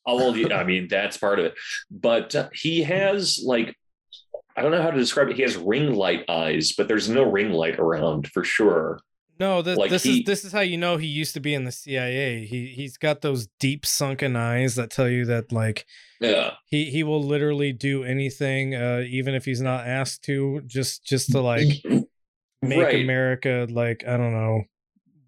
[0.07, 1.55] oh well, I mean that's part of it.
[1.90, 3.74] But uh, he has like
[4.57, 5.36] I don't know how to describe it.
[5.36, 9.01] He has ring light eyes, but there's no ring light around for sure.
[9.40, 11.55] No, this, like this he- is this is how you know he used to be
[11.55, 12.44] in the CIA.
[12.47, 15.86] He he's got those deep sunken eyes that tell you that like
[16.20, 16.52] Yeah.
[16.66, 21.31] he he will literally do anything, uh, even if he's not asked to, just just
[21.32, 21.69] to like
[22.62, 23.02] make Right.
[23.02, 24.62] America like I don't know,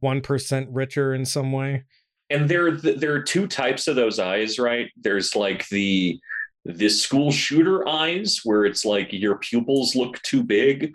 [0.01, 1.85] one percent richer in some way.
[2.31, 6.19] and there there are two types of those eyes right there's like the
[6.65, 10.93] the school shooter eyes where it's like your pupils look too big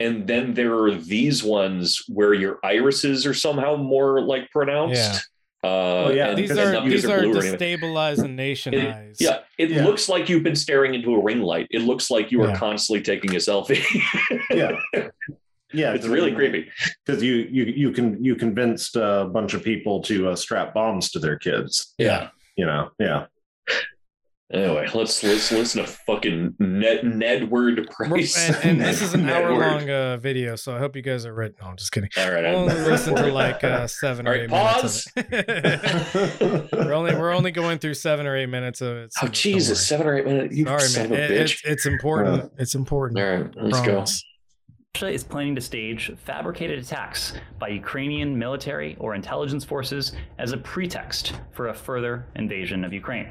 [0.00, 5.28] and then there are these ones where your irises are somehow more like pronounced
[5.64, 5.66] uh
[6.06, 7.78] Oh, yeah, and These because it's are these they're are blue or anything.
[7.80, 9.16] destabilize nation It- eyes.
[9.18, 9.84] yeah it Yeah.
[9.84, 12.56] looks like you've been staring into a ring light it looks like you are Yeah.
[12.56, 13.82] constantly taking a selfie
[14.50, 14.78] yeah.
[15.72, 16.70] Yeah, it's really creepy
[17.04, 21.10] because you you you can you convinced a bunch of people to uh, strap bombs
[21.10, 21.92] to their kids.
[21.98, 23.26] yeah You know, yeah.
[24.52, 29.52] Anyway let's let's listen to fucking ned nedward price and, and this is an hour
[29.52, 31.54] long uh, video, so I hope you guys are ready.
[31.60, 32.08] No, I'm just kidding.
[32.16, 35.06] all right We'll only listen to like uh, seven All or right, eight pause.
[35.16, 36.72] minutes.
[36.72, 39.12] We're only we're only going through seven or eight minutes of it.
[39.12, 40.56] so Oh Jesus, seven or eight minutes.
[40.56, 41.12] You Sorry, son man.
[41.12, 41.52] of a It- bitch.
[41.52, 42.52] it's, it's important.
[42.58, 43.20] it's important.
[43.20, 44.24] All right, let's Promise.
[44.94, 50.56] Russia is planning to stage fabricated attacks by Ukrainian military or intelligence forces as a
[50.58, 53.28] pretext for a further invasion of Ukraine.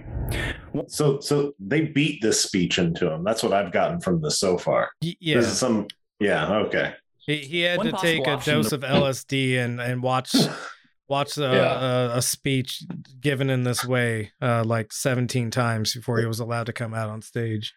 [0.87, 3.23] So so they beat this speech into him.
[3.23, 4.89] That's what I've gotten from this so far.
[5.01, 5.87] Yeah, This is some
[6.19, 6.93] yeah, okay.
[7.17, 10.33] he, he had One to take a dose to- of LSD and and watch
[11.09, 12.13] watch a, Yeah.
[12.13, 12.83] a, a speech
[13.19, 17.09] given in this way uh, like 17 times before he was allowed to come out
[17.09, 17.73] on stage.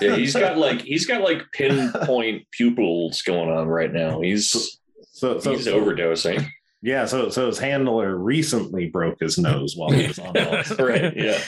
[0.00, 4.20] Yeah, he's got like he's got like pinpoint pupils going on right now.
[4.20, 4.78] He's
[5.12, 6.46] So so, he's so overdosing.
[6.82, 10.32] yeah, so so his handler recently broke his nose while he was on
[10.78, 11.16] right.
[11.16, 11.40] Yeah.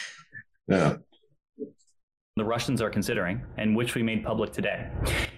[0.68, 0.96] Yeah.
[2.36, 4.90] The Russians are considering, and which we made public today,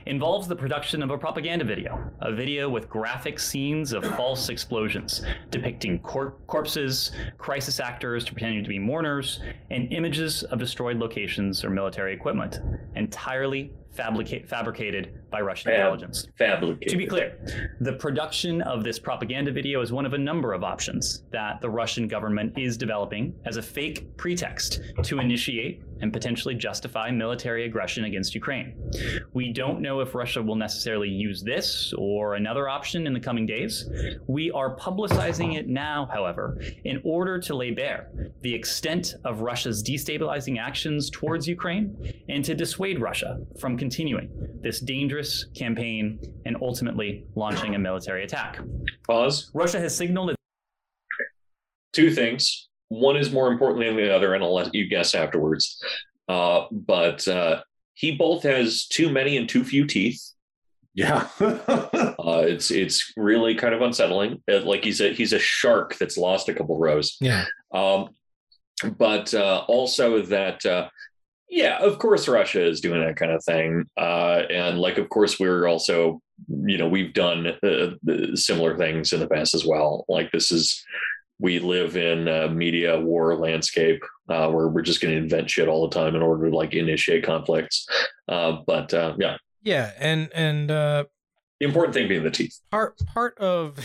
[0.06, 5.20] involves the production of a propaganda video, a video with graphic scenes of false explosions
[5.51, 9.40] depicting cor- corpses, crisis actors pretending to be mourners,
[9.70, 12.60] and images of destroyed locations or military equipment,
[12.94, 16.27] entirely fabrica- fabricated by Russian Fab- intelligence.
[16.39, 16.89] Fabricated.
[16.89, 17.39] To be clear,
[17.81, 21.70] the production of this propaganda video is one of a number of options that the
[21.70, 28.05] Russian government is developing as a fake pretext to initiate and potentially justify military aggression
[28.05, 28.74] against Ukraine.
[29.32, 33.47] We don't know if Russia will necessarily use this or another option in the coming
[33.47, 33.89] days.
[34.27, 38.10] We are publicizing it now, however, in order to lay bare
[38.43, 41.97] the extent of Russia's destabilizing actions towards Ukraine
[42.28, 44.28] and to dissuade Russia from continuing
[44.62, 48.58] this dangerous campaign and ultimately launching a military attack.
[49.06, 49.52] Pause.
[49.54, 50.36] Russia has signaled it.
[51.92, 52.68] Two things.
[52.88, 55.80] One is more important than the other, and I'll let you guess afterwards.
[56.28, 57.62] Uh, but uh,
[57.94, 60.20] he both has too many and too few teeth.
[60.92, 61.28] Yeah.
[62.26, 64.42] Uh, it's it's really kind of unsettling.
[64.50, 67.16] Uh, like he's a he's a shark that's lost a couple rows.
[67.20, 67.44] Yeah.
[67.72, 68.08] Um,
[68.98, 70.88] but uh, also that, uh,
[71.48, 73.85] yeah, of course, Russia is doing that kind of thing.
[73.97, 77.90] Uh, and like, of course, we're also, you know, we've done uh,
[78.35, 80.05] similar things in the past as well.
[80.09, 80.85] Like, this is,
[81.39, 85.68] we live in a media war landscape uh, where we're just going to invent shit
[85.68, 87.86] all the time in order to like initiate conflicts.
[88.28, 91.05] Uh, but uh, yeah, Yeah, and and uh
[91.60, 92.58] the important thing being the teeth.
[92.70, 93.76] part part of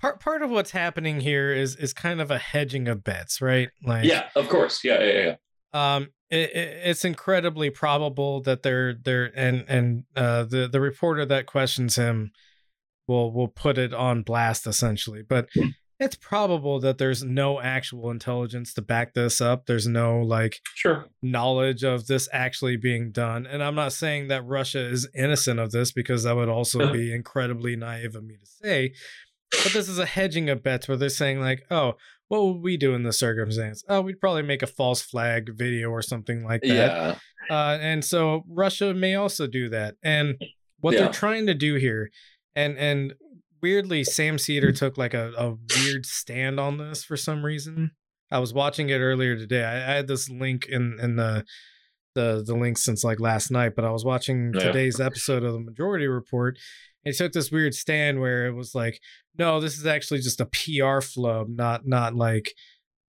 [0.00, 3.68] part part of what's happening here is is kind of a hedging of bets, right?
[3.84, 4.82] Like Yeah, of course.
[4.84, 5.34] Yeah, yeah,
[5.74, 5.94] yeah.
[5.96, 11.24] um it, it, it's incredibly probable that they're they're and and uh the the reporter
[11.26, 12.32] that questions him
[13.06, 15.68] will will put it on blast essentially but Hmm.
[16.00, 21.06] It's probable that there's no actual intelligence to back this up there's no like Sure.
[21.22, 25.70] knowledge of this actually being done and i'm not saying that russia is innocent of
[25.70, 28.92] this because that would also be incredibly naive of me to say
[29.62, 31.92] but this is a hedging of bets where they're saying like oh
[32.28, 35.90] what would we do in this circumstance oh we'd probably make a false flag video
[35.90, 37.14] or something like that Yeah.
[37.50, 39.96] uh, and so Russia may also do that.
[40.02, 40.36] And
[40.80, 41.00] what Yeah.
[41.00, 42.10] they're trying to do here,
[42.56, 43.14] and and
[43.62, 44.78] weirdly, Sam Seder mm.
[44.78, 47.92] took like a, a weird stand on this for some reason.
[48.30, 49.64] I was watching it earlier today.
[49.64, 51.44] I, I had this link in in the
[52.14, 54.64] the the link since like last night, but I was watching Yeah.
[54.64, 56.58] today's episode of the Majority Report.
[57.04, 59.00] And he took this weird stand where it was like,
[59.36, 62.54] no, this is actually just a PR flub, not not like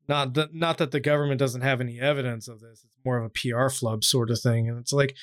[0.07, 2.83] not that not that the government doesn't have any evidence of this.
[2.83, 4.67] It's more of a PR flub sort of thing.
[4.67, 5.15] And it's like,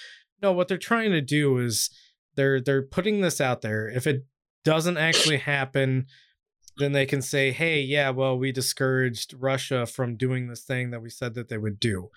[0.43, 1.90] no, what they're trying to do is
[2.36, 3.89] they're they're putting this out there.
[3.89, 4.24] If it
[4.65, 6.07] doesn't actually happen,
[6.78, 11.03] then they can say, hey, yeah, well, we discouraged Russia from doing this thing that
[11.03, 12.11] we said that they would do.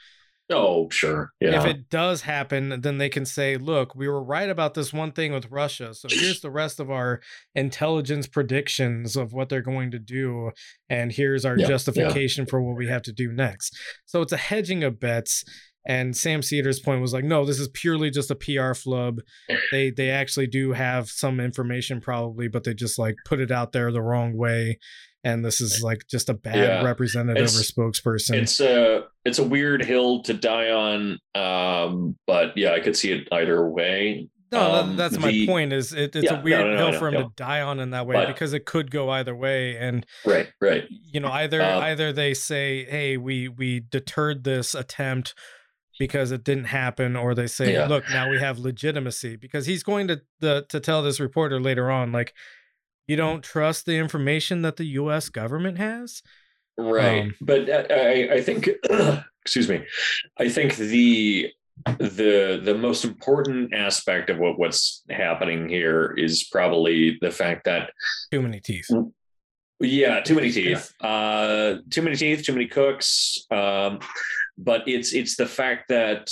[0.49, 1.31] Oh, sure.
[1.39, 1.61] Yeah.
[1.61, 5.13] If it does happen, then they can say, look, we were right about this one
[5.13, 5.93] thing with Russia.
[5.93, 7.21] So here's the rest of our
[7.55, 10.51] intelligence predictions of what they're going to do.
[10.89, 11.69] And here's our Yeah, yeah.
[11.69, 13.77] justification for what we have to do next.
[14.05, 15.45] So it's a hedging of bets.
[15.85, 19.19] And Sam Seder's point was like, no, this is purely just a PR flub.
[19.71, 23.71] They they actually do have some information probably, but they just like put it out
[23.73, 24.79] there the wrong way.
[25.25, 26.83] And this is like just a bad Yeah.
[26.83, 28.35] representative It's- or spokesperson.
[28.41, 33.11] it's a it's a weird hill to die on um but yeah i could see
[33.13, 35.71] it either way No, that- Um, that's my the- point.
[35.73, 37.79] Is it, it's Yeah, a weird no, no, hill no, for him to die on
[37.79, 41.29] in that way But- because it could go either way, and right right you know
[41.31, 45.33] either Uh, either they say, "Hey, we we deterred this attempt
[45.99, 47.87] because it didn't happen," or they say, Yeah.
[47.87, 51.89] "Look, now we have legitimacy," because he's going to the to tell this reporter later
[51.91, 52.33] on, like,
[53.07, 55.29] you don't trust the information that the U.S.
[55.29, 56.21] government has.
[56.77, 58.67] right Um, but i i think
[59.45, 59.85] excuse me
[60.39, 61.51] i think the
[61.99, 67.91] the the most important aspect of what what's happening here is probably the fact that
[68.31, 68.89] Too many teeth.
[69.79, 70.93] Yeah, too many teeth.
[71.01, 73.45] Uh, too many teeth, too many cooks.
[73.51, 73.99] Um,
[74.57, 76.29] but it's it's the fact that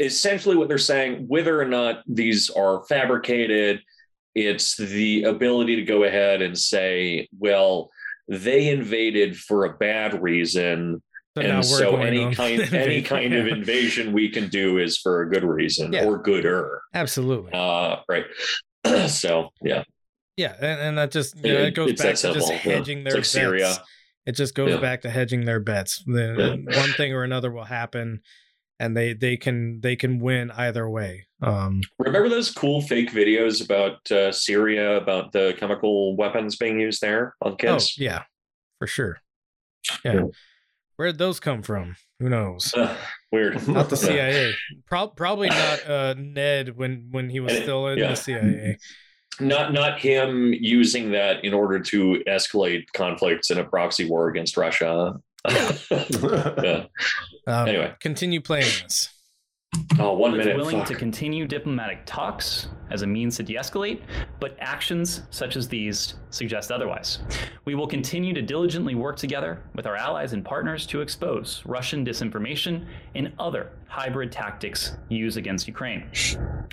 [0.00, 3.80] essentially what they're saying, whether or not these are fabricated,
[4.34, 7.90] it's the ability to go ahead and say, well,
[8.28, 11.02] they invaded for a bad reason,
[11.36, 15.30] So and so any kind any kind of invasion we can do is for a
[15.30, 16.04] good reason Yeah.
[16.04, 16.82] or gooder.
[16.94, 17.52] Absolutely.
[17.52, 18.26] Uh, right.
[19.08, 19.82] so yeah,
[20.36, 22.56] Yeah, and, and that just you know, It- goes back to just yeah.
[22.58, 23.28] hedging It's their like bets.
[23.30, 23.76] Syria.
[24.28, 24.76] It just goes Yeah.
[24.80, 26.04] back to hedging their bets.
[26.06, 28.20] The, One thing or another will happen,
[28.78, 31.26] and they they can they can win either way.
[31.40, 37.00] Um, Remember those cool fake videos about uh, Syria, about the chemical weapons being used
[37.00, 37.96] there on oh kids?
[37.98, 38.24] yeah,
[38.78, 39.20] for sure.
[40.04, 40.22] Yeah, Yeah.
[40.96, 41.96] Where did those come from?
[42.18, 42.74] Who knows?
[42.76, 42.94] Ugh,
[43.32, 43.66] weird.
[43.68, 44.30] Not the Yeah.
[44.30, 44.54] CIA.
[44.86, 48.08] Pro- probably not uh, Ned when when he was And it- still in yeah.
[48.10, 48.76] the CIA.
[49.40, 54.56] Not not him using that in order to escalate conflicts in a proxy war against
[54.56, 55.14] Russia.
[55.48, 56.84] yeah.
[57.46, 57.94] Um, Anyway.
[58.00, 59.08] continue playing this.
[59.98, 60.56] Oh, one It's minute.
[60.56, 60.88] willing Fuck.
[60.88, 64.00] to continue diplomatic talks as a means to de escalate,
[64.40, 67.20] but actions such as these suggest otherwise.
[67.64, 72.04] We will continue to diligently work together with our allies and partners to expose Russian
[72.04, 76.10] disinformation and other hybrid tactics used against Ukraine.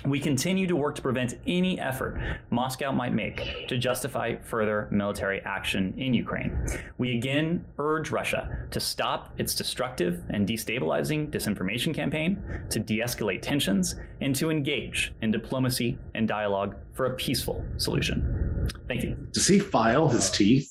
[0.04, 2.20] We continue to work to prevent any effort
[2.50, 6.66] Moscow might make to justify further military action in Ukraine.
[6.98, 13.42] We again urge Russia to stop its destructive and destabilizing disinformation campaign, to de escalate
[13.42, 18.68] tensions, and to engage in diplomacy and dialogue for a peaceful solution.
[18.88, 19.16] Thank you.
[19.32, 20.68] Does he file his teeth?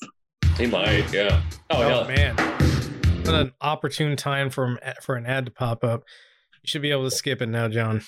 [0.58, 1.42] He might, yeah.
[1.70, 2.08] Oh, Oh, hell.
[2.08, 2.36] man,
[3.24, 6.04] what an opportune time for for an ad to pop up.
[6.62, 8.02] You should be able to skip it now, John.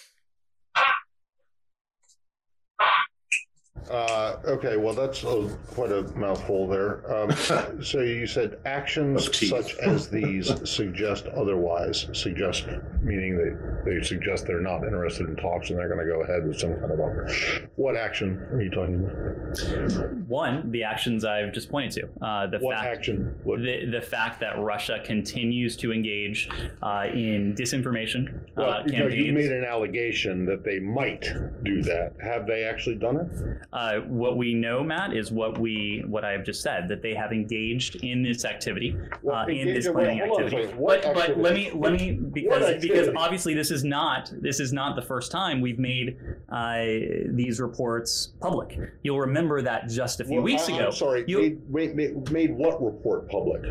[3.90, 7.10] Uh, okay, well, that's uh, quite a mouthful there.
[7.12, 7.32] Um,
[7.82, 12.06] so you said actions such as these suggest otherwise.
[12.12, 12.66] Suggest
[13.02, 16.46] meaning they, they suggest they're not interested in talks and they're going to go ahead
[16.46, 17.68] with some kind of offer.
[17.76, 20.14] What action are you talking about?
[20.26, 22.26] One, the actions I've just pointed to.
[22.26, 23.34] Uh, the What fact action?
[23.44, 26.48] What, the, the fact that Russia continues to engage
[26.82, 31.22] uh, in disinformation well, uh, you, know, you made an allegation that they might
[31.62, 32.12] do that.
[32.22, 33.58] Have they actually done it?
[33.70, 37.12] Uh, what we know, Matt, is what we what I have just said that they
[37.12, 40.72] have engaged in this activity, Well, uh, in this planning activity.
[40.78, 44.96] But, but let me let me because because obviously this is not this is not
[44.96, 46.16] the first time we've made
[46.48, 46.78] uh,
[47.26, 48.78] these reports public.
[49.02, 50.86] You'll remember that just a few Well, weeks I- ago.
[50.86, 51.24] I'm sorry.
[51.28, 53.64] you- made, made, made, what report public?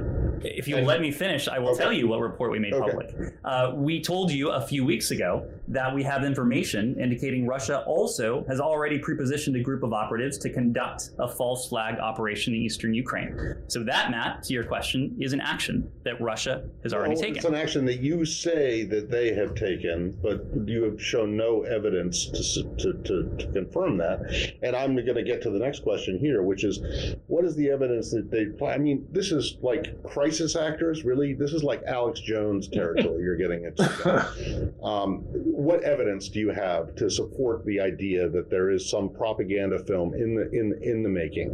[0.43, 1.81] If you'll let me finish, I will Okay.
[1.83, 2.87] tell you what report we made Okay.
[2.91, 3.33] public.
[3.43, 8.45] Uh, we told you a few weeks ago that we have information indicating Russia also
[8.47, 12.93] has already prepositioned a group of operatives to conduct a false flag operation in eastern
[12.93, 13.57] Ukraine.
[13.67, 17.37] So that, Matt, to your question, is an action that Russia has already Well, taken.
[17.37, 21.63] It's an action that you say that they have taken, but you have shown no
[21.63, 24.55] evidence to, to, to, to confirm that.
[24.61, 26.79] And I'm going to get to the next question here, which is
[27.27, 28.73] what is the evidence that they play?
[28.73, 31.33] I mean, this is like crisis actors, really?
[31.33, 34.73] This is like Alex Jones territory you're getting into.
[34.83, 39.76] Um, what evidence do you have to support the idea that there is some propaganda
[39.79, 41.49] film in the in in the making?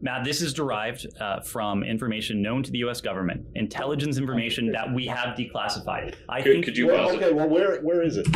[0.00, 3.00] Matt, this is derived uh, from information known to the U.S.
[3.00, 6.14] government, intelligence information that we have declassified.
[6.28, 8.26] I Could- think could you- Well, okay, well, where where is it?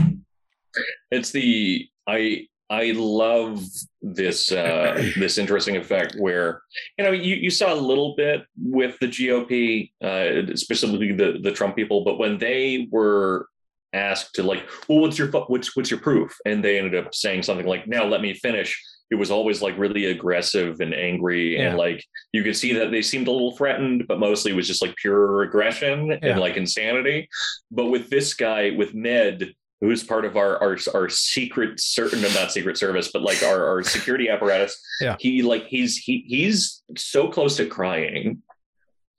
[1.10, 3.64] It's the I I love
[4.02, 6.62] this uh this interesting effect where
[6.98, 11.50] you know you, you saw a little bit with the GOP, uh specifically the the
[11.52, 13.48] Trump people, but when they were
[13.92, 16.36] asked to like, well, what's your what's what's your proof?
[16.44, 18.80] And they ended up saying something like, now let me finish.
[19.10, 21.68] It was always like really aggressive and angry, Yeah.
[21.70, 24.66] and like you could see that they seemed a little threatened, but mostly it was
[24.66, 26.18] just like pure aggression Yeah.
[26.22, 27.28] and like insanity.
[27.70, 32.50] But with this guy, with Ned, who's part of our our, our secret certain not
[32.50, 35.14] secret service but like our, our security apparatus Yeah.
[35.20, 38.42] he like he's he he's so close to crying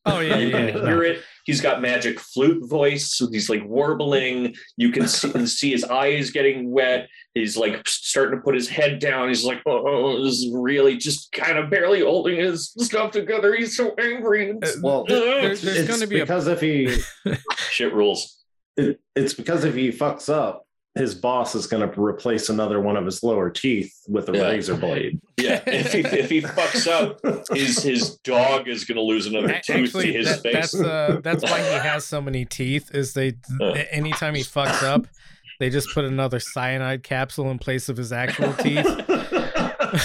[0.09, 0.71] Oh yeah, you yeah.
[0.71, 0.85] can yeah.
[0.85, 1.21] hear it.
[1.45, 3.15] He's got magic flute voice.
[3.15, 4.55] So he's like warbling.
[4.77, 7.07] You can see, see his eyes getting wet.
[7.33, 9.29] He's like starting to put his head down.
[9.29, 13.55] He's like oh this is really just kind of barely holding his stuff together.
[13.55, 14.51] He's so angry.
[14.51, 17.01] Uh, Well, there- there's gonna be a- because if he
[17.71, 18.35] shit rules.
[18.77, 20.65] It, it's because if he fucks up,
[20.99, 24.43] his boss is going to replace another one of his lower teeth with a Yeah.
[24.43, 25.19] razor blade.
[25.37, 27.19] yeah if he, if he fucks up
[27.55, 30.75] his his dog is going to lose another A- tooth to his that, face that's
[30.79, 32.93] uh, that's why he has so many teeth.
[32.93, 33.33] Is they
[33.91, 35.07] anytime he fucks up,
[35.59, 38.85] they just put another cyanide capsule in place of his actual teeth.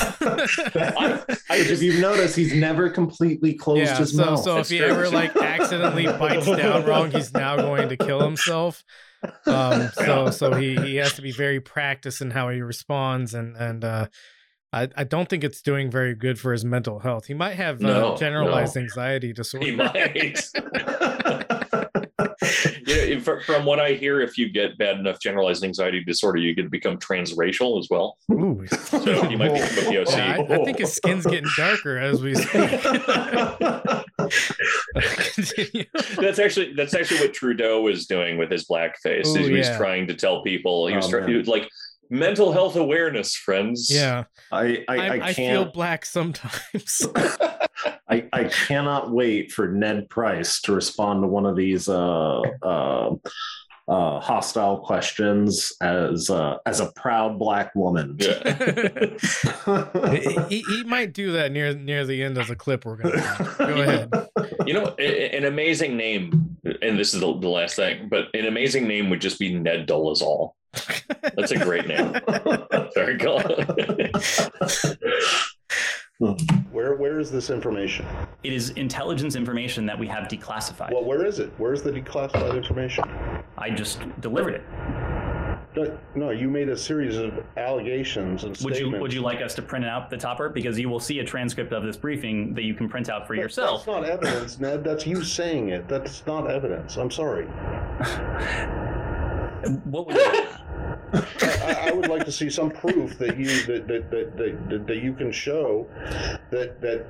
[1.51, 3.99] if you've noticed, he's never completely closed yeah.
[3.99, 4.43] his So mouth.
[4.43, 8.83] so if he ever like accidentally bites down wrong, he's now going to kill himself.
[9.47, 9.91] Um.
[9.95, 13.85] So so he he has to be very practiced in how he responds and and
[13.85, 14.07] uh.
[14.73, 17.27] I, I don't think it's doing very good for his mental health.
[17.27, 18.83] He might have uh, generalized no.
[18.83, 19.67] anxiety disorder.
[19.67, 20.51] he might
[22.87, 26.71] yeah, from what I hear, if you get bad enough generalized anxiety disorder, you could
[26.71, 28.19] become transracial as well.
[28.33, 28.65] Ooh.
[28.69, 30.17] So you might become a POC.
[30.17, 32.55] Yeah, I, I think his skin's getting darker as we speak.
[36.17, 39.27] That's actually that's actually what Trudeau was doing with his blackface.
[39.27, 39.77] Ooh, he was yeah.
[39.77, 41.33] trying to tell people he was Oh, trying man.
[41.33, 41.69] he was like
[42.11, 43.89] mental health awareness, friends.
[43.91, 47.07] Yeah, I, I, I, I I, feel black sometimes.
[48.09, 53.15] I, I cannot wait for Ned Price to respond to one of these uh, uh,
[53.87, 58.17] uh, hostile questions as uh, as a proud black woman.
[58.19, 58.55] Yeah.
[60.49, 63.55] he, he might do that near near the end of the clip we're gonna.
[63.59, 64.29] Go ahead.
[64.67, 68.29] You know, a- a- an amazing name, and this is the, the last thing, but
[68.35, 70.53] an amazing name would just be Ned Dolezal.
[71.37, 72.15] That's a great name.
[72.95, 73.41] Very cool.
[76.71, 78.07] Where where is this information?
[78.45, 80.93] It is intelligence information that we have declassified.
[80.93, 81.51] Well, where is it?
[81.59, 83.05] Where's the declassified information?
[83.59, 84.63] I just delivered it.
[85.77, 88.81] No, No, you made a series of allegations and Would statements.
[88.95, 91.25] you Would you like us to print out the topper because you will see a
[91.25, 93.85] transcript of this briefing that you can print out for That- yourself?
[93.85, 94.85] That's not evidence, Ned.
[94.85, 95.89] That's you saying it.
[95.89, 96.97] That's not evidence.
[96.97, 97.47] I'm sorry.
[99.85, 100.23] what would you,
[101.13, 104.97] I, I would like to see some proof that you that that, that, that, that,
[105.03, 105.87] you can show
[106.51, 107.07] that that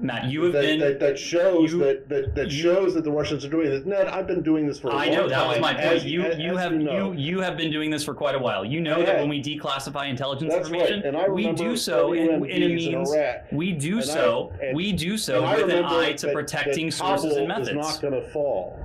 [0.00, 0.26] Matt?
[0.30, 0.80] You have that, been.
[0.80, 3.86] that, that shows you- that that, that you- shows that the Russians are doing this.
[3.86, 5.84] Ned, I've been doing this for a I know that was my point.
[5.86, 7.12] as- you as- you as have you, know.
[7.12, 8.64] you you have been doing this for quite a while.
[8.64, 10.90] You know I that when we declassify intelligence That's right.
[10.90, 13.44] information, I we do so in, in a WMDs in means Iraq.
[13.52, 16.92] we do And I- so and- we do so with an eye to protecting that
[16.92, 17.68] sources and methods.
[17.70, 18.78] Is not going to fall.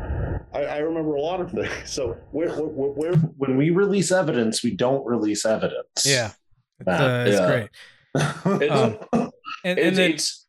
[0.53, 1.69] I, I remember a lot of things.
[1.85, 6.05] So where where, where, where when we release evidence, we don't release evidence.
[6.05, 6.31] Yeah.
[6.79, 7.47] It's, Matt, uh, it's yeah.
[7.47, 8.61] great.
[8.63, 9.31] It's, Um,
[9.65, 10.45] And, and it's, then it's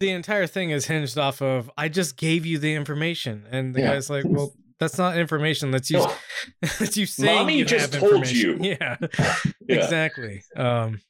[0.00, 3.80] the entire thing is hinged off of I just gave you the information, and the
[3.80, 3.92] Yeah.
[3.94, 5.70] guy's like, "Well, that's not information.
[5.70, 5.98] That's you.
[5.98, 6.12] no,
[6.78, 8.76] that's you saying Mommy you just have told information." you.
[8.80, 9.36] Yeah, yeah.
[9.76, 10.42] exactly.
[10.56, 11.00] Um,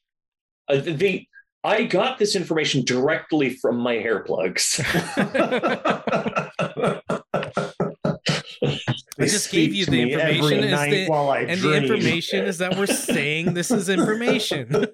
[0.67, 1.25] Uh, the
[1.65, 4.79] I got this information directly from my hair plugs.
[9.17, 12.77] I just gave you the information is the- while I and the information is that
[12.77, 14.67] we're saying this is information.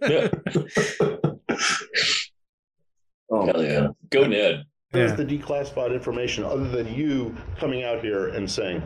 [3.29, 3.87] oh, Hell yeah.
[4.09, 4.63] Go Ned.
[4.93, 5.15] Where's Yeah.
[5.23, 8.83] the declassified information other than you coming out here and saying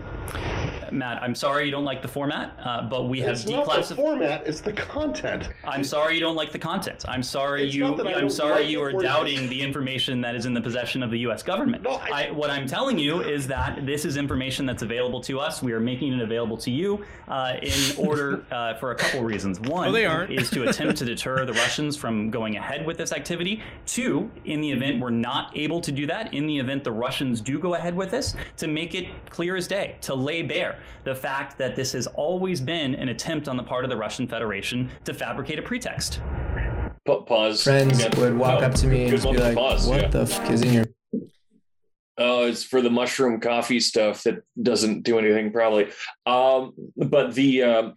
[0.91, 3.71] Matt, I'm sorry you don't like the format, uh, but we have it's not the
[3.71, 3.95] declassified.
[3.95, 5.49] format, it's the content.
[5.67, 7.03] I'm sorry you don't like the content.
[7.07, 7.85] I'm sorry It's you.
[7.85, 11.09] I I'm sorry like you are doubting the information that is in the possession of
[11.09, 11.41] the U.S.
[11.41, 11.83] government.
[11.83, 15.39] No, I- I, what I'm telling you is that this is information that's available to
[15.39, 15.63] us.
[15.63, 19.59] We are making it available to you uh, in order uh, for a couple reasons.
[19.59, 23.61] One they is to attempt to deter the Russians from going ahead with this activity.
[23.87, 27.41] Two, in the event we're not able to do that, in the event the Russians
[27.41, 31.15] do go ahead with this, to make it clear as day, to lay bare the
[31.15, 34.89] fact that this has always been an attempt on the part of the Russian Federation
[35.05, 36.21] to fabricate a pretext.
[37.05, 37.63] Pa- pause.
[37.63, 38.19] friends Yeah.
[38.19, 40.07] would walk Oh, up to me and be like, pause, "What yeah.
[40.09, 40.85] the fuck is in your?"
[42.17, 45.89] Oh, it's for the mushroom coffee stuff that doesn't do anything probably.
[46.25, 47.93] Um, but the um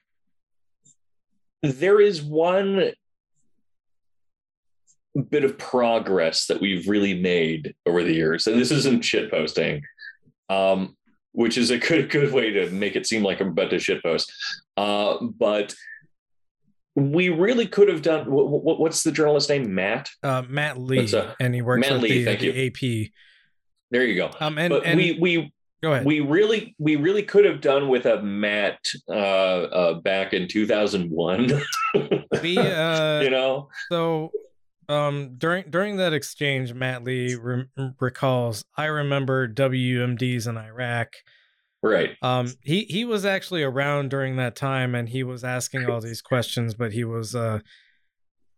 [1.62, 2.92] there is one
[5.22, 9.82] bit of progress that we've really made over the years, and this isn't shit posting,
[10.48, 10.96] um,
[11.32, 14.02] which is a good good way to make it seem like I'm about to shit
[14.02, 14.32] post.
[14.76, 15.74] Uh, but
[16.94, 18.30] we really could have done.
[18.30, 19.74] What, what, what's the journalist name?
[19.74, 20.08] Matt.
[20.22, 21.36] uh, Matt Lee, up?
[21.40, 23.10] and he works Matt with Lee, the, thank the AP.
[23.90, 24.30] There you go.
[24.40, 26.04] Um, and but and we we go ahead.
[26.04, 31.62] we really we really could have done with a Matt uh, uh, back in 2001.
[32.42, 34.30] We, uh, you know, So,
[34.88, 37.66] um, during during that exchange, Matt Lee re-
[38.00, 41.12] recalls, I remember WMDs in Iraq.
[41.82, 42.10] right?
[42.22, 46.22] Um, he he was actually around during that time, and he was asking all these
[46.22, 47.60] questions, but he was uh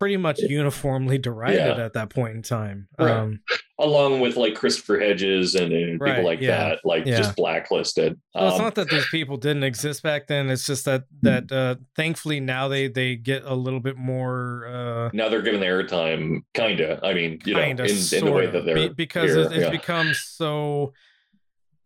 [0.01, 1.85] pretty much uniformly derided Yeah.
[1.85, 2.89] at that point in time.
[2.99, 3.11] Right.
[3.11, 3.41] Um,
[3.79, 7.17] Along with like Christopher Hedges and, and Right, people like yeah, that, like yeah.
[7.17, 8.13] just blacklisted.
[8.35, 10.51] it's Um, not that these people didn't exist back then.
[10.51, 14.67] It's just that that uh, thankfully now they they get a little bit more.
[14.67, 17.01] Uh, now they're given airtime, kinda.
[17.03, 17.85] I mean, you know, in, Kinda,
[18.19, 20.93] in the way that they're be- because here, it, it's become so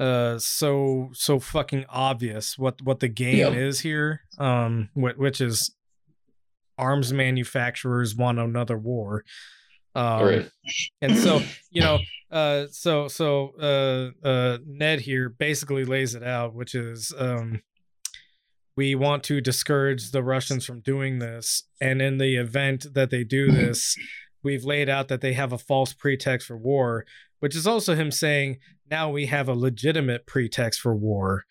[0.01, 5.73] uh so so fucking obvious what what the game is here um wh- which is
[6.79, 9.25] arms manufacturers want another war
[9.95, 10.51] um right.
[11.01, 11.41] and so
[11.71, 11.99] you know
[12.31, 17.61] uh so so uh uh ned here basically lays it out which is um
[18.77, 23.23] we want to discourage the russians from doing this and in the event that they
[23.25, 23.97] do this
[24.43, 27.05] we've laid out that they have a false pretext for war
[27.41, 28.59] which is also him saying
[28.91, 31.45] now we have a legitimate pretext for war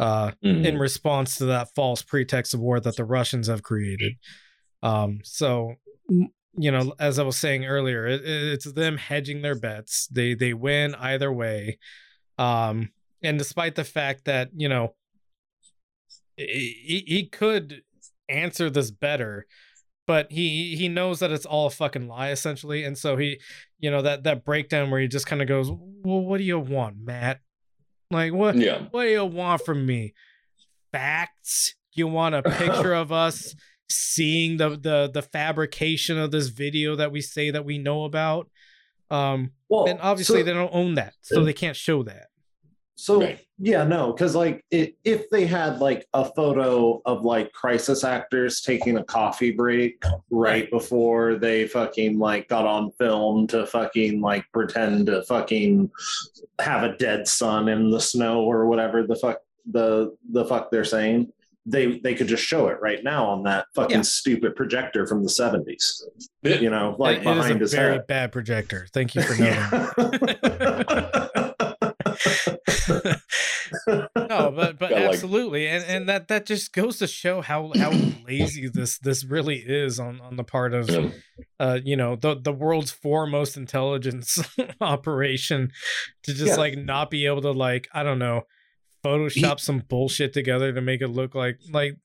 [0.00, 0.64] uh Mhm.
[0.66, 4.14] in response to that false pretext of war that the Russians have created.
[4.84, 5.74] Um, so
[6.56, 10.06] you know, as I was saying earlier, it, it- it's them hedging their bets.
[10.06, 11.78] They they win either way.
[12.38, 12.90] Um,
[13.22, 14.94] and despite the fact that you know
[16.36, 17.82] he, he could
[18.28, 19.46] answer this better,
[20.06, 23.40] but he he knows that it's all a fucking lie essentially, and so he,
[23.78, 26.58] you know, that that breakdown where he just kind of goes, "Well, what do you
[26.58, 27.40] want, Matt?
[28.10, 28.56] Like what?
[28.56, 28.82] yeah.
[28.90, 30.14] What do you want from me?
[30.92, 31.74] Facts?
[31.94, 33.54] You want a picture of us
[33.88, 38.48] seeing the the the fabrication of this video that we say that we know about?
[39.10, 42.28] Um, Well, and obviously so- they don't own that, so they can't show that.
[42.96, 43.40] So Right.
[43.58, 48.60] yeah, no, because like it, if they had like a photo of like crisis actors
[48.60, 50.70] taking a coffee break right, Right.
[50.70, 55.90] before they fucking like got on film to fucking like pretend to fucking
[56.60, 59.38] have a dead son in the snow or whatever the fuck
[59.72, 61.32] the the fuck they're saying,
[61.66, 64.02] they they could just show it right now on that fucking Yeah.
[64.02, 66.04] stupid projector from the seventies.
[66.42, 68.06] You know, like It- behind it is his a very head.
[68.06, 68.86] bad projector.
[68.92, 70.74] Thank you for noting.
[73.86, 77.72] no, but but Got, like- absolutely, and and that that just goes to show how
[77.76, 77.90] how
[78.26, 81.08] lazy this this really is on on the part of Yeah.
[81.58, 84.38] uh you know the the world's foremost intelligence
[84.80, 85.70] operation
[86.24, 86.56] to just Yeah.
[86.56, 88.42] like not be able to like I don't know
[89.04, 91.96] Photoshop some bullshit together to make it look like like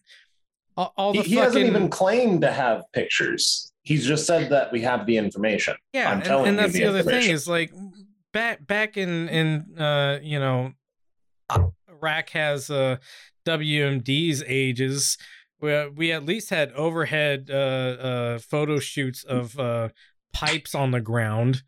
[0.77, 3.71] all, all he, the he fucking hasn't even claimed to have pictures.
[3.83, 5.75] He's just said that we have the information.
[5.93, 7.71] yeah I'm and, telling and you that's the the other thing is like
[8.33, 10.73] back back in in uh you know
[11.89, 12.97] iraq has uh
[13.45, 15.17] wmd's ages
[15.59, 19.89] where we at least had overhead uh uh photo shoots of uh
[20.33, 21.63] pipes on the ground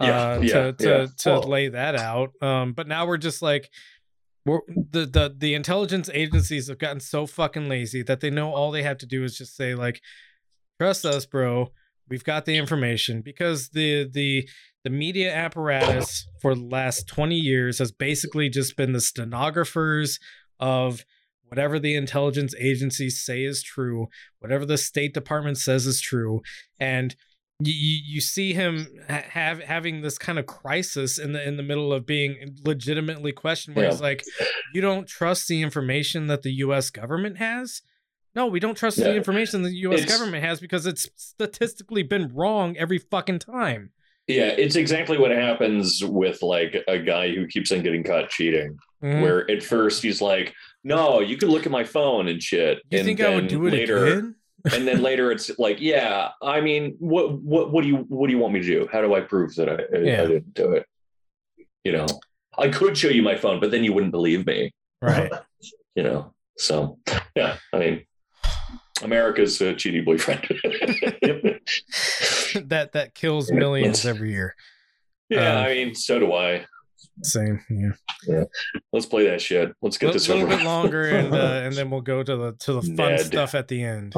[0.00, 1.06] Yeah, uh yeah, to to, yeah.
[1.18, 3.68] to Well- lay that out um but now we're just like
[4.46, 8.70] we're, the, the the intelligence agencies have gotten so fucking lazy that they know all
[8.70, 10.00] they have to do is just say like
[10.80, 11.72] trust us bro.
[12.08, 13.20] We've got the information.
[13.20, 14.48] Because the the
[14.84, 20.20] the media apparatus for the last 20 years has basically just been the stenographers
[20.60, 21.04] of
[21.48, 24.08] whatever the intelligence agencies say is true
[24.38, 26.40] whatever the state department says is true
[26.78, 27.16] and
[27.60, 27.72] you,
[28.04, 32.04] you see him have having this kind of crisis in the in the middle of
[32.06, 34.22] being legitimately questioned where he's like
[34.74, 37.80] you don't trust the information that the US government has
[38.34, 39.04] no we don't trust Yeah.
[39.04, 43.90] the information the US It's- government has because it's statistically been wrong every fucking time
[44.28, 48.76] Yeah, it's exactly what happens with like a guy who keeps on getting caught cheating.
[49.02, 49.20] Mhm.
[49.22, 50.52] Where at first he's like,
[50.82, 53.66] "No, you can look at my phone and shit." you and think I would do
[53.66, 54.34] it later, again
[54.72, 58.32] and then later it's like, "Yeah, I mean, what what what do you what do
[58.32, 58.88] you want me to do?
[58.90, 60.22] How do I prove that I, Yeah.
[60.22, 60.86] I didn't do it?"
[61.84, 62.06] You know,
[62.58, 64.72] I could show you my phone, but then you wouldn't believe me.
[65.02, 65.30] right
[65.94, 66.98] You know, so
[67.34, 68.04] yeah, I mean,
[69.02, 70.42] America's a cheating boyfriend.
[72.64, 74.54] that that kills millions every year
[75.28, 76.64] yeah, Um, I mean, so do I.
[77.22, 77.90] same yeah
[78.28, 78.44] yeah.
[78.92, 79.72] Let's play that shit.
[79.82, 82.52] Let's get this a little bit longer and uh, and then we'll go to the
[82.60, 83.20] to the fun Ned.
[83.20, 84.14] stuff at the end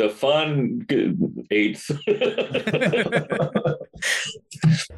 [0.00, 1.14] the fun g-
[1.50, 1.90] eighth.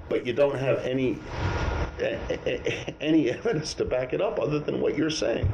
[0.09, 1.82] but you don't have any a- a-
[3.01, 5.51] any evidence to back it up other than what you're saying.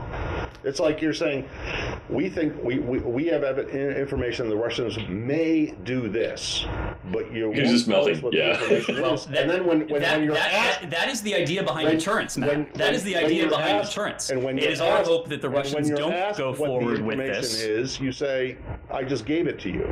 [0.65, 1.49] It's like you're saying,
[2.09, 6.65] we think we, we, we have ev- information the Russians may do this,
[7.13, 8.57] but you Here's won't just tell us nothing, what yeah.
[8.59, 11.23] the Well, that- and then when, when, that, when you're that- asked, that- that is
[11.23, 12.49] the idea behind when- deterrence, Matt.
[12.51, 14.31] when- that is the idea behind asked- deterrence.
[14.31, 16.39] and when it you're is our hope that the and when Russians you're don't asked
[16.39, 17.63] go what the forward with information this.
[17.63, 18.57] Is you say,
[18.91, 19.87] I just gave it to you,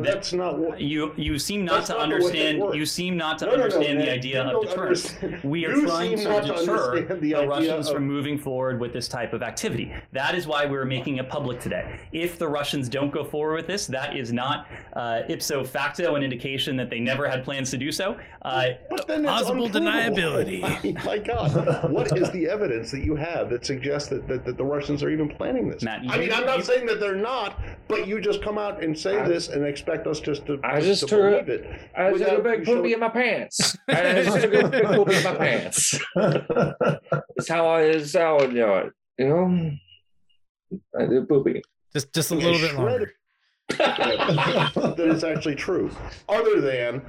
[0.00, 0.80] but That- that's not what.
[0.80, 2.74] You you seem not to not the way it understand.
[2.74, 5.14] You seem not to No, no, no, understand the idea of deterrence.
[5.44, 8.92] We are trying to not to deter the, the Russians of- from moving forward with
[8.92, 9.92] this type of activity.
[10.12, 11.98] That is why we're making it public today.
[12.12, 16.22] If the Russians don't go forward with this, that is not uh, ipso facto an
[16.22, 18.16] indication that they never had plans to do so.
[18.42, 20.62] Uh, But then it's Plausible deniability.
[20.64, 24.44] I mean, my God, what is the evidence that you have that suggests that, that,
[24.44, 25.82] that the Russians are even planning this?
[25.82, 28.82] Matt, I mean, I'm not you- saying that they're not, but you just come out
[28.82, 31.90] and say this and expect us just to, I to just took a- believe it.
[31.96, 33.76] I took a big poopy in my pants.
[33.88, 35.98] I just took a big poopy in my pants.
[36.16, 38.92] That's how I is how I do it.
[39.18, 39.70] You know,
[40.98, 41.62] I did poopy.
[41.92, 43.12] just just a little bit shred longer
[43.78, 45.90] that it's actually true.
[46.28, 47.00] Other than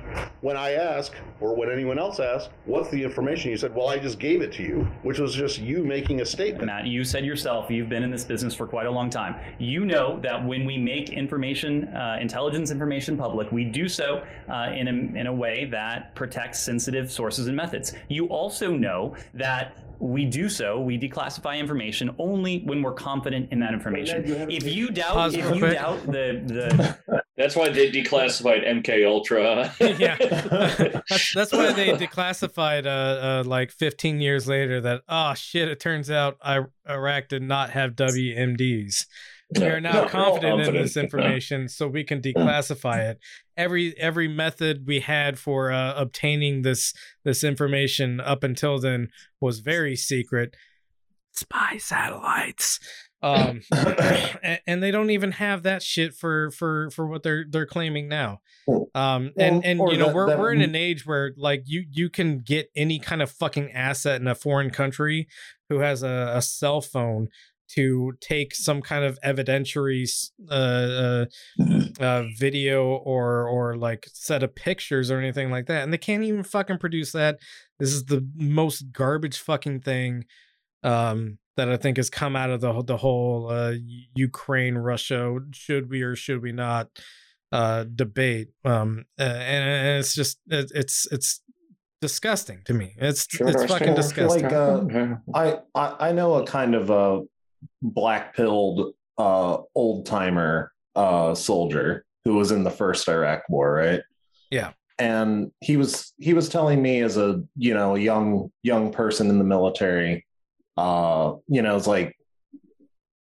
[0.42, 3.52] when I ask, or when anyone else asks, what's the information?
[3.52, 6.26] You said, well, I just gave it to you, which was just you making a
[6.26, 6.66] statement.
[6.66, 9.36] Matt, you said yourself you've been in this business for quite a long time.
[9.60, 14.72] You know that when we make information, uh, intelligence information public, we do so uh,
[14.76, 17.94] in, a, in a way that protects sensitive sources and methods.
[18.10, 23.60] You also know that we do so, we declassify information only when we're confident in
[23.60, 24.28] that information.
[24.28, 25.74] You If you doubt, if you quick.
[25.74, 26.42] doubt the
[27.08, 29.72] the That's why they declassified MK Ultra.
[30.00, 30.16] yeah
[31.08, 35.80] that's, that's why they declassified uh, uh like 15 years later that oh shit it
[35.80, 39.06] turns out I- iraq did not have wmds
[39.56, 43.20] we No, are now no, we're confident in this information so we can declassify it.
[43.56, 46.94] Every every method we had for uh, obtaining this
[47.24, 49.10] this information up until then
[49.40, 50.56] was very secret.
[51.34, 52.80] Spy satellites.
[53.24, 57.66] Um and, and they don't even have that shit for for for what they're they're
[57.66, 58.42] claiming now.
[58.94, 61.64] Um and and or you know that- we're, that- we're in an age where like
[61.66, 65.28] you you can get any kind of fucking asset in a foreign country
[65.70, 67.30] who has a, a cell phone
[67.76, 70.08] to take some kind of evidentiary
[70.50, 71.26] uh, uh,
[72.00, 76.24] uh, video or or like set of pictures or anything like that, and they can't
[76.24, 77.40] even fucking produce that.
[77.80, 80.26] This is the most garbage fucking thing
[80.84, 83.74] um, that I think has come out of the whole- the whole uh,
[84.16, 86.90] Ukraine Russia should we or should we not
[87.52, 88.50] uh, debate.
[88.66, 91.42] Um, uh, and, and it's just it, it's it's
[92.02, 92.94] disgusting to me.
[92.98, 94.44] It's it's fucking disgusting.
[94.44, 97.22] Like, uh, I, I I know a kind of a
[97.82, 104.02] black pilled uh old timer uh soldier who was in the first Iraq war, right?
[104.52, 104.74] Yeah.
[105.00, 109.30] And he was he was telling me as a you know a young young person
[109.30, 110.26] in the military,
[110.76, 112.18] uh, you know, it's like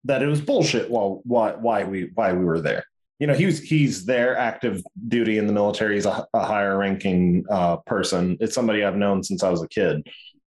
[0.04, 2.84] that it was bullshit while why why we why we were there.
[3.18, 5.96] You know, he was he's there active duty in the military.
[5.96, 8.38] He's a, a higher ranking uh person.
[8.40, 10.06] It's somebody I've known since I was a kid.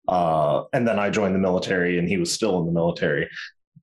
[0.07, 3.29] Uh, and then I joined the military and he was still in the military.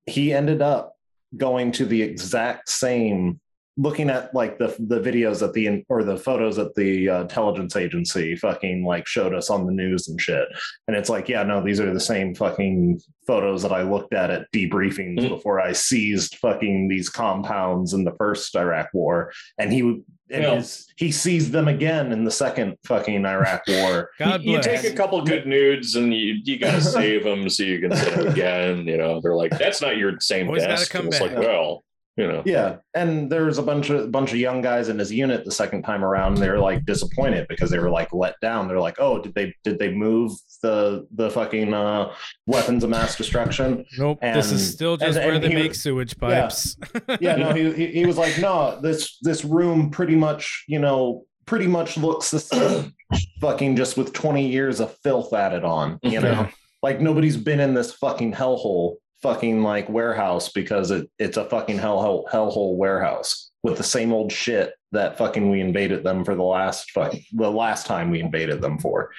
[0.06, 0.95] He ended up
[1.38, 3.40] going to the exact same
[3.78, 7.78] looking at like the the videos at the or the photos that the uh, intelligence
[7.78, 10.45] agency fucking like showed us on the news and shit
[10.90, 14.30] and it's like yeah no these are the same fucking photos that i looked at
[14.30, 15.30] at debriefings Mhm.
[15.30, 20.02] before i seized fucking these compounds in the first iraq war and he
[20.32, 20.56] and Yeah.
[20.56, 24.84] his, he sees them again in the second fucking iraq war God you, you take
[24.84, 28.28] a couple good nudes and you you gotta save them so you can see them
[28.28, 28.88] again.
[28.88, 30.91] You know, they're like, that's not your same Always gotta desk.
[30.91, 31.32] come it's back.
[31.32, 31.84] like, well,
[32.18, 35.12] you know, Yeah, and there was a bunch of bunch of young guys in his
[35.12, 36.38] unit the second time around.
[36.38, 38.68] They were like disappointed because they were like let down.
[38.68, 40.32] They're like, "Oh, did they did they move
[40.62, 42.14] the the fucking uh,
[42.48, 45.82] weapons of mass destruction?" Nope, this is still just and- where and they make was-
[45.82, 46.76] sewage pipes.
[47.22, 51.24] Yeah, no, he, he he was like, "No, this this room pretty much, you know,
[51.46, 52.94] pretty much looks the same,
[53.40, 56.48] fucking just with twenty years of filth added on." You know,
[56.84, 61.77] like nobody's been in this fucking hellhole fucking like warehouse because it, it's a fucking
[61.77, 66.43] hell hellhole warehouse with the same old shit that fucking we invaded them for the
[66.43, 69.11] last fucking the last time we invaded them for.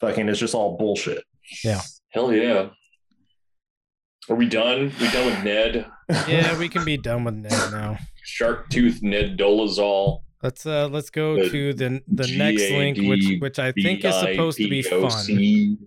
[0.00, 1.24] Fucking it's just all bullshit.
[1.64, 1.80] Yeah.
[2.10, 2.70] Hell yeah.
[4.28, 4.92] Are we done?
[5.00, 5.86] We done with Ned?
[6.28, 7.98] yeah, we can be done with Ned now.
[8.24, 10.22] Shark Tooth Ned Dolezal.
[10.42, 14.14] Let's uh let's go The to the the next link, which which I think is
[14.14, 15.78] supposed to be fun.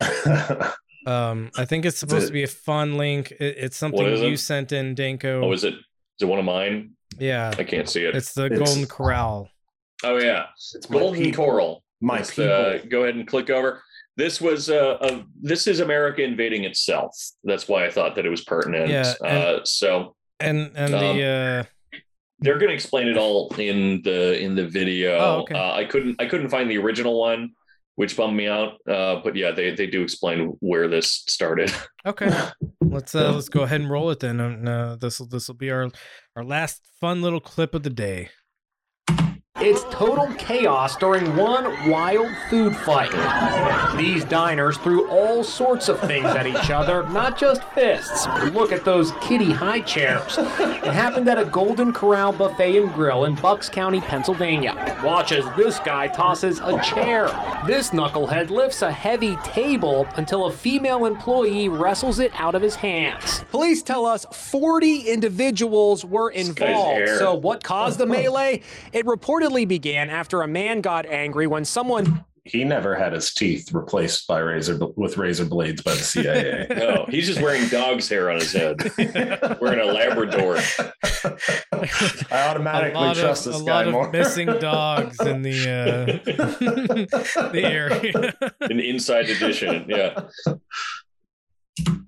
[1.06, 1.30] B-I-P-O-C.
[1.30, 3.32] Um, I think it's supposed it- to be a fun link.
[3.32, 4.38] It, it's something is you it?
[4.38, 5.42] sent in, Danko.
[5.44, 5.74] Oh, is it?
[5.74, 6.92] Is it one of mine?
[7.18, 8.14] yeah, I can't see it.
[8.14, 9.48] it's the It's- Golden Corral.
[10.04, 11.44] oh yeah, it's Golden people.
[11.46, 11.82] Corral.
[12.00, 12.50] My Let's, people.
[12.52, 13.82] uh, go ahead and click over.
[14.16, 17.14] This was uh, a, this is America invading itself.
[17.44, 18.88] That's why I thought that it was pertinent.
[18.90, 21.64] Yeah, and- uh, so And and Um, the uh
[22.42, 25.18] they're going to explain it all in the in the video.
[25.18, 25.54] Oh, okay.
[25.54, 27.50] uh, I couldn't I couldn't find the original one,
[28.00, 28.78] which bummed me out.
[28.88, 31.70] Uh, but yeah, they they do explain where this started.
[32.06, 32.30] okay.
[32.80, 34.40] Let's uh let's go ahead and roll it then.
[34.40, 35.90] Uh, this will this will be our
[36.34, 38.30] our last fun little clip of the day.
[39.62, 43.10] It's total chaos during one wild food fight.
[43.94, 48.26] These diners threw all sorts of things at each other, not just fists.
[48.54, 50.38] Look at those kitty high chairs.
[50.38, 54.98] It happened at a Golden Corral Buffet and Grill in Bucks County, Pennsylvania.
[55.04, 57.26] Watch as this guy tosses a chair.
[57.66, 62.76] This knucklehead lifts a heavy table until a female employee wrestles it out of his
[62.76, 63.44] hands.
[63.50, 67.08] Police tell us 40 individuals were involved.
[67.18, 68.62] So what caused the melee?
[68.94, 73.70] It reportedly began after a man got angry when someone he never had his teeth
[73.72, 76.66] replaced by razor with razor blades by the CIA.
[76.74, 78.76] No, he's just wearing dog's hair on his head.
[79.60, 80.56] Wearing a Labrador.
[81.22, 81.86] I
[82.30, 84.10] A automatically trust of a this guy A lot of more.
[84.10, 85.52] missing dogs in the
[86.24, 88.34] uh the area.
[88.62, 89.84] An inside edition.
[89.88, 90.20] Yeah.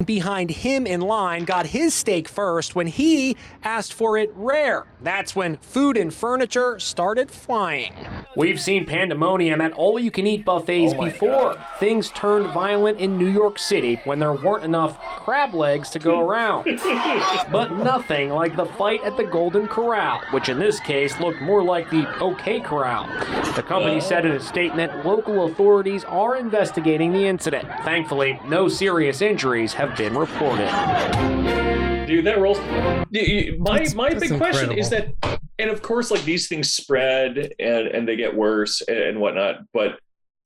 [0.04, 4.86] Behind him in line got his steak first when he asked for it rare.
[5.00, 7.92] That's when food and furniture started flying.
[8.36, 11.54] We've seen pandemonium at all you can eat buffets Oh before.
[11.54, 11.66] God.
[11.78, 16.20] Things turned violent in New York City when there weren't enough crab legs to go
[16.20, 16.64] around.
[17.52, 21.62] but nothing like the fight at the Golden Corral, which in this case looked more
[21.62, 23.06] like the OK Corral.
[23.54, 24.00] The company uh.
[24.00, 27.68] said in a statement local authorities are investigating the incident.
[27.84, 30.68] Thankfully, no serious injuries have been reported.
[32.06, 32.58] Dude, that rolls.
[33.10, 35.12] You- you- My That's- my that's big question is that,
[35.58, 39.60] and of course, like these things spread and and they get worse and, and whatnot.
[39.72, 39.98] But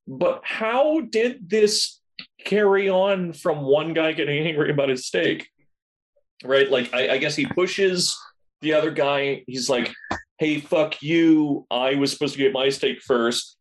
[0.06, 2.00] but how did this
[2.44, 5.48] carry on from one guy getting angry about his steak?
[6.44, 8.16] Right, like I, I guess he pushes
[8.60, 9.42] the other guy.
[9.46, 9.92] He's like,
[10.38, 11.66] "Hey, fuck you!
[11.70, 13.55] I was supposed to get my steak first.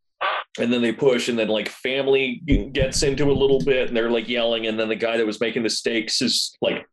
[0.60, 2.42] And then they push and then like family
[2.72, 5.40] gets into a little bit and they're like yelling and then the guy that was
[5.42, 6.86] making the steaks is like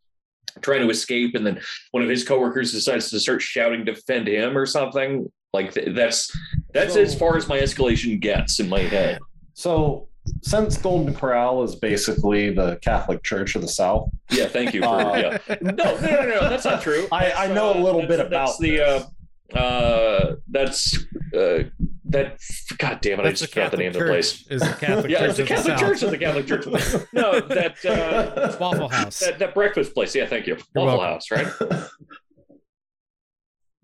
[0.60, 1.60] trying to escape and then
[1.92, 5.30] one of his coworkers decides to start shouting defend him or something.
[5.52, 6.30] Like th- that's
[6.74, 9.18] that's So- as far as my escalation gets in my head.
[9.54, 10.08] So
[10.42, 14.88] since Golden Corral is basically the Catholic Church of the South, yeah thank you for
[14.88, 15.56] Uh, yeah.
[15.60, 17.06] No no no no that's not true.
[17.12, 20.98] I- I know a uh, little that's- bit that's about the uh uh that's
[21.36, 21.64] uh
[22.12, 22.38] that
[22.78, 24.60] god damn it i That's the just forgot the name Catholic of the place Is
[24.62, 25.80] the Catholic yeah, Church it's the of the Catholic South.
[25.88, 26.66] Church of the Catholic Church.
[27.12, 29.18] No, that uh, Waffle House.
[29.20, 30.14] that, that breakfast place.
[30.14, 30.54] Yeah, thank you.
[30.74, 31.14] You're Waffle welcome.
[31.14, 31.30] House,
[31.70, 31.82] right?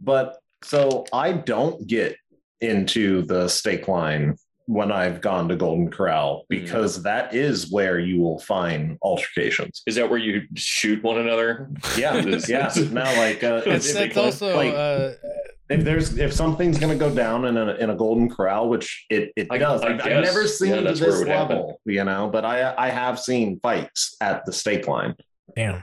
[0.00, 2.16] but so I don't get
[2.60, 4.36] into the steak line
[4.66, 6.64] when I've gone to Golden Corral Mm-hmm.
[6.64, 9.82] because that is where you will find altercations.
[9.86, 11.70] Is that where you shoot one another?
[11.96, 12.72] Yeah, Is- yeah.
[12.90, 15.12] Now, like, uh, That's, if, that's also like- uh,
[15.68, 19.06] if there's if something's going to go down in a in a Golden Corral, which
[19.10, 21.18] it it I- does, I I've, I've never seen Yeah, to that's where it this
[21.20, 21.56] would happen.
[21.56, 22.28] level, you know.
[22.32, 25.14] But I I have seen fights at the steak line.
[25.54, 25.82] damn.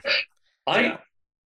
[0.67, 0.97] I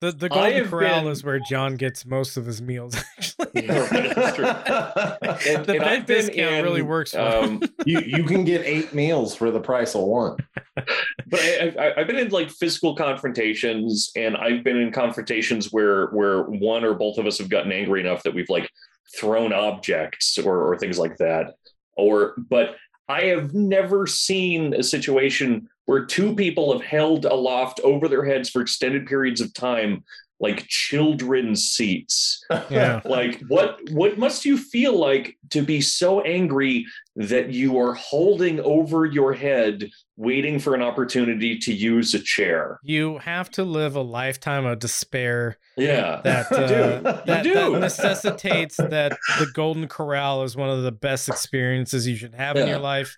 [0.05, 2.95] The the Golden Corral been- is where John gets most of his meals.
[3.17, 4.45] Actually, Yeah, right, that's true.
[5.53, 7.21] and, the and bed I've been discount really in, works for.
[7.21, 10.37] Um, you you can get eight meals for the price of one.
[10.75, 16.07] but I, I, I've been in like physical confrontations, and I've been in confrontations where
[16.07, 18.69] where one or both of us have gotten angry enough that we've like
[19.17, 21.55] thrown objects or, or things like that.
[21.97, 22.75] Or, but
[23.07, 28.49] I have never seen a situation where two people have held aloft over their heads
[28.49, 30.03] for extended periods of time,
[30.39, 32.43] like children's seats.
[32.69, 33.01] Yeah.
[33.05, 36.85] Like, what what must you feel like to be so angry
[37.15, 42.79] that you are holding over your head, waiting for an opportunity to use a chair?
[42.83, 47.03] You have to live a lifetime of despair Yeah, that You uh, do.
[47.25, 52.15] that, you that necessitates that the Golden Corral is one of the best experiences you
[52.15, 53.15] should have in your life.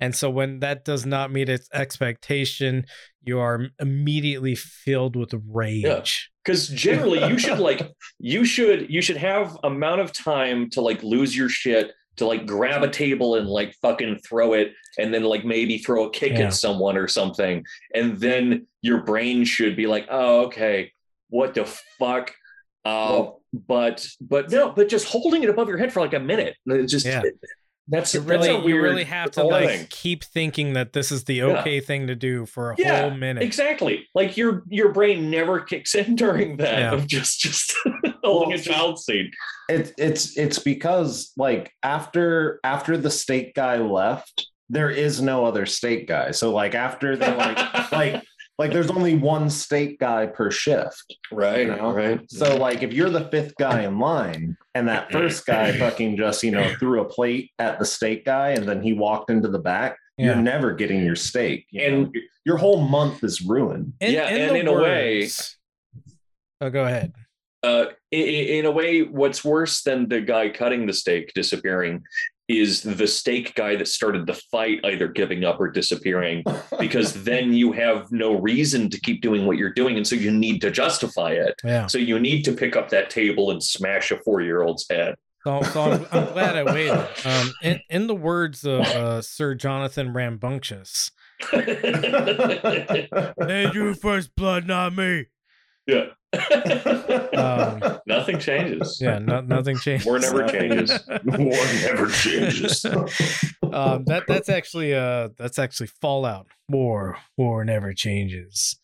[0.00, 2.84] And so when that does not meet its expectation,
[3.28, 6.30] you are immediately filled with rage.
[6.44, 7.80] because generally you should like
[8.18, 12.46] you should you should have amount of time to like lose your shit to like
[12.46, 16.32] grab a table and like fucking throw it and then like maybe throw a kick
[16.32, 16.46] Yeah.
[16.46, 17.64] at someone or something
[17.94, 20.90] and then your brain should be like oh okay
[21.30, 21.64] what the
[21.98, 22.34] fuck
[22.84, 26.56] uh, but but no but just holding it above your head for like a minute
[26.66, 27.22] it's just Yeah.
[27.88, 29.86] That's You that's really, a weird you really have to like thing.
[29.90, 31.44] keep thinking that this is the Yeah.
[31.60, 33.42] okay thing to do for a Yeah, whole minute.
[33.42, 34.06] Exactly.
[34.14, 36.92] Like your your brain never kicks in during that Yeah.
[36.92, 37.74] of just just
[38.22, 39.30] holding a Well, child seat.
[39.68, 45.64] It's it's it's because like after after the steak guy left, there is no other
[45.66, 46.30] steak guy.
[46.32, 47.58] So like after they like
[47.92, 48.22] like
[48.58, 51.16] like there's only one steak guy per shift.
[51.30, 51.60] Right.
[51.66, 51.92] You know?
[51.92, 52.20] Right.
[52.30, 56.42] So like if you're the fifth guy in line and that first guy fucking just,
[56.42, 59.58] you know, threw a plate at the steak guy and then he walked into the
[59.60, 61.66] back, you're never getting your steak.
[61.70, 62.20] you And- know?
[62.44, 63.92] your whole month is ruined.
[64.00, 65.28] In, Yeah, in and the in a way-
[66.60, 67.12] Oh, go ahead.
[67.62, 72.02] uh, in, in a way, what's worse than the guy cutting the steak disappearing
[72.48, 76.42] is the stake guy that started the fight either giving up or disappearing
[76.80, 80.30] because then you have no reason to keep doing what you're doing and so you
[80.30, 81.86] need to justify it Yeah.
[81.86, 85.14] so you need to pick up that table and smash a four-year-old's head
[85.44, 87.06] So, so I'm, I'm glad I waited.
[87.24, 91.10] Um, in, in the words of uh, Sir Jonathan Rambunctious,
[91.52, 91.66] they
[93.72, 95.26] drew first blood, not me.
[95.88, 96.04] Yeah
[97.38, 100.06] Um, nothing changes Yeah, no, nothing changes.
[100.06, 100.90] war never changes
[101.24, 102.84] War never changes.
[102.84, 106.46] um, that that's actually uh that's actually Fallout.
[106.68, 108.78] War, war never changes.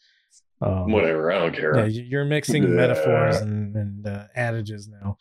[0.62, 2.68] Um, whatever i don't care Yeah, you- you're mixing Yeah.
[2.70, 5.18] metaphors and, and uh, adages now.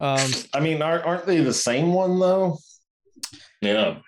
[0.00, 2.58] Um, I mean, aren't, aren't they the same one though?
[3.60, 3.98] Yeah.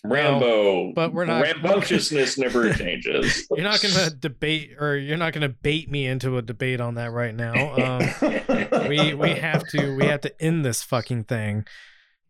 [0.04, 0.92] Rambo.
[0.94, 3.46] but we're not- Rambunctiousness never changes.
[3.50, 7.12] you're not gonna debate, or you're not gonna bait me into a debate on that
[7.12, 7.52] right now.
[7.74, 11.64] Um, we we have to we have to end this fucking thing.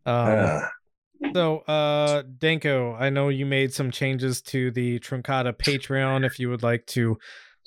[0.05, 0.71] Um, Ah.
[1.35, 6.25] so, uh, Danko, I know you made some changes to the Truncata Patreon.
[6.27, 7.17] If you would like to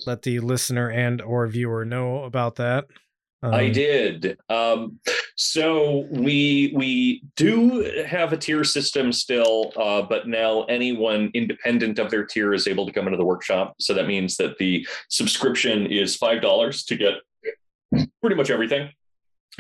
[0.06, 2.86] let the listener and or viewer know about that,
[3.42, 4.38] I Um, did.
[4.50, 5.00] Um,
[5.36, 12.12] so we we do have a tier system still, uh, but now anyone independent of
[12.12, 13.76] their tier is able to come into the workshop.
[13.80, 17.14] So that means that the subscription is five dollars to get
[18.22, 18.92] pretty much everything.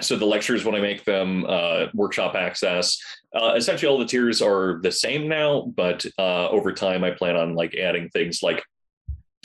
[0.01, 2.97] So the lectures, when I make them, uh, workshop access.
[3.33, 7.35] Uh, essentially, all the tiers are the same now, but uh, over time, I plan
[7.35, 8.63] on like adding things like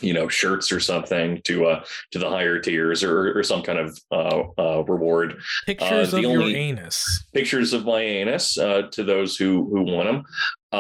[0.01, 3.79] you know shirts or something to uh to the higher tiers or, or some kind
[3.79, 7.25] of uh, uh reward Pictures the of your anus.
[7.33, 10.25] pictures of my anus uh, to those who who want them,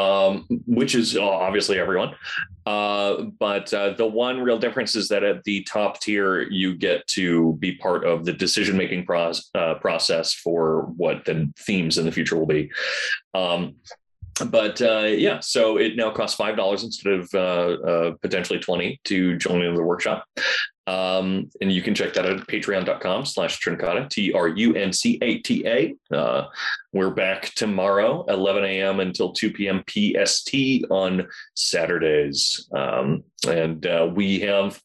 [0.00, 2.14] um, which is uh, obviously everyone.
[2.66, 7.06] Uh, but uh, the one real difference is that at the top tier, you get
[7.06, 12.04] to be part of the decision making process uh, process for what the themes in
[12.04, 12.70] the future will be.
[13.34, 13.76] Um,
[14.46, 19.00] but uh, yeah, so it now costs five dollars instead of uh, uh, potentially twenty
[19.04, 20.26] to join in the workshop.
[20.86, 24.92] Um, and you can check that out at patreon.com slash truncata, T R U N
[24.92, 25.94] C A T A.
[26.14, 26.46] Uh,
[26.92, 29.00] we're back tomorrow, 11 a.m.
[29.00, 29.82] until 2 p.m.
[29.88, 30.54] PST
[30.90, 32.68] on Saturdays.
[32.72, 34.80] Um, and uh, we have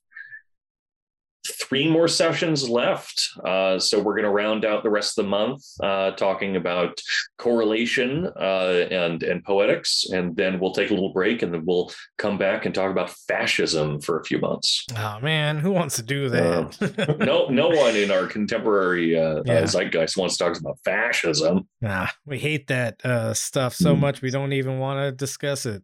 [1.50, 3.28] three more sessions left.
[3.46, 7.00] Uh, so we're going to round out the rest of the month uh, talking about
[7.38, 11.92] correlation uh, and and poetics, and then we'll take a little break, and then we'll
[12.18, 14.86] come back and talk about fascism for a few months.
[14.98, 17.18] Oh man, who wants to do that?
[17.20, 19.54] No, no one in our contemporary uh, Yeah.
[19.60, 21.68] uh, zeitgeist wants to talk about fascism.
[21.82, 25.84] nah, we hate that uh, stuff so much we don't even want to discuss it.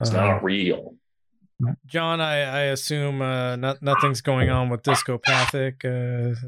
[0.00, 0.94] It's Uh, not real.
[1.86, 5.84] John, I, I assume uh, not, nothing's going on with discopathic.
[5.84, 5.88] Uh,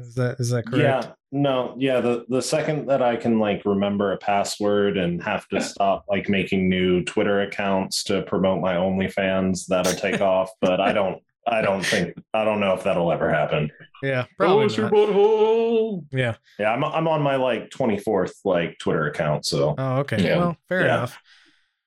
[0.01, 1.05] is that is that correct?
[1.05, 2.01] Yeah, no, yeah.
[2.01, 6.27] The the second that I can like remember a password and have to stop like
[6.29, 10.49] making new Twitter accounts to promote my OnlyFans, that'll take off.
[10.61, 13.71] But I don't, I don't think, I don't know if that'll ever happen.
[14.03, 14.93] Yeah, probably Close your not.
[14.93, 16.05] butthole.
[16.11, 16.35] Yeah.
[16.59, 20.21] Yeah, I'm I'm on my like 24th like Twitter account, so Oh, okay.
[20.21, 20.37] Yeah.
[20.37, 20.95] Well, fair Yeah.
[20.97, 21.19] enough.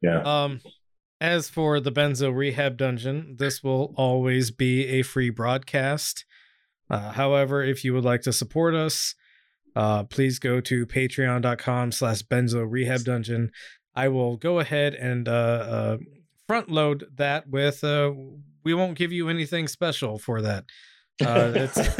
[0.02, 0.22] yeah.
[0.22, 0.60] Um,
[1.20, 6.24] as for the Benzo Rehab Dungeon, this will always be a free broadcast.
[6.88, 9.14] Uh, however, if you would like to support us,
[9.76, 13.52] uh, please go to patreon.com slash benzo rehab dungeon.
[13.94, 15.98] I will go ahead and uh, uh,
[16.48, 18.12] front load that with, uh,
[18.64, 20.64] we won't give you anything special for that.
[21.20, 21.76] Uh, it's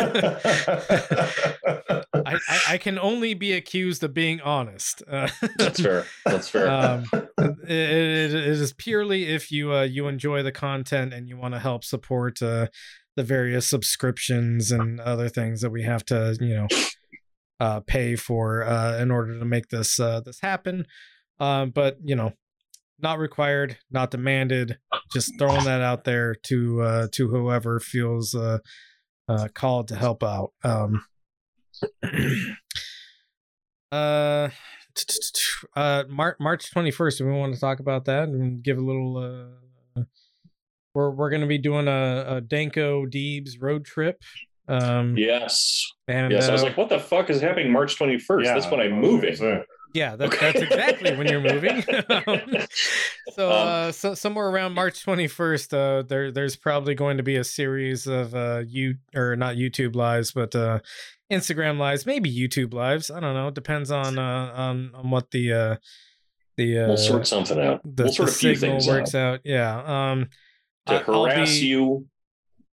[2.15, 5.03] I, I, I can only be accused of being honest.
[5.09, 5.29] Uh,
[5.59, 6.05] That's fair.
[6.25, 6.69] That's fair.
[6.71, 7.05] um,
[7.39, 11.55] it, it- it is purely if you uh, you enjoy the content and you want
[11.55, 12.67] to help support uh,
[13.17, 16.69] the various subscriptions and other things that we have to you know
[17.59, 20.87] uh, pay for uh, in order to make this uh, this happen.
[21.39, 22.33] Um, but you know,
[23.01, 24.79] not required, not demanded.
[25.13, 28.35] Just throwing that out there to uh, to whoever feels
[29.31, 30.53] uh, uh, called to help out.
[30.65, 31.05] Um,
[33.93, 34.49] uh
[35.75, 39.17] uh Mar- March 21st do we want to talk about that and give a little
[39.97, 40.03] uh
[40.95, 44.21] we're we're going to be doing a, a Danko Deebs road trip
[44.69, 45.87] um yes.
[46.07, 46.49] and Yes.
[46.49, 48.45] I was uh, like, what the fuck is happening March 21st?
[48.45, 49.65] Yeah, That's when I'm I was moving.
[49.95, 50.53] Yeah that, Okay.
[50.53, 51.83] that's exactly when you're moving
[53.35, 57.37] so Um, uh so, somewhere around March 21st uh there there's probably going to be
[57.37, 60.81] a series of uh you or not YouTube lives but uh
[61.33, 65.31] Instagram lives maybe YouTube lives I don't know it depends on uh on on what
[65.31, 65.77] the uh
[66.57, 67.81] the uh we'll sort something out.
[67.85, 69.41] the, we'll sort the a few signal things works out out.
[69.45, 70.11] Yeah.
[70.11, 70.29] Um
[70.87, 72.07] to I- harass be- you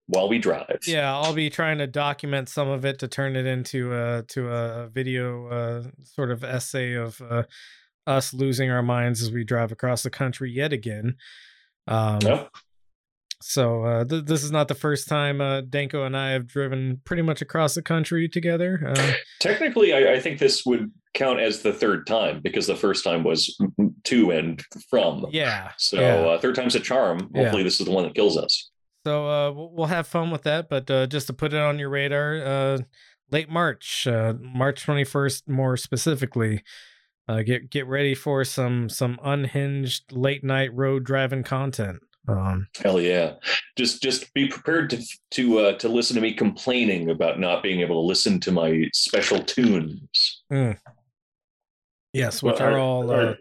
[0.06, 0.81] while we drive.
[0.86, 4.48] yeah, I'll be trying to document some of it to turn it into a to
[4.51, 7.44] a video uh sort of essay of uh
[8.06, 11.16] us losing our minds as we drive across the country yet again.
[11.89, 12.51] Um Yep.
[13.43, 17.01] so uh th- this is not the first time uh Danko and I have driven
[17.05, 18.93] pretty much across the country together.
[18.94, 23.05] Uh Technically, I, I think this would count as the third time because the first
[23.05, 23.56] time was
[24.05, 25.26] to and from.
[25.31, 25.70] yeah.
[25.78, 26.14] So yeah.
[26.16, 27.31] uh, third time's a charm.
[27.35, 27.43] Yeah.
[27.44, 28.70] Hopefully, this is the one that kills us.
[29.06, 31.90] So uh, we'll have fun with that, but uh, just to put it on your
[31.90, 32.78] radar, uh,
[33.31, 36.62] late March, uh, March twenty first, more specifically,
[37.28, 41.98] uh, get get ready for some some unhinged late night road driving content.
[42.26, 43.35] Um, Hell yeah!
[43.76, 47.81] Just just be prepared to to uh, to listen to me complaining about not being
[47.81, 50.43] able to listen to my special tunes.
[52.14, 53.39] yes, which Well, are all uh, are-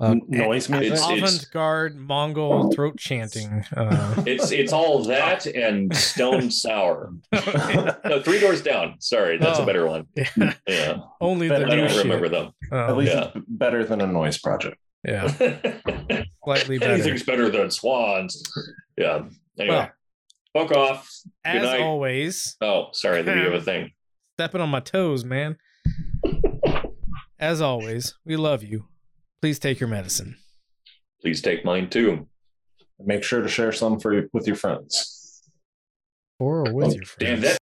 [0.00, 0.92] uh, noise music.
[0.92, 3.64] It's- it's- avant garde Mongol throat chanting.
[3.76, 7.12] Uh, It's it's all that and Stone Sour.
[8.04, 8.96] No, Three Doors Down.
[9.00, 9.62] Sorry, that's Oh.
[9.62, 10.06] a better one.
[10.16, 12.02] yeah, Yeah, only But the I new don't shit.
[12.04, 12.52] remember them.
[12.72, 13.30] Oh, At least yeah.
[13.34, 14.76] it's better than a noise project.
[15.06, 15.28] yeah,
[16.44, 16.92] slightly better.
[16.94, 18.42] Anything's better than swans.
[18.96, 19.24] Yeah.
[19.58, 19.90] Anyway,
[20.54, 21.08] Well, fuck off.
[21.44, 21.80] Good As night.
[21.80, 23.22] always, Oh, sorry.
[23.22, 23.90] Then you have a thing.
[24.38, 25.56] stepping on my toes, man.
[27.38, 28.86] As always, we love you.
[29.44, 30.36] Please take your medicine.
[31.20, 32.26] Please take mine too.
[32.98, 35.42] Make sure to share some for with your friends.
[36.38, 37.18] Or with Oh, your friends.
[37.18, 37.58] damn that